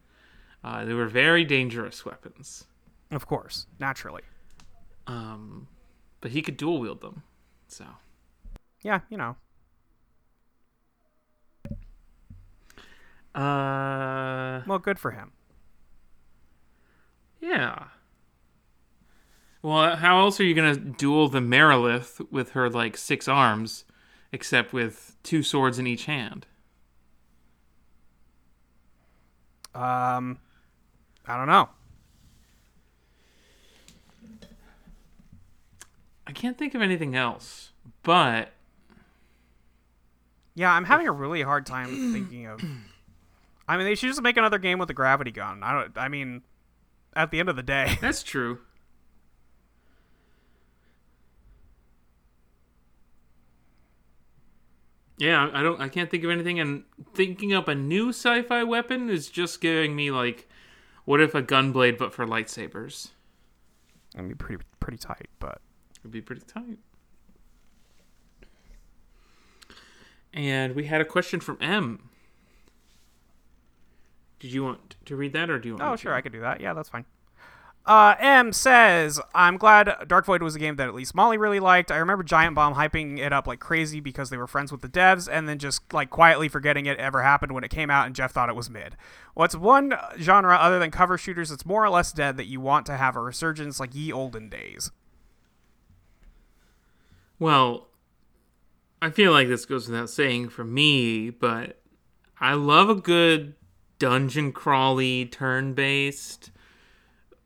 Uh, 0.62 0.84
they 0.84 0.92
were 0.92 1.06
very 1.06 1.44
dangerous 1.44 2.04
weapons. 2.04 2.66
of 3.10 3.26
course, 3.26 3.66
naturally. 3.78 4.22
Um, 5.06 5.68
but 6.20 6.32
he 6.32 6.42
could 6.42 6.56
dual 6.58 6.80
wield 6.80 7.00
them. 7.00 7.22
So 7.66 7.86
Yeah, 8.82 9.00
you 9.08 9.16
know. 9.16 9.36
Uh, 13.34 14.62
Well, 14.66 14.78
good 14.78 14.98
for 14.98 15.12
him. 15.12 15.32
yeah. 17.40 17.84
Well, 19.62 19.96
how 19.96 20.20
else 20.20 20.38
are 20.40 20.44
you 20.44 20.54
gonna 20.54 20.76
duel 20.76 21.28
the 21.28 21.40
Marilith 21.40 22.30
with 22.30 22.50
her 22.50 22.70
like 22.70 22.96
six 22.96 23.26
arms, 23.26 23.84
except 24.32 24.72
with 24.72 25.16
two 25.22 25.42
swords 25.42 25.78
in 25.78 25.86
each 25.86 26.04
hand? 26.04 26.46
Um, 29.74 30.38
I 31.26 31.36
don't 31.36 31.46
know. 31.46 31.68
I 36.26 36.32
can't 36.32 36.58
think 36.58 36.74
of 36.74 36.82
anything 36.82 37.14
else, 37.16 37.72
but 38.02 38.52
Yeah, 40.54 40.72
I'm 40.72 40.84
having 40.84 41.06
a 41.06 41.12
really 41.12 41.42
hard 41.42 41.66
time 41.66 42.12
thinking 42.12 42.46
of. 42.46 42.60
I 43.68 43.76
mean, 43.76 43.86
they 43.86 43.94
should 43.94 44.08
just 44.08 44.22
make 44.22 44.36
another 44.36 44.58
game 44.58 44.78
with 44.78 44.90
a 44.90 44.94
gravity 44.94 45.30
gun. 45.30 45.62
I 45.62 45.72
don't. 45.72 45.96
I 45.98 46.08
mean, 46.08 46.42
at 47.14 47.30
the 47.30 47.38
end 47.40 47.48
of 47.48 47.56
the 47.56 47.62
day, 47.62 47.96
that's 48.00 48.22
true. 48.22 48.58
Yeah, 55.18 55.50
I 55.52 55.62
don't. 55.62 55.80
I 55.80 55.88
can't 55.88 56.08
think 56.10 56.22
of 56.24 56.30
anything, 56.30 56.60
and 56.60 56.84
thinking 57.12 57.52
up 57.52 57.66
a 57.66 57.74
new 57.74 58.10
sci-fi 58.10 58.62
weapon 58.62 59.10
is 59.10 59.28
just 59.28 59.60
giving 59.60 59.96
me 59.96 60.12
like, 60.12 60.48
what 61.04 61.20
if 61.20 61.34
a 61.34 61.42
gunblade 61.42 61.98
but 61.98 62.14
for 62.14 62.24
lightsabers? 62.24 63.08
it'd 64.14 64.28
be 64.28 64.34
pretty 64.34 64.62
pretty 64.80 64.98
tight. 64.98 65.28
But 65.40 65.60
It'd 66.00 66.12
be 66.12 66.20
pretty 66.20 66.42
tight. 66.46 66.78
And 70.32 70.76
we 70.76 70.84
had 70.84 71.00
a 71.00 71.04
question 71.04 71.40
from 71.40 71.58
M. 71.60 72.10
Did 74.38 74.52
you 74.52 74.62
want 74.62 74.94
to 75.06 75.16
read 75.16 75.32
that, 75.32 75.50
or 75.50 75.58
do 75.58 75.68
you 75.68 75.74
want? 75.76 75.84
oh, 75.84 75.96
sure, 75.96 76.12
to? 76.12 76.16
I 76.16 76.20
could 76.20 76.32
do 76.32 76.40
that. 76.40 76.60
Yeah, 76.60 76.74
that's 76.74 76.88
fine. 76.88 77.04
Uh, 77.88 78.14
M 78.18 78.52
says, 78.52 79.18
I'm 79.34 79.56
glad 79.56 79.90
Dark 80.06 80.26
Void 80.26 80.42
was 80.42 80.54
a 80.54 80.58
game 80.58 80.76
that 80.76 80.88
at 80.88 80.94
least 80.94 81.14
Molly 81.14 81.38
really 81.38 81.58
liked. 81.58 81.90
I 81.90 81.96
remember 81.96 82.22
Giant 82.22 82.54
Bomb 82.54 82.74
hyping 82.74 83.18
it 83.18 83.32
up 83.32 83.46
like 83.46 83.60
crazy 83.60 83.98
because 83.98 84.28
they 84.28 84.36
were 84.36 84.46
friends 84.46 84.70
with 84.70 84.82
the 84.82 84.90
devs 84.90 85.26
and 85.26 85.48
then 85.48 85.58
just 85.58 85.90
like 85.94 86.10
quietly 86.10 86.50
forgetting 86.50 86.84
it 86.84 86.98
ever 86.98 87.22
happened 87.22 87.52
when 87.52 87.64
it 87.64 87.70
came 87.70 87.88
out 87.88 88.04
and 88.04 88.14
Jeff 88.14 88.32
thought 88.32 88.50
it 88.50 88.54
was 88.54 88.68
mid. 88.68 88.94
What's 89.32 89.56
one 89.56 89.94
genre 90.20 90.56
other 90.56 90.78
than 90.78 90.90
cover 90.90 91.16
shooters 91.16 91.48
that's 91.48 91.64
more 91.64 91.82
or 91.82 91.88
less 91.88 92.12
dead 92.12 92.36
that 92.36 92.44
you 92.44 92.60
want 92.60 92.84
to 92.86 92.98
have 92.98 93.16
a 93.16 93.22
resurgence 93.22 93.80
like 93.80 93.94
ye 93.94 94.12
olden 94.12 94.50
days? 94.50 94.90
Well, 97.38 97.88
I 99.00 99.08
feel 99.08 99.32
like 99.32 99.48
this 99.48 99.64
goes 99.64 99.88
without 99.88 100.10
saying 100.10 100.50
for 100.50 100.64
me, 100.64 101.30
but 101.30 101.80
I 102.38 102.52
love 102.52 102.90
a 102.90 102.94
good 102.96 103.54
dungeon 103.98 104.52
crawly, 104.52 105.24
turn 105.24 105.72
based 105.72 106.50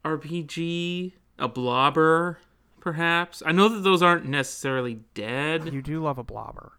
RPG, 0.05 1.12
a 1.38 1.48
blobber, 1.48 2.36
perhaps. 2.80 3.42
I 3.44 3.53
know 3.53 3.68
that 3.68 3.80
those 3.80 4.03
aren't 4.03 4.26
necessarily 4.26 5.00
dead. 5.14 5.72
You 5.72 5.82
do 5.82 6.03
love 6.03 6.18
a 6.18 6.24
blobber. 6.24 6.72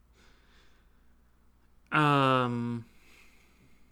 Um, 1.91 2.85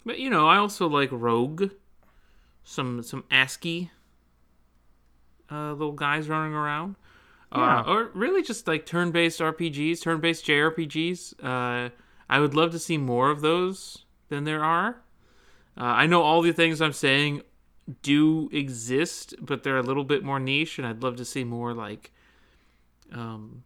but 0.04 0.18
you 0.18 0.28
know, 0.28 0.48
I 0.48 0.56
also 0.56 0.88
like 0.88 1.10
Rogue, 1.12 1.70
some 2.64 3.02
some 3.02 3.24
ASCII 3.30 3.90
uh, 5.52 5.72
little 5.72 5.92
guys 5.92 6.28
running 6.28 6.54
around. 6.54 6.96
Yeah. 7.54 7.80
Uh, 7.80 7.82
or 7.84 8.10
really 8.14 8.42
just 8.42 8.66
like 8.66 8.86
turn-based 8.86 9.40
RPGs, 9.40 10.02
turn-based 10.02 10.46
JRPGs. 10.46 11.34
Uh, 11.44 11.90
I 12.28 12.40
would 12.40 12.54
love 12.54 12.72
to 12.72 12.78
see 12.78 12.96
more 12.96 13.30
of 13.30 13.42
those 13.42 14.06
than 14.30 14.44
there 14.44 14.64
are. 14.64 15.02
Uh, 15.76 15.84
I 15.84 16.06
know 16.06 16.22
all 16.22 16.40
the 16.40 16.52
things 16.52 16.80
I'm 16.80 16.94
saying 16.94 17.42
do 18.02 18.48
exist, 18.52 19.34
but 19.40 19.62
they're 19.62 19.78
a 19.78 19.82
little 19.82 20.04
bit 20.04 20.22
more 20.22 20.38
niche, 20.38 20.78
and 20.78 20.86
I'd 20.86 21.02
love 21.02 21.16
to 21.16 21.24
see 21.24 21.44
more 21.44 21.74
like 21.74 22.12
um, 23.12 23.64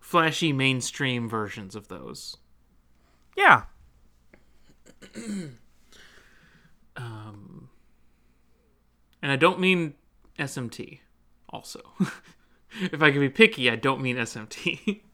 flashy 0.00 0.52
mainstream 0.52 1.28
versions 1.28 1.74
of 1.74 1.88
those. 1.88 2.36
Yeah. 3.36 3.64
Um, 6.96 7.70
and 9.20 9.32
I 9.32 9.36
don't 9.36 9.58
mean 9.58 9.94
SMT. 10.38 11.00
Also, 11.50 11.80
if 12.80 13.02
I 13.02 13.10
can 13.10 13.20
be 13.20 13.28
picky, 13.28 13.70
I 13.70 13.76
don't 13.76 14.00
mean 14.00 14.16
SMT. 14.16 15.00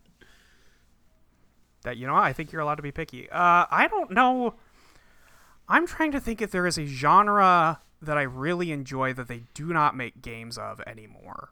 That 1.82 1.96
you 1.96 2.07
know, 2.07 2.14
I 2.14 2.34
think 2.34 2.53
you're 2.53 2.61
allowed 2.61 2.74
to 2.74 2.82
be 2.82 2.92
picky. 2.92 3.30
Uh, 3.30 3.64
I 3.70 3.88
don't 3.90 4.11
know. 4.11 4.57
I'm 5.66 5.86
trying 5.86 6.12
to 6.12 6.20
think 6.20 6.42
if 6.42 6.51
there 6.51 6.66
is 6.66 6.76
a 6.76 6.84
genre 6.84 7.80
that 8.03 8.16
I 8.16 8.22
really 8.22 8.72
enjoy 8.72 9.12
that 9.14 9.28
they 9.28 9.44
do 9.55 9.72
not 9.72 9.96
make 9.96 10.22
games 10.22 10.57
of 10.57 10.80
anymore. 10.86 11.51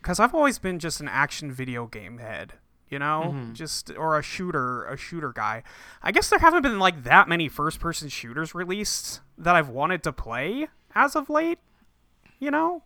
Because 0.00 0.20
I've 0.20 0.34
always 0.34 0.58
been 0.58 0.78
just 0.78 1.00
an 1.00 1.08
action 1.08 1.50
video 1.50 1.86
game 1.86 2.18
head, 2.18 2.54
you 2.88 2.98
know, 2.98 3.24
mm-hmm. 3.26 3.52
just 3.54 3.90
or 3.96 4.16
a 4.16 4.22
shooter, 4.22 4.84
a 4.84 4.96
shooter 4.96 5.32
guy. 5.32 5.64
I 6.02 6.12
guess 6.12 6.30
there 6.30 6.38
haven't 6.38 6.62
been 6.62 6.78
like 6.78 7.02
that 7.02 7.28
many 7.28 7.48
first-person 7.48 8.08
shooters 8.10 8.54
released 8.54 9.20
that 9.36 9.56
I've 9.56 9.68
wanted 9.68 10.04
to 10.04 10.12
play 10.12 10.68
as 10.94 11.16
of 11.16 11.28
late. 11.28 11.58
You 12.38 12.52
know, 12.52 12.84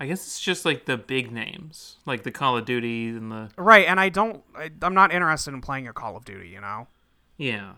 I 0.00 0.06
guess 0.06 0.26
it's 0.26 0.40
just 0.40 0.64
like 0.64 0.86
the 0.86 0.96
big 0.96 1.30
names, 1.30 1.98
like 2.06 2.22
the 2.24 2.32
Call 2.32 2.56
of 2.56 2.64
Duty 2.64 3.10
and 3.10 3.30
the 3.30 3.50
right? 3.56 3.86
And 3.86 4.00
I 4.00 4.08
don't. 4.08 4.42
I, 4.56 4.70
I'm 4.82 4.94
not 4.94 5.12
interested 5.12 5.54
in 5.54 5.60
playing 5.60 5.86
a 5.86 5.92
Call 5.92 6.16
of 6.16 6.24
Duty. 6.24 6.48
You 6.48 6.62
know. 6.62 6.88
yeah. 7.36 7.72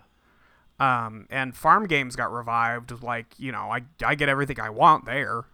Um, 0.79 1.27
and 1.29 1.55
farm 1.55 1.87
games 1.87 2.15
got 2.15 2.31
revived. 2.31 3.01
Like 3.01 3.27
you 3.37 3.51
know, 3.51 3.71
I 3.71 3.81
I 4.03 4.15
get 4.15 4.29
everything 4.29 4.59
I 4.59 4.69
want 4.69 5.05
there. 5.05 5.45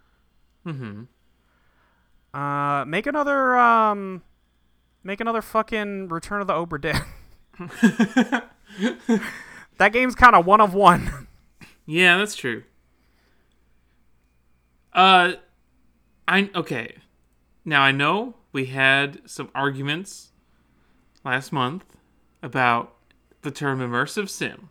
Mm-hmm. 0.66 2.38
Uh, 2.38 2.84
make 2.84 3.06
another 3.06 3.56
um, 3.56 4.22
make 5.02 5.20
another 5.20 5.42
fucking 5.42 6.08
Return 6.08 6.40
of 6.40 6.46
the 6.46 6.54
Obra 6.54 6.80
Dinn. 6.80 7.00
that 9.78 9.92
game's 9.92 10.14
kind 10.14 10.34
of 10.34 10.46
one 10.46 10.60
of 10.60 10.74
one. 10.74 11.26
Yeah, 11.86 12.18
that's 12.18 12.36
true. 12.36 12.62
Uh, 14.92 15.34
I 16.28 16.50
okay. 16.54 16.96
Now 17.64 17.82
I 17.82 17.92
know 17.92 18.34
we 18.52 18.66
had 18.66 19.20
some 19.26 19.50
arguments 19.54 20.30
last 21.24 21.52
month 21.52 21.84
about 22.42 22.94
the 23.42 23.50
term 23.50 23.80
immersive 23.80 24.28
sim, 24.28 24.70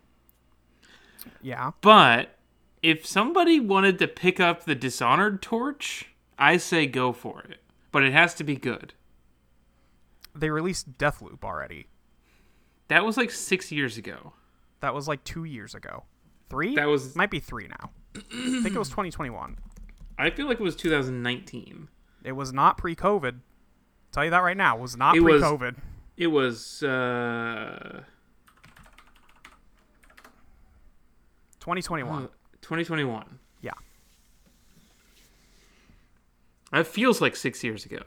yeah. 1.42 1.72
but 1.80 2.36
if 2.82 3.04
somebody 3.06 3.60
wanted 3.60 3.98
to 3.98 4.08
pick 4.08 4.40
up 4.40 4.64
the 4.64 4.74
Dishonored 4.74 5.42
torch, 5.42 6.06
I 6.38 6.56
say 6.56 6.86
go 6.86 7.12
for 7.12 7.40
it. 7.42 7.58
But 7.92 8.04
it 8.04 8.12
has 8.12 8.34
to 8.34 8.44
be 8.44 8.56
good. 8.56 8.94
They 10.34 10.48
released 10.50 10.96
Deathloop 10.96 11.42
already. 11.44 11.86
That 12.88 13.04
was 13.04 13.16
like 13.16 13.30
six 13.30 13.70
years 13.70 13.96
ago. 13.98 14.32
That 14.80 14.94
was 14.94 15.08
like 15.08 15.24
two 15.24 15.44
years 15.44 15.74
ago. 15.74 16.04
Three? 16.48 16.74
That 16.74 16.86
was- 16.88 17.14
might 17.16 17.30
be 17.30 17.40
three 17.40 17.68
now. 17.68 17.90
I 18.16 18.60
think 18.62 18.74
it 18.74 18.78
was 18.78 18.88
2021. 18.88 19.56
I 20.18 20.30
feel 20.30 20.46
like 20.46 20.58
it 20.60 20.62
was 20.62 20.76
2019. 20.76 21.88
It 22.24 22.32
was 22.32 22.52
not 22.52 22.76
pre-COVID. 22.78 23.40
Tell 24.12 24.24
you 24.24 24.30
that 24.30 24.38
right 24.42 24.56
now. 24.56 24.76
It 24.76 24.80
was 24.80 24.96
not 24.96 25.16
It 25.16 25.20
was- 25.20 25.40
pre-COVID. 25.42 25.76
It 26.16 26.26
was 26.28 26.82
uh 26.82 28.02
2021. 31.60 32.28
2021. 32.62 33.38
yeah. 33.60 33.70
That 36.72 36.86
feels 36.86 37.20
like 37.20 37.36
six 37.36 37.62
years 37.64 37.84
ago. 37.84 38.02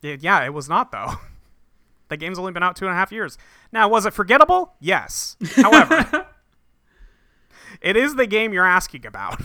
Yeah, 0.00 0.16
yeah, 0.20 0.44
it 0.44 0.52
was 0.52 0.68
not 0.68 0.92
though. 0.92 1.14
the 2.08 2.16
game's 2.16 2.38
only 2.38 2.52
been 2.52 2.62
out 2.62 2.76
two 2.76 2.86
and 2.86 2.92
a 2.92 2.96
half 2.96 3.12
years. 3.12 3.38
Now, 3.72 3.88
was 3.88 4.06
it 4.06 4.12
forgettable? 4.12 4.74
Yes. 4.80 5.36
However, 5.56 6.26
it 7.80 7.96
is 7.96 8.16
the 8.16 8.26
game 8.26 8.52
you're 8.52 8.66
asking 8.66 9.06
about. 9.06 9.40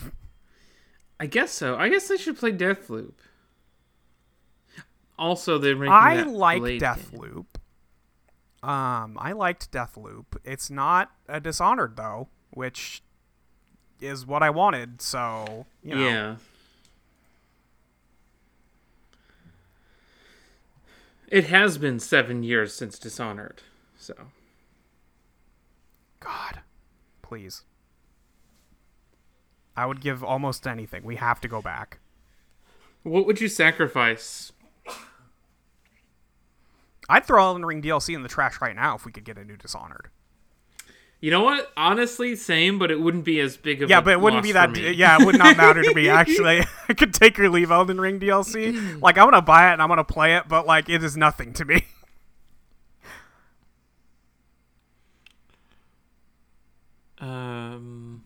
I 1.19 1.25
guess 1.25 1.51
so. 1.51 1.75
I 1.77 1.89
guess 1.89 2.07
they 2.07 2.17
should 2.17 2.37
play 2.37 2.51
Deathloop. 2.51 3.13
Also, 5.17 5.57
they're 5.57 5.75
making 5.75 5.93
I 5.93 6.21
like 6.23 6.59
Blade 6.59 6.79
game. 6.81 6.93
Deathloop. 6.93 7.45
Um, 8.67 9.17
I 9.19 9.31
liked 9.31 9.71
Deathloop. 9.71 10.25
It's 10.43 10.69
not 10.69 11.11
a 11.27 11.39
Dishonored 11.39 11.95
though, 11.95 12.29
which 12.51 13.01
is 13.99 14.25
what 14.25 14.43
I 14.43 14.49
wanted. 14.49 15.01
So 15.01 15.65
you 15.83 15.95
know, 15.95 16.07
Yeah. 16.07 16.35
It 21.29 21.45
has 21.45 21.77
been 21.77 21.99
seven 21.99 22.41
years 22.43 22.73
since 22.73 22.97
Dishonored, 22.97 23.61
so 23.97 24.13
God, 26.21 26.61
please. 27.21 27.63
I 29.75 29.85
would 29.85 29.99
give 30.01 30.23
almost 30.23 30.65
anything. 30.65 31.03
We 31.03 31.17
have 31.17 31.39
to 31.41 31.47
go 31.47 31.61
back. 31.61 31.99
what 33.03 33.25
would 33.25 33.39
you 33.41 33.47
sacrifice? 33.47 34.51
I'd 37.09 37.25
throw 37.25 37.41
Elden 37.43 37.65
Ring 37.65 37.81
DLC 37.81 38.13
in 38.15 38.23
the 38.23 38.27
trash 38.29 38.59
right 38.59 38.75
now 38.75 38.95
if 38.95 39.05
we 39.05 39.11
could 39.11 39.23
get 39.23 39.37
a 39.37 39.45
new 39.45 39.55
Dishonored. 39.55 40.09
You 41.19 41.31
know 41.31 41.41
what? 41.43 41.71
Honestly, 41.75 42.35
same, 42.35 42.77
but 42.77 42.91
it 42.91 42.99
wouldn't 42.99 43.25
be 43.25 43.39
as 43.39 43.57
big 43.57 43.81
of 43.81 43.89
Yeah, 43.89 43.99
a 43.99 44.01
but 44.03 44.11
it 44.11 44.21
wouldn't 44.21 44.43
be 44.43 44.51
that. 44.51 44.71
me. 44.71 44.91
Yeah, 44.91 45.17
it 45.19 45.25
would 45.25 45.37
not 45.37 45.57
matter 45.57 45.81
to 45.81 45.93
me. 45.95 46.09
Actually, 46.21 46.63
I 46.89 46.93
could 46.93 47.13
take 47.13 47.39
or 47.39 47.49
leave 47.49 47.71
Elden 47.71 47.99
Ring 47.99 48.19
DLC. 48.19 48.99
Like, 49.01 49.17
I'm 49.17 49.25
gonna 49.25 49.41
buy 49.41 49.69
it 49.69 49.73
and 49.73 49.81
I'm 49.81 49.89
gonna 49.89 50.03
play 50.03 50.35
it, 50.35 50.47
but 50.47 50.67
like, 50.67 50.89
it 50.89 51.03
is 51.03 51.17
nothing 51.17 51.53
to 51.53 51.65
me. 51.65 51.85
Um. 57.19 58.23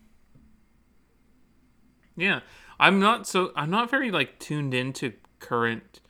Yeah, 2.17 2.41
I'm 2.79 2.99
not 2.99 3.25
so 3.25 3.51
I'm 3.55 3.69
not 3.69 3.89
very 3.89 4.11
like 4.11 4.37
tuned 4.37 4.73
into 4.73 5.13
current 5.39 6.01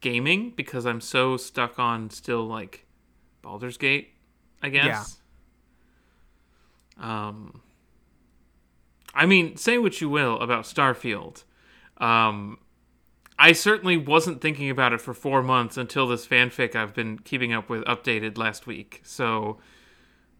gaming 0.00 0.50
because 0.54 0.84
I'm 0.84 1.00
so 1.00 1.36
stuck 1.38 1.78
on 1.78 2.10
still 2.10 2.44
like 2.46 2.86
Baldur's 3.42 3.78
Gate, 3.78 4.10
I 4.62 4.68
guess. 4.68 5.19
Um. 7.00 7.62
I 9.12 9.26
mean, 9.26 9.56
say 9.56 9.76
what 9.76 10.00
you 10.00 10.08
will 10.08 10.38
about 10.38 10.64
Starfield. 10.64 11.42
Um, 11.98 12.58
I 13.38 13.52
certainly 13.52 13.96
wasn't 13.96 14.40
thinking 14.40 14.70
about 14.70 14.92
it 14.92 15.00
for 15.00 15.14
four 15.14 15.42
months 15.42 15.76
until 15.76 16.06
this 16.06 16.26
fanfic 16.26 16.76
I've 16.76 16.94
been 16.94 17.18
keeping 17.18 17.52
up 17.52 17.68
with 17.68 17.82
updated 17.86 18.38
last 18.38 18.66
week. 18.68 19.00
So 19.02 19.58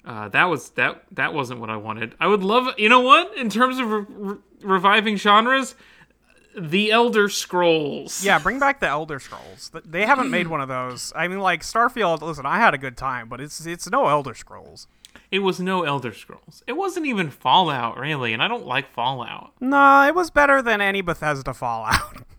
uh, 0.05 0.29
that 0.29 0.45
was 0.45 0.71
that 0.71 1.03
that 1.13 1.35
wasn't 1.35 1.61
what 1.61 1.69
I 1.71 1.77
wanted. 1.77 2.15
I 2.21 2.27
would 2.29 2.43
love, 2.45 2.73
you 2.79 2.89
know 2.89 3.01
what? 3.01 3.37
In 3.37 3.49
terms 3.51 3.79
of 3.79 3.91
re- 3.91 4.05
re- 4.09 4.39
reviving 4.63 5.17
genres, 5.17 5.75
the 6.57 6.93
Elder 6.93 7.29
Scrolls. 7.29 8.23
Yeah, 8.25 8.39
bring 8.39 8.59
back 8.59 8.81
the 8.81 8.89
Elder 8.89 9.19
Scrolls. 9.19 9.73
They 9.85 10.07
haven't 10.07 10.31
made 10.31 10.47
one 10.55 10.61
of 10.61 10.69
those. 10.69 11.13
I 11.17 11.27
mean, 11.27 11.41
like 11.41 11.63
Starfield. 11.63 12.23
Listen, 12.23 12.47
I 12.47 12.59
had 12.59 12.73
a 12.75 12.79
good 12.79 12.97
time, 12.97 13.29
but 13.29 13.41
it's 13.41 13.67
it's 13.67 13.91
no 13.91 14.07
Elder 14.09 14.35
Scrolls. 14.35 14.87
It 15.31 15.39
was 15.41 15.61
no 15.61 15.85
Elder 15.85 16.13
Scrolls. 16.13 16.63
It 16.67 16.73
wasn't 16.73 17.07
even 17.07 17.31
Fallout, 17.31 17.97
really, 17.99 18.33
and 18.33 18.43
I 18.43 18.49
don't 18.49 18.67
like 18.67 18.93
Fallout. 18.93 19.53
No, 19.61 20.03
it 20.07 20.15
was 20.15 20.29
better 20.31 20.61
than 20.61 20.81
any 20.81 21.01
Bethesda 21.03 21.55
Fallout. 21.55 22.23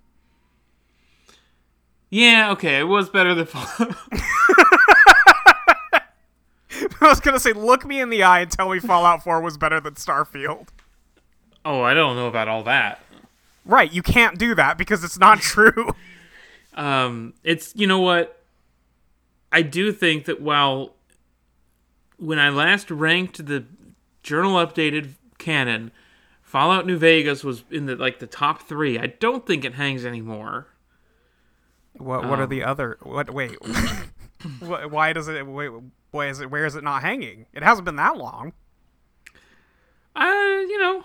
Yeah, 2.14 2.52
okay, 2.52 2.78
it 2.80 2.84
was 2.90 3.10
better 3.10 3.34
than 3.34 3.46
Fallout. 3.46 3.96
I 7.00 7.08
was 7.08 7.22
gonna 7.22 7.40
say, 7.40 7.54
look 7.54 7.86
me 7.86 8.02
in 8.02 8.10
the 8.10 8.24
eye 8.24 8.42
and 8.42 8.52
tell 8.52 8.70
me 8.70 8.80
Fallout 8.80 9.24
4 9.24 9.42
was 9.42 9.58
better 9.58 9.80
than 9.80 9.94
Starfield. 9.96 10.68
oh, 11.64 11.82
I 11.82 11.94
don't 11.94 12.16
know 12.18 12.28
about 12.28 12.48
all 12.50 12.64
that. 12.64 13.00
Right, 13.66 13.92
you 13.92 14.02
can't 14.04 14.38
do 14.38 14.56
that 14.56 14.78
because 14.78 15.04
it's 15.06 15.18
not 15.20 15.40
true. 15.42 15.96
um, 16.74 17.34
it's 17.44 17.74
you 17.76 17.88
know 17.88 18.00
what 18.00 18.42
i 19.54 19.62
do 19.62 19.92
think 19.92 20.26
that 20.26 20.42
while 20.42 20.94
when 22.22 22.40
i 22.40 22.50
last 22.50 22.90
ranked 22.92 23.46
the 23.46 23.66
journal 24.24 24.54
updated 24.54 25.10
canon 25.38 25.92
fallout 26.42 26.86
new 26.86 26.98
vegas 26.98 27.44
was 27.44 27.64
in 27.72 27.86
the 27.88 27.96
like 27.96 28.20
the 28.20 28.28
top 28.28 28.62
three 28.62 28.98
i 29.00 29.08
don't 29.08 29.46
think 29.48 29.66
it 29.66 29.74
hangs 29.74 30.06
anymore 30.06 30.68
What 31.98 32.28
what 32.30 32.40
are 32.40 32.48
the 32.48 32.64
other? 32.64 32.98
What 33.04 33.30
wait? 33.34 33.58
Wh- 34.62 34.90
Why 34.90 35.14
does 35.14 35.28
it? 35.28 35.46
Wait, 35.46 35.70
why 36.12 36.28
is 36.30 36.40
it? 36.40 36.50
Where 36.50 36.66
is 36.66 36.76
it 36.76 36.84
not 36.84 37.02
hanging? 37.04 37.46
It 37.54 37.64
hasn't 37.64 37.86
been 37.86 37.98
that 37.98 38.18
long. 38.18 38.54
uh 40.16 40.60
you 40.72 40.80
know 40.80 41.04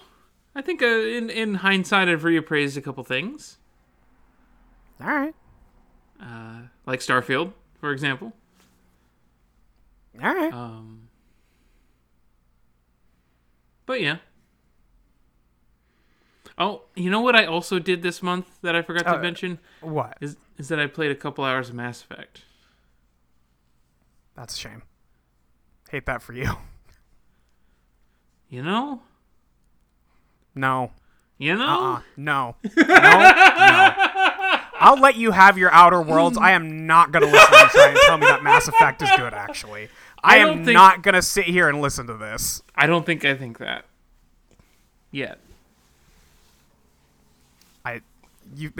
i 0.54 0.62
think 0.62 0.82
uh, 0.82 0.86
in 0.86 1.28
in 1.30 1.54
hindsight 1.56 2.08
i've 2.08 2.22
reappraised 2.22 2.76
a 2.76 2.80
couple 2.82 3.02
things 3.04 3.58
All 5.00 5.06
right, 5.08 5.34
uh 6.20 6.60
like 6.86 7.00
starfield 7.00 7.52
for 7.80 7.90
example 7.92 8.32
all 10.22 10.34
right. 10.34 10.52
um 10.52 11.05
but 13.86 14.00
yeah 14.00 14.16
oh 16.58 16.82
you 16.94 17.08
know 17.10 17.20
what 17.20 17.34
i 17.36 17.44
also 17.46 17.78
did 17.78 18.02
this 18.02 18.22
month 18.22 18.46
that 18.62 18.74
i 18.76 18.82
forgot 18.82 19.04
to 19.04 19.16
Uh, 19.18 19.22
mention 19.22 19.58
what? 19.80 20.16
is 20.20 20.36
is 20.58 20.68
that 20.68 20.80
I 20.80 20.86
played 20.86 21.10
a 21.10 21.14
couple 21.14 21.44
hours 21.44 21.68
of 21.68 21.74
Mass 21.74 22.00
Effect. 22.02 22.40
That's 24.34 24.54
a 24.54 24.58
shame. 24.58 24.82
Hate 25.90 26.06
that 26.06 26.22
for 26.22 26.32
you. 26.32 26.50
You 28.48 28.62
know? 28.62 29.02
No. 30.54 30.92
You 31.36 31.56
know? 31.56 31.66
Uh. 31.66 31.92
uh 31.96 32.00
No. 32.16 32.54
No. 32.76 32.84
No. 32.86 33.92
I'll 34.78 34.98
let 35.00 35.16
you 35.16 35.32
have 35.32 35.58
your 35.58 35.72
Outer 35.72 36.00
Worlds. 36.00 36.38
I 36.38 36.52
am 36.52 36.86
not 36.86 37.10
gonna 37.12 37.26
listen 37.26 37.50
to 37.50 37.58
you 37.58 37.68
try 37.70 37.88
and 37.88 37.98
tell 38.06 38.18
me 38.18 38.26
that 38.28 38.42
Mass 38.44 38.68
Effect 38.68 39.02
is 39.02 39.10
good. 39.16 39.34
Actually, 39.34 39.88
I, 40.26 40.36
I 40.36 40.38
am 40.48 40.64
think- 40.64 40.74
not 40.74 41.02
gonna 41.02 41.22
sit 41.22 41.44
here 41.46 41.68
and 41.68 41.80
listen 41.80 42.06
to 42.08 42.14
this. 42.14 42.62
I 42.74 42.86
don't 42.86 43.06
think 43.06 43.24
I 43.24 43.34
think 43.34 43.58
that. 43.58 43.84
Yet. 45.10 45.38
I, 47.84 48.00
you, 48.54 48.72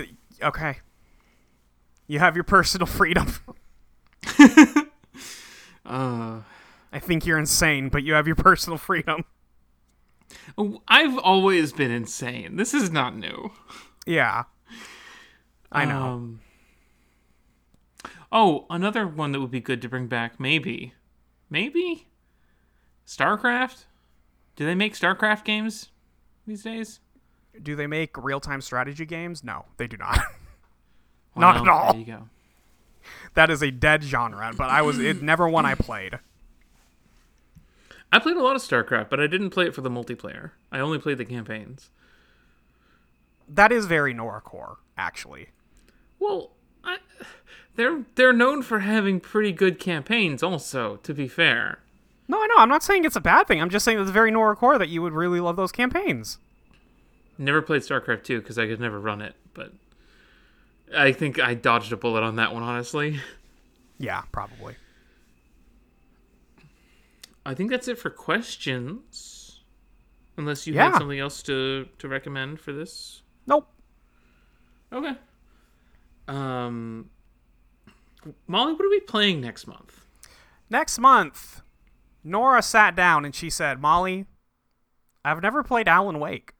okay. 0.42 0.78
You 2.08 2.18
have 2.18 2.34
your 2.34 2.44
personal 2.44 2.86
freedom. 2.98 3.32
Uh 5.86 6.40
I 6.92 6.98
think 6.98 7.26
you're 7.26 7.38
insane, 7.38 7.88
but 7.90 8.02
you 8.02 8.14
have 8.14 8.26
your 8.26 8.36
personal 8.36 8.76
freedom. 8.78 9.24
oh, 10.58 10.80
I've 10.88 11.18
always 11.18 11.72
been 11.72 11.90
insane. 11.90 12.56
This 12.56 12.72
is 12.74 12.90
not 12.90 13.14
new. 13.16 13.52
Yeah. 14.06 14.44
I 15.70 15.84
know. 15.84 16.02
Um, 16.02 16.40
oh, 18.32 18.66
another 18.70 19.06
one 19.06 19.32
that 19.32 19.40
would 19.40 19.50
be 19.50 19.60
good 19.60 19.82
to 19.82 19.88
bring 19.88 20.06
back, 20.06 20.40
maybe. 20.40 20.94
Maybe? 21.48 22.08
StarCraft? 23.06 23.84
Do 24.56 24.64
they 24.64 24.74
make 24.74 24.94
StarCraft 24.94 25.44
games 25.44 25.90
these 26.46 26.62
days? 26.62 27.00
do 27.62 27.76
they 27.76 27.86
make 27.86 28.16
real 28.16 28.40
time 28.40 28.60
strategy 28.60 29.04
games? 29.04 29.42
No, 29.44 29.64
they 29.76 29.86
do 29.86 29.96
not. 29.96 30.20
Not 31.36 31.56
at 31.56 31.68
all. 31.68 31.92
There 31.92 32.00
you 32.00 32.06
go. 32.06 32.28
That 33.34 33.50
is 33.50 33.62
a 33.62 33.70
dead 33.70 34.02
genre, 34.02 34.52
but 34.56 34.70
I 34.70 34.82
was 34.82 34.98
it 34.98 35.22
never 35.22 35.48
one 35.48 35.66
I 35.66 35.74
played. 35.78 36.18
I 38.12 38.18
played 38.18 38.36
a 38.36 38.42
lot 38.42 38.56
of 38.56 38.62
StarCraft, 38.62 39.10
but 39.10 39.20
I 39.20 39.26
didn't 39.26 39.50
play 39.50 39.66
it 39.66 39.74
for 39.74 39.82
the 39.82 39.90
multiplayer. 39.90 40.52
I 40.72 40.78
only 40.78 40.98
played 40.98 41.18
the 41.18 41.24
campaigns. 41.24 41.90
That 43.48 43.70
is 43.70 43.86
very 43.86 44.14
Noracore, 44.14 44.76
actually. 44.96 45.48
Well, 46.18 46.52
I, 46.82 46.98
they're 47.76 48.04
they're 48.16 48.32
known 48.32 48.62
for 48.62 48.80
having 48.80 49.20
pretty 49.20 49.52
good 49.52 49.78
campaigns. 49.78 50.42
Also, 50.42 50.96
to 50.96 51.14
be 51.14 51.28
fair, 51.28 51.78
No, 52.28 52.38
I 52.42 52.46
know. 52.48 52.56
I'm 52.58 52.68
not 52.68 52.82
saying 52.82 53.04
it's 53.04 53.16
a 53.16 53.20
bad 53.20 53.46
thing. 53.46 53.60
I'm 53.60 53.70
just 53.70 53.84
saying 53.84 53.98
it's 53.98 54.10
very 54.10 54.30
Noracore 54.32 54.78
that 54.78 54.88
you 54.88 55.02
would 55.02 55.12
really 55.12 55.40
love 55.40 55.56
those 55.56 55.72
campaigns. 55.72 56.38
never 57.38 57.60
played 57.62 57.82
StarCraft 57.82 58.24
two 58.24 58.40
because 58.40 58.58
I 58.58 58.66
could 58.66 58.80
never 58.80 58.98
run 58.98 59.20
it. 59.22 59.34
But 59.54 59.72
I 60.96 61.12
think 61.12 61.38
I 61.38 61.54
dodged 61.54 61.92
a 61.92 61.96
bullet 61.96 62.22
on 62.22 62.36
that 62.36 62.52
one. 62.54 62.62
Honestly, 62.62 63.20
Yeah, 63.98 64.22
probably. 64.32 64.76
I 67.44 67.54
think 67.54 67.70
that's 67.70 67.86
it 67.88 67.98
for 67.98 68.10
questions. 68.10 69.60
Unless 70.36 70.66
you 70.66 70.74
Yeah. 70.74 70.90
had 70.90 70.98
something 70.98 71.18
else 71.18 71.42
to 71.44 71.88
to 71.98 72.08
recommend 72.08 72.60
for 72.60 72.72
this. 72.72 73.22
Nope. 73.46 73.68
Okay. 74.92 75.16
Um, 76.28 77.08
Molly, 78.46 78.72
what 78.72 78.84
are 78.84 78.90
we 78.90 79.00
playing 79.00 79.40
next 79.40 79.66
month? 79.66 80.04
Next 80.70 80.98
month, 80.98 81.62
Nora 82.24 82.62
sat 82.62 82.96
down 82.96 83.24
and 83.24 83.34
she 83.34 83.50
said, 83.50 83.80
"Molly, 83.80 84.26
I've 85.24 85.42
never 85.42 85.62
played 85.62 85.88
Alan 85.88 86.18
Wake." 86.18 86.54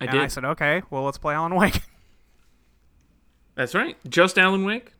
I 0.00 0.04
and 0.04 0.10
did. 0.12 0.20
I 0.20 0.26
said, 0.28 0.44
"Okay, 0.44 0.82
well, 0.90 1.02
let's 1.04 1.18
play 1.18 1.34
Alan 1.34 1.54
Wake." 1.54 1.80
That's 3.54 3.74
right. 3.74 3.96
Just 4.08 4.38
Alan 4.38 4.64
Wake. 4.64 4.92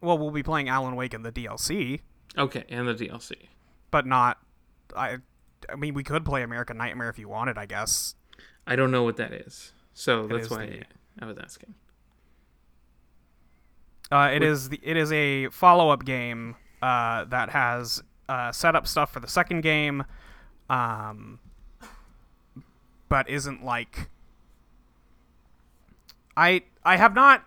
well, 0.00 0.18
we'll 0.18 0.30
be 0.32 0.42
playing 0.42 0.68
Alan 0.68 0.96
Wake 0.96 1.14
in 1.14 1.22
the 1.22 1.30
DLC, 1.32 2.00
Okay, 2.36 2.64
and 2.68 2.88
the 2.88 2.94
DLC. 2.94 3.32
but 3.90 4.06
not. 4.06 4.38
I. 4.96 5.18
I 5.72 5.76
mean, 5.76 5.94
we 5.94 6.02
could 6.02 6.24
play 6.24 6.42
American 6.42 6.76
Nightmare 6.76 7.08
if 7.08 7.20
you 7.20 7.28
wanted, 7.28 7.56
I 7.56 7.66
guess. 7.66 8.16
I 8.66 8.74
don't 8.74 8.90
know 8.90 9.04
what 9.04 9.16
that 9.18 9.32
is, 9.32 9.72
so 9.94 10.26
that's 10.26 10.46
is 10.46 10.50
why 10.50 10.66
the- 10.66 10.82
I 11.20 11.26
was 11.26 11.38
asking. 11.38 11.74
Uh, 14.12 14.28
it 14.30 14.42
is 14.42 14.68
the, 14.68 14.78
it 14.82 14.96
is 14.98 15.10
a 15.10 15.48
follow 15.48 15.88
up 15.88 16.04
game 16.04 16.54
uh, 16.82 17.24
that 17.24 17.48
has 17.48 18.02
uh, 18.28 18.52
set 18.52 18.76
up 18.76 18.86
stuff 18.86 19.10
for 19.10 19.20
the 19.20 19.26
second 19.28 19.62
game, 19.62 20.04
um, 20.68 21.38
but 23.08 23.28
isn't 23.30 23.64
like. 23.64 24.10
I 26.36 26.62
I 26.84 26.96
have 26.96 27.14
not 27.14 27.44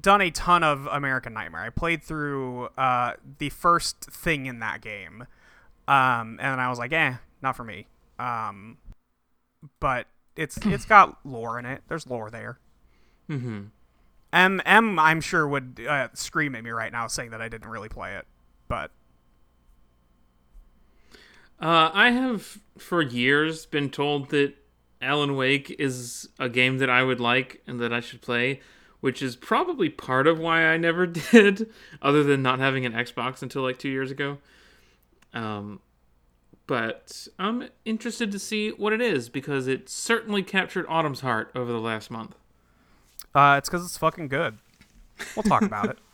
done 0.00 0.20
a 0.20 0.30
ton 0.30 0.64
of 0.64 0.86
American 0.86 1.32
Nightmare. 1.34 1.62
I 1.62 1.70
played 1.70 2.02
through 2.02 2.66
uh, 2.76 3.12
the 3.38 3.50
first 3.50 4.00
thing 4.10 4.46
in 4.46 4.58
that 4.58 4.80
game, 4.80 5.26
um, 5.86 6.38
and 6.40 6.60
I 6.60 6.68
was 6.68 6.78
like, 6.78 6.92
eh, 6.92 7.14
not 7.42 7.56
for 7.56 7.64
me. 7.64 7.86
Um, 8.18 8.78
but 9.78 10.08
it's 10.34 10.56
it's 10.66 10.84
got 10.84 11.18
lore 11.24 11.60
in 11.60 11.66
it. 11.66 11.82
There's 11.88 12.08
lore 12.08 12.30
there. 12.30 12.58
Mm-hmm. 13.30 13.66
M 14.32 14.60
M 14.64 14.98
I'm 14.98 15.20
sure 15.20 15.46
would 15.46 15.84
uh, 15.88 16.08
scream 16.14 16.54
at 16.54 16.62
me 16.64 16.70
right 16.70 16.92
now 16.92 17.06
saying 17.06 17.30
that 17.30 17.40
I 17.40 17.48
didn't 17.48 17.70
really 17.70 17.88
play 17.88 18.16
it, 18.16 18.26
but 18.68 18.90
Uh, 21.60 21.90
I 21.92 22.10
have 22.10 22.58
for 22.78 23.02
years 23.02 23.66
been 23.66 23.90
told 23.90 24.30
that 24.30 24.54
Alan 25.02 25.34
Wake 25.36 25.74
is 25.78 26.28
a 26.38 26.48
game 26.48 26.78
that 26.78 26.88
I 26.90 27.02
would 27.02 27.20
like 27.20 27.62
and 27.66 27.80
that 27.80 27.92
I 27.92 28.00
should 28.00 28.22
play, 28.22 28.60
which 29.00 29.22
is 29.22 29.34
probably 29.34 29.88
part 29.88 30.26
of 30.28 30.38
why 30.38 30.66
I 30.66 30.76
never 30.76 31.06
did, 31.32 31.68
other 32.00 32.22
than 32.22 32.42
not 32.42 32.60
having 32.60 32.86
an 32.86 32.92
Xbox 32.92 33.42
until 33.42 33.62
like 33.62 33.78
two 33.78 33.88
years 33.88 34.10
ago. 34.10 34.38
Um, 35.34 35.80
but 36.66 37.26
I'm 37.38 37.68
interested 37.84 38.30
to 38.30 38.38
see 38.38 38.70
what 38.70 38.92
it 38.92 39.00
is 39.00 39.28
because 39.28 39.66
it 39.66 39.88
certainly 39.88 40.42
captured 40.42 40.86
Autumn's 40.88 41.20
heart 41.20 41.50
over 41.54 41.72
the 41.72 41.80
last 41.80 42.10
month. 42.10 42.36
Uh, 43.34 43.56
it's 43.58 43.68
because 43.68 43.84
it's 43.84 43.96
fucking 43.98 44.28
good. 44.28 44.58
We'll 45.36 45.42
talk 45.44 45.62
about 45.62 45.90
it. 45.90 45.98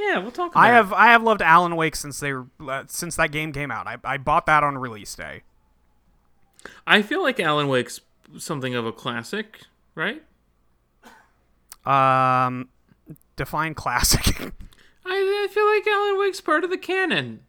Yeah, 0.00 0.18
we'll 0.18 0.30
talk 0.30 0.52
about 0.52 0.60
I 0.60 0.68
it. 0.70 0.74
have 0.74 0.92
I 0.92 1.06
have 1.08 1.24
loved 1.24 1.42
Alan 1.42 1.74
Wake 1.74 1.96
since 1.96 2.20
they 2.20 2.32
were, 2.32 2.46
uh, 2.68 2.84
since 2.86 3.16
that 3.16 3.32
game 3.32 3.52
came 3.52 3.72
out. 3.72 3.88
I 3.88 3.96
I 4.04 4.16
bought 4.16 4.46
that 4.46 4.62
on 4.62 4.78
release 4.78 5.12
day. 5.16 5.42
I 6.86 7.02
feel 7.02 7.20
like 7.20 7.40
Alan 7.40 7.66
Wake's 7.66 8.00
something 8.36 8.76
of 8.76 8.86
a 8.86 8.92
classic, 8.92 9.62
right? 9.96 10.22
Um, 11.84 12.68
define 13.34 13.74
classic. 13.74 14.40
I, 15.04 15.46
I 15.48 15.48
feel 15.52 15.66
like 15.66 15.84
Alan 15.86 16.16
Wake's 16.18 16.40
part 16.40 16.62
of 16.62 16.70
the 16.70 16.78
canon. 16.78 17.40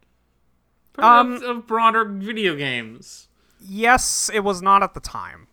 Part 0.92 1.26
of, 1.26 1.42
Um, 1.44 1.50
of 1.58 1.66
broader 1.68 2.04
video 2.04 2.56
games. 2.56 3.28
yes, 3.60 4.28
it 4.34 4.40
was 4.40 4.60
not 4.60 4.82
at 4.82 4.94
the 4.94 5.00
time. 5.00 5.46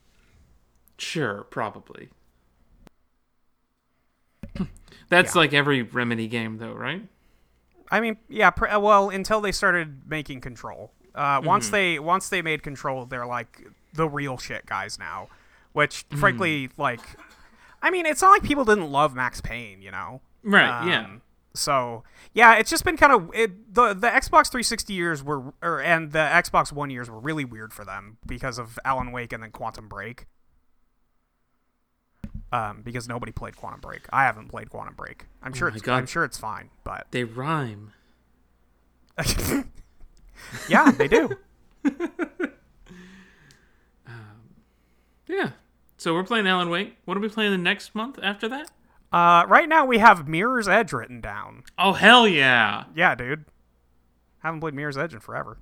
Sure, 0.97 1.43
probably. 1.51 2.09
That's 5.09 5.35
Yeah. 5.35 5.39
like 5.39 5.53
every 5.53 5.81
Remedy 5.83 6.27
game, 6.27 6.57
though, 6.57 6.73
right? 6.73 7.07
I 7.89 7.99
mean, 8.01 8.17
yeah. 8.27 8.49
Pr- 8.49 8.67
uh, 8.67 8.79
well, 8.79 9.09
until 9.09 9.39
they 9.41 9.51
started 9.51 10.01
making 10.09 10.41
Control. 10.41 10.91
Uh, 11.15 11.41
Once 11.43 11.69
they 11.69 11.97
once 11.99 12.29
they 12.29 12.41
made 12.41 12.61
Control, 12.61 13.05
they're 13.05 13.25
like 13.25 13.63
the 13.93 14.07
real 14.07 14.37
shit 14.37 14.65
guys 14.65 14.99
now. 14.99 15.29
Which, 15.73 16.05
frankly, 16.17 16.69
like, 16.77 16.99
I 17.81 17.89
mean, 17.91 18.05
it's 18.05 18.21
not 18.21 18.29
like 18.31 18.43
people 18.43 18.65
didn't 18.65 18.91
love 18.91 19.15
Max 19.15 19.41
Payne, 19.41 19.81
you 19.81 19.91
know. 19.91 20.21
Right, 20.43 20.87
yeah. 20.87 21.05
Um, 21.05 21.21
So 21.53 22.03
yeah, 22.33 22.55
it's 22.55 22.69
just 22.69 22.83
been 22.83 22.97
kind 22.97 23.11
of 23.13 23.31
it, 23.33 23.73
the 23.73 23.93
the 23.93 24.07
Xbox 24.07 24.51
360 24.51 24.93
years 24.93 25.23
were, 25.23 25.53
or, 25.63 25.81
and 25.81 26.11
the 26.11 26.19
Xbox 26.19 26.71
One 26.71 26.89
years 26.91 27.09
were 27.09 27.19
really 27.19 27.45
weird 27.45 27.73
for 27.73 27.83
them 27.85 28.17
because 28.25 28.59
of 28.59 28.77
Alan 28.85 29.11
Wake 29.11 29.33
and 29.33 29.41
then 29.41 29.49
Quantum 29.51 29.87
Break. 29.87 30.25
Um, 32.51 32.81
because 32.81 33.09
nobody 33.09 33.31
played 33.33 33.57
Quantum 33.57 33.81
Break. 33.81 34.03
I 34.11 34.23
haven't 34.23 34.47
played 34.47 34.69
Quantum 34.69 34.95
Break. 34.95 35.25
I'm 35.43 35.53
sure 35.53 35.69
Oh 35.69 35.73
it's 35.73 35.81
God. 35.81 35.97
I'm 35.97 36.05
sure 36.05 36.23
it's 36.23 36.37
fine, 36.37 36.69
but 36.85 37.07
They 37.11 37.23
rhyme. 37.25 37.91
yeah, 40.69 40.91
they 40.91 41.07
do. 41.07 41.37
Yeah. 45.27 45.51
So 45.97 46.13
we're 46.13 46.23
playing 46.23 46.47
Alan 46.47 46.69
Wake. 46.69 46.95
What 47.05 47.17
are 47.17 47.19
we 47.19 47.29
playing 47.29 47.51
the 47.51 47.57
next 47.57 47.93
month 47.95 48.19
after 48.21 48.47
that? 48.49 48.71
Uh, 49.11 49.45
right 49.47 49.67
now 49.67 49.85
we 49.85 49.97
have 49.97 50.27
Mirror's 50.27 50.67
Edge 50.67 50.93
written 50.93 51.21
down. 51.21 51.63
Oh, 51.77 51.93
hell 51.93 52.27
yeah. 52.27 52.85
Yeah, 52.95 53.15
dude. 53.15 53.45
Haven't 54.39 54.59
played 54.59 54.73
Mirror's 54.73 54.97
Edge 54.97 55.13
in 55.13 55.19
forever. 55.19 55.57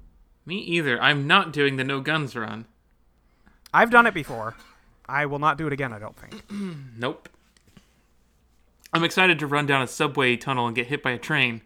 Me 0.45 0.57
either. 0.57 1.01
I'm 1.01 1.25
not 1.25 1.51
doing 1.53 1.77
the 1.77 1.83
no 1.83 1.99
guns 2.01 2.35
run. 2.35 2.65
I've 3.73 3.89
done 3.89 4.05
it 4.05 4.13
before. 4.13 4.55
I 5.07 5.25
will 5.25 5.39
not 5.39 5.57
do 5.57 5.67
it 5.67 5.73
again. 5.73 5.93
I 5.93 5.99
don't 5.99 6.15
think. 6.15 6.43
Nope. 6.97 7.29
I'm 8.93 9.03
excited 9.03 9.39
to 9.39 9.47
run 9.47 9.65
down 9.65 9.81
a 9.81 9.87
subway 9.87 10.37
tunnel 10.37 10.67
and 10.67 10.75
get 10.75 10.87
hit 10.87 11.03
by 11.03 11.11
a 11.11 11.17
train. 11.17 11.61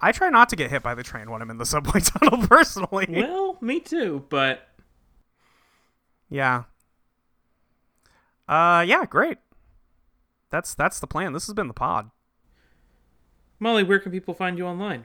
I 0.00 0.12
try 0.12 0.30
not 0.30 0.48
to 0.48 0.56
get 0.56 0.70
hit 0.70 0.82
by 0.82 0.94
the 0.94 1.02
train 1.02 1.30
when 1.30 1.42
I'm 1.42 1.50
in 1.50 1.58
the 1.58 1.66
subway 1.74 2.00
tunnel 2.00 2.46
personally. 2.46 3.06
Well, 3.10 3.58
me 3.60 3.80
too, 3.80 4.24
but 4.30 4.68
Yeah. 6.30 6.64
Uh, 8.48 8.82
yeah, 8.86 9.04
great. 9.04 9.36
That's 10.50 10.74
that's 10.74 11.00
the 11.00 11.06
plan. 11.06 11.34
This 11.34 11.46
has 11.46 11.54
been 11.54 11.68
the 11.68 11.74
pod. 11.74 12.10
Molly, 13.60 13.82
where 13.82 13.98
can 13.98 14.10
people 14.12 14.32
find 14.32 14.56
you 14.56 14.66
online? 14.66 15.04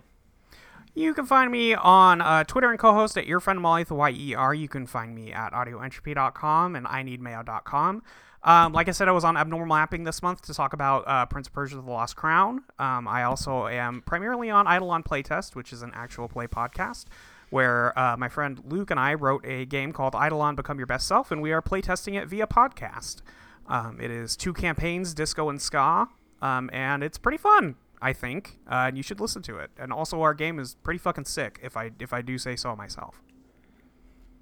You 0.95 1.15
can 1.15 1.25
find 1.25 1.51
me 1.51 1.73
on 1.73 2.21
uh, 2.21 2.43
Twitter 2.43 2.69
and 2.69 2.77
Cohost 2.77 3.17
at 3.17 3.25
your 3.25 3.39
friend 3.39 3.59
Molly 3.59 3.83
the 3.83 3.95
Y-E-R. 3.95 4.53
You 4.53 4.67
can 4.67 4.85
find 4.85 5.15
me 5.15 5.33
at 5.33 5.51
audioentropy.com 5.51 6.75
and 6.75 6.85
ineedmayo.com. 6.85 8.03
Um, 8.43 8.73
like 8.73 8.89
I 8.89 8.91
said, 8.91 9.07
I 9.07 9.11
was 9.11 9.23
on 9.23 9.35
Abnormal 9.35 9.67
Mapping 9.67 10.03
this 10.03 10.21
month 10.21 10.41
to 10.43 10.53
talk 10.53 10.73
about 10.73 11.03
uh, 11.07 11.25
Prince 11.25 11.47
of 11.47 11.53
Persia: 11.53 11.75
The 11.75 11.81
Lost 11.81 12.15
Crown. 12.15 12.63
Um, 12.77 13.07
I 13.07 13.23
also 13.23 13.67
am 13.67 14.01
primarily 14.01 14.49
on 14.49 14.67
Eidolon 14.67 15.01
Playtest, 15.01 15.55
which 15.55 15.71
is 15.73 15.81
an 15.81 15.91
actual 15.95 16.27
play 16.27 16.45
podcast, 16.45 17.05
where 17.49 17.97
uh, 17.97 18.17
my 18.17 18.27
friend 18.27 18.61
Luke 18.65 18.91
and 18.91 18.99
I 18.99 19.13
wrote 19.13 19.45
a 19.45 19.65
game 19.65 19.93
called 19.93 20.13
Eidolon 20.13 20.55
Become 20.55 20.77
Your 20.77 20.87
Best 20.87 21.07
Self, 21.07 21.31
and 21.31 21.41
we 21.41 21.53
are 21.53 21.61
playtesting 21.61 22.21
it 22.21 22.27
via 22.27 22.45
podcast. 22.45 23.21
Um, 23.67 23.99
it 24.01 24.11
is 24.11 24.35
two 24.35 24.53
campaigns, 24.53 25.13
disco 25.13 25.49
and 25.49 25.61
ska, 25.61 26.09
um, 26.41 26.69
and 26.73 27.01
it's 27.01 27.17
pretty 27.17 27.37
fun. 27.37 27.77
I 28.03 28.11
think, 28.11 28.59
uh, 28.69 28.87
and 28.87 28.97
you 28.97 29.01
should 29.01 29.21
listen 29.21 29.41
to 29.43 29.57
it. 29.59 29.71
And 29.77 29.93
also, 29.93 30.21
our 30.21 30.33
game 30.33 30.59
is 30.59 30.75
pretty 30.83 30.97
fucking 30.97 31.23
sick, 31.23 31.57
if 31.63 31.77
I 31.77 31.91
if 32.01 32.11
I 32.11 32.21
do 32.21 32.37
say 32.37 32.57
so 32.57 32.75
myself. 32.75 33.23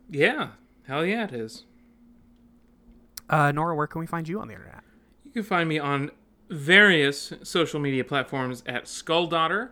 Yeah, 0.09 0.53
hell 0.88 1.05
yeah, 1.05 1.26
it 1.26 1.34
is. 1.34 1.66
Uh, 3.30 3.51
Nora, 3.51 3.76
where 3.76 3.86
can 3.86 4.01
we 4.01 4.07
find 4.07 4.28
you 4.28 4.41
on 4.41 4.47
the 4.47 4.55
internet? 4.55 4.84
You 5.24 5.32
can 5.32 5.43
find 5.43 5.70
me 5.70 5.78
on 5.78 6.09
various 6.49 7.34
social 7.43 7.80
media 7.80 8.03
platforms 8.03 8.64
at 8.66 8.86
Skulldaughter, 8.86 9.70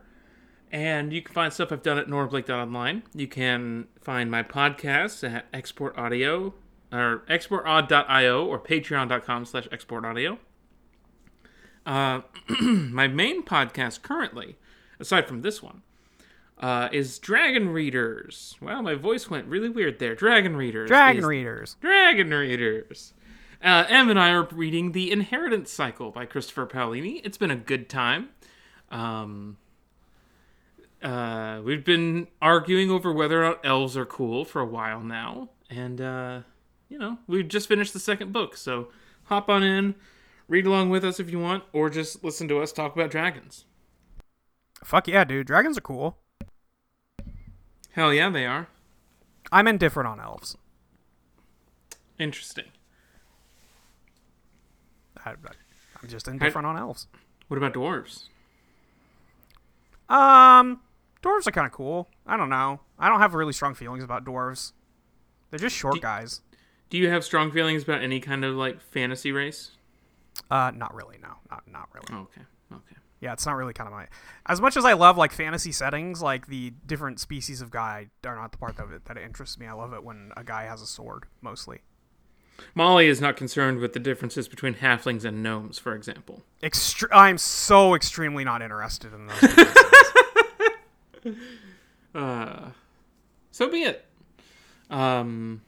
and 0.72 1.12
you 1.12 1.24
can 1.24 1.34
find 1.34 1.52
stuff 1.52 1.72
I've 1.72 1.82
done 1.82 1.98
at 1.98 2.08
norblake.online. 2.08 3.04
You 3.16 3.28
can 3.28 3.88
find 4.00 4.30
my 4.30 4.44
podcasts 4.44 5.28
at 5.28 5.48
Export 5.52 5.98
Audio 5.98 6.54
or 6.92 7.24
exportaud.io 7.28 8.46
or 8.46 8.60
patreon.com 8.60 9.46
slash 9.46 9.68
exportaudio. 9.70 10.38
Uh, 11.86 12.22
my 12.62 13.08
main 13.08 13.44
podcast 13.44 14.02
currently, 14.02 14.58
aside 15.00 15.28
from 15.28 15.42
this 15.42 15.62
one, 15.64 15.82
uh, 16.60 16.90
is 16.92 17.20
Dragon 17.20 17.70
Readers. 17.70 18.56
Wow, 18.62 18.82
my 18.82 18.96
voice 18.96 19.30
went 19.30 19.48
really 19.48 19.70
weird 19.70 20.00
there. 20.00 20.16
Dragon 20.16 20.56
Readers. 20.56 20.88
Dragon 20.90 21.26
readers. 21.26 21.78
Dragon 21.82 22.30
Readers. 22.30 23.14
Uh, 23.64 23.86
Em 23.90 24.10
and 24.10 24.20
I 24.20 24.32
are 24.32 24.44
reading 24.44 24.94
The 24.94 25.12
Inheritance 25.12 25.72
Cycle 25.72 26.12
by 26.12 26.26
Christopher 26.26 26.66
Paolini. 26.66 27.22
It's 27.24 27.38
been 27.38 27.52
a 27.52 27.58
good 27.58 27.90
time. 27.90 28.30
Um, 28.90 29.58
uh, 31.02 31.62
we've 31.64 31.84
been 31.84 32.28
arguing 32.42 32.90
over 32.90 33.12
whether 33.12 33.44
or 33.44 33.50
not 33.50 33.66
elves 33.66 33.96
are 33.98 34.06
cool 34.06 34.46
for 34.46 34.62
a 34.62 34.66
while 34.66 35.02
now. 35.02 35.50
And, 35.70 36.02
uh, 36.02 36.42
you 36.90 36.98
know, 36.98 37.18
we've 37.28 37.48
just 37.48 37.68
finished 37.68 37.94
the 37.94 38.00
second 38.00 38.34
book. 38.34 38.56
So 38.58 38.90
hop 39.26 39.50
on 39.50 39.64
in, 39.64 39.96
read 40.50 40.66
along 40.66 40.90
with 40.90 41.06
us 41.06 41.20
if 41.20 41.30
you 41.30 41.40
want, 41.40 41.64
or 41.72 41.90
just 41.90 42.24
listen 42.24 42.50
to 42.50 42.60
us 42.60 42.74
talk 42.74 42.94
about 42.96 43.12
dragons. 43.12 43.64
Fuck 44.84 45.08
yeah, 45.08 45.24
dude. 45.24 45.48
Dragons 45.48 45.78
are 45.78 45.82
cool. 45.82 46.18
Hell 47.92 48.14
yeah, 48.14 48.30
they 48.30 48.46
are. 48.46 48.68
I'm 49.52 49.68
indifferent 49.68 50.08
on 50.08 50.20
elves. 50.20 50.58
Interesting. 52.18 52.66
I, 55.26 55.32
I'm 55.32 56.10
just 56.10 56.28
indifferent 56.28 56.66
on 56.66 56.78
elves. 56.78 57.08
What 57.48 57.58
about 57.58 57.74
dwarves? 57.74 58.28
Um, 60.08 60.82
dwarves 61.22 61.48
are 61.48 61.52
kind 61.52 61.68
of 61.68 61.72
cool. 61.72 62.10
I 62.26 62.38
don't 62.38 62.50
know. 62.50 62.80
I 62.98 63.10
don't 63.10 63.20
have 63.20 63.34
really 63.34 63.54
strong 63.54 63.74
feelings 63.74 64.04
about 64.04 64.26
dwarves. 64.26 64.74
They're 65.50 65.60
just 65.60 65.76
short 65.76 65.96
Do- 65.96 66.02
guys. 66.02 66.42
Do 66.90 66.98
you 66.98 67.10
have 67.10 67.24
strong 67.24 67.52
feelings 67.52 67.84
about 67.84 68.02
any 68.02 68.20
kind 68.20 68.44
of 68.44 68.56
like 68.56 68.82
fantasy 68.82 69.32
race? 69.32 69.72
Uh, 70.50 70.72
not 70.76 70.94
really. 70.94 71.18
No, 71.22 71.36
not 71.50 71.64
not 71.72 71.90
really. 71.94 72.22
Okay. 72.24 72.42
Okay. 72.72 72.96
Yeah, 73.22 73.34
it's 73.34 73.46
not 73.46 73.56
really 73.56 73.74
kind 73.74 73.88
of 73.88 73.94
my. 73.94 74.08
As 74.46 74.62
much 74.62 74.78
as 74.78 74.86
I 74.86 74.94
love 74.94 75.18
like 75.18 75.32
fantasy 75.32 75.72
settings, 75.72 76.22
like 76.22 76.48
the 76.48 76.74
different 76.86 77.20
species 77.20 77.62
of 77.62 77.70
guy 77.70 78.08
are 78.26 78.36
not 78.36 78.52
the 78.52 78.58
part 78.58 78.80
of 78.80 78.92
it 78.94 79.06
that 79.06 79.18
interests 79.18 79.60
me. 79.60 79.68
I 79.68 79.74
love 79.74 79.94
it 79.94 80.04
when 80.04 80.32
a 80.38 80.44
guy 80.44 80.66
has 80.66 80.82
a 80.82 80.88
sword, 80.88 81.26
mostly. 81.42 81.80
Molly 82.76 83.08
is 83.08 83.22
not 83.22 83.38
concerned 83.38 83.80
with 83.80 83.94
the 83.94 84.00
differences 84.00 84.48
between 84.48 84.76
halflings 84.76 85.24
and 85.24 85.42
gnomes, 85.42 85.80
for 85.80 85.96
example. 85.96 86.44
Extre- 86.62 87.08
I'm 87.12 87.38
so 87.38 87.96
extremely 87.96 88.44
not 88.44 88.62
interested 88.62 89.14
in 89.14 89.28
those. 89.28 91.36
Uh, 92.16 92.70
so 93.52 93.70
be 93.70 93.84
it. 93.84 94.04
Um, 94.90 95.62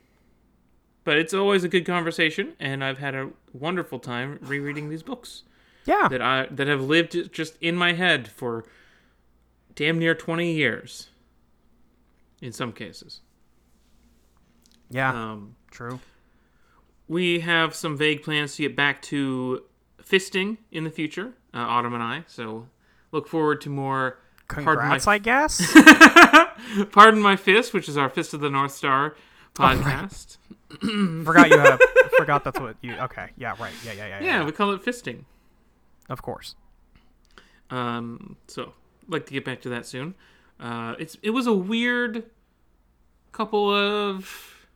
but 1.04 1.18
it's 1.18 1.34
always 1.34 1.64
a 1.64 1.68
good 1.68 1.86
conversation, 1.86 2.54
and 2.60 2.84
I've 2.84 3.00
had 3.00 3.16
a 3.16 3.30
wonderful 3.54 4.00
time 4.00 4.40
rereading 4.42 4.90
these 4.90 5.04
books 5.04 5.44
yeah, 5.86 6.08
that 6.08 6.22
I 6.22 6.48
that 6.52 6.68
have 6.68 6.82
lived 6.82 7.32
just 7.32 7.58
in 7.62 7.76
my 7.76 7.94
head 7.94 8.28
for 8.28 8.66
damn 9.76 9.98
near 9.98 10.14
twenty 10.14 10.54
years. 10.54 11.10
In 12.42 12.52
some 12.52 12.72
cases, 12.72 13.22
yeah, 14.90 15.12
um, 15.12 15.56
true. 15.70 16.00
we 17.08 17.42
have 17.42 17.76
some 17.76 17.96
vague 17.96 18.24
plans 18.24 18.56
to 18.56 18.64
get 18.64 18.76
back 18.76 19.02
to 19.04 19.64
fisting 20.02 20.58
in 20.72 20.84
the 20.84 20.90
future, 20.90 21.34
uh, 21.54 21.60
Autumn 21.60 21.94
and 21.94 22.02
I. 22.02 22.24
So 22.28 22.68
look 23.12 23.28
forward 23.28 23.62
to 23.62 23.70
more. 23.70 24.20
Pardon 24.48 24.66
my 24.66 24.98
Congrats, 25.00 25.08
I 25.08 25.18
guess. 25.18 25.62
Pardon 26.92 27.22
my 27.22 27.38
fist, 27.38 27.74
which 27.74 27.88
is 27.88 27.96
our 27.96 28.10
Fist 28.10 28.34
of 28.34 28.42
the 28.42 28.50
North 28.50 28.74
Star 28.74 29.16
podcast. 29.56 30.38
forgot 31.26 31.50
you 31.50 31.60
have. 31.60 31.80
forgot 32.18 32.44
that's 32.44 32.60
what 32.60 32.76
you. 32.82 32.96
Okay, 32.96 33.30
yeah, 33.38 33.56
right. 33.60 33.74
Yeah, 33.86 33.94
yeah, 33.94 34.08
yeah, 34.08 34.20
yeah. 34.20 34.26
Yeah, 34.40 34.46
we 34.46 34.52
call 34.52 34.72
it 34.72 34.84
fisting. 34.84 35.26
Of 36.10 36.22
course. 36.22 36.56
Um, 37.70 38.38
so 38.48 38.74
like 39.08 39.26
to 39.28 39.34
get 39.34 39.46
back 39.46 39.62
to 39.62 39.70
that 39.70 39.86
soon. 39.86 40.16
Uh, 40.60 40.96
it's 41.00 41.18
it 41.22 41.32
was 41.32 41.48
a 41.48 41.54
weird 41.54 42.24
couple 43.32 43.74
of 43.74 44.68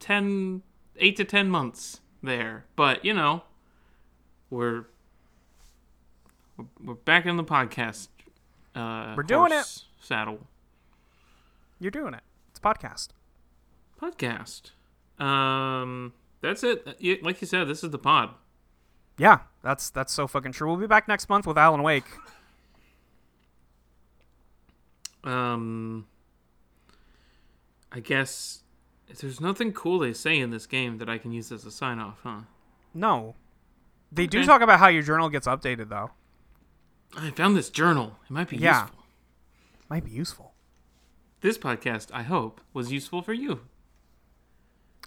ten, 0.00 0.62
eight 0.98 1.16
to 1.16 1.24
ten 1.24 1.50
months 1.50 2.00
there, 2.22 2.64
but 2.76 3.04
you 3.04 3.12
know, 3.12 3.42
we're 4.50 4.84
we're, 6.56 6.66
we're 6.82 6.94
back 6.94 7.26
in 7.26 7.36
the 7.36 7.44
podcast. 7.44 8.08
Uh, 8.74 9.14
We're 9.16 9.22
doing 9.22 9.52
it 9.52 9.84
Saddle 10.00 10.38
You're 11.80 11.90
doing 11.90 12.12
it. 12.12 12.20
Podcast. 12.66 13.08
podcast. 14.02 14.72
Um, 15.22 16.12
that's 16.40 16.64
it. 16.64 16.84
Like 17.22 17.40
you 17.40 17.46
said, 17.46 17.68
this 17.68 17.84
is 17.84 17.90
the 17.90 17.98
pod. 17.98 18.30
Yeah, 19.18 19.38
that's 19.62 19.88
that's 19.90 20.12
so 20.12 20.26
fucking 20.26 20.50
true. 20.50 20.66
We'll 20.66 20.76
be 20.76 20.88
back 20.88 21.06
next 21.06 21.28
month 21.28 21.46
with 21.46 21.56
Alan 21.56 21.82
Wake. 21.84 22.04
Um, 25.22 26.06
I 27.92 28.00
guess 28.00 28.62
there's 29.20 29.40
nothing 29.40 29.72
cool 29.72 30.00
they 30.00 30.12
say 30.12 30.38
in 30.38 30.50
this 30.50 30.66
game 30.66 30.98
that 30.98 31.08
I 31.08 31.18
can 31.18 31.30
use 31.32 31.52
as 31.52 31.64
a 31.64 31.70
sign 31.70 31.98
off, 32.00 32.18
huh? 32.24 32.40
No. 32.92 33.36
They 34.10 34.26
do 34.26 34.44
talk 34.44 34.60
about 34.60 34.78
how 34.80 34.88
your 34.88 35.02
journal 35.02 35.28
gets 35.28 35.46
updated 35.46 35.88
though. 35.88 36.10
I 37.16 37.30
found 37.30 37.56
this 37.56 37.70
journal. 37.70 38.18
It 38.24 38.30
might 38.32 38.48
be 38.48 38.56
Yeah. 38.56 38.82
useful. 38.82 39.04
Might 39.88 40.04
be 40.04 40.10
useful. 40.10 40.52
This 41.46 41.58
podcast, 41.58 42.08
I 42.12 42.24
hope, 42.24 42.60
was 42.72 42.90
useful 42.90 43.22
for 43.22 43.32
you. 43.32 43.60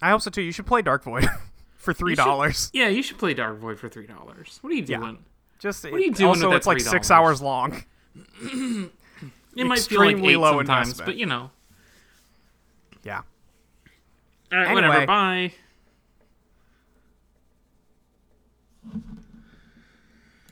I 0.00 0.08
hope 0.08 0.22
so 0.22 0.30
too. 0.30 0.40
You 0.40 0.52
should 0.52 0.64
play 0.64 0.80
Dark 0.80 1.04
Void 1.04 1.28
for 1.76 1.92
three 1.92 2.14
dollars. 2.14 2.70
Yeah, 2.72 2.88
you 2.88 3.02
should 3.02 3.18
play 3.18 3.34
Dark 3.34 3.58
Void 3.58 3.78
for 3.78 3.90
three 3.90 4.06
dollars. 4.06 4.58
What 4.62 4.72
are 4.72 4.74
you 4.74 4.82
Yeah. 4.88 5.00
doing? 5.00 5.18
Just 5.58 5.84
are 5.84 5.98
you 5.98 6.14
doing 6.14 6.28
also 6.28 6.52
it's 6.52 6.66
like 6.66 6.80
six 6.80 7.08
$3? 7.08 7.10
hours 7.10 7.42
long. 7.42 7.84
It 9.54 9.66
might 9.66 9.80
feel 9.80 10.00
like 10.00 10.16
eight 10.16 10.38
low 10.38 10.56
sometimes, 10.56 10.88
investment. 10.88 11.06
but 11.08 11.16
you 11.16 11.26
know. 11.26 11.50
Yeah. 13.04 13.20
All 14.50 14.58
right, 14.60 14.72
whatever. 14.72 14.94
Anyway. 14.94 15.06
Bye. 15.06 15.52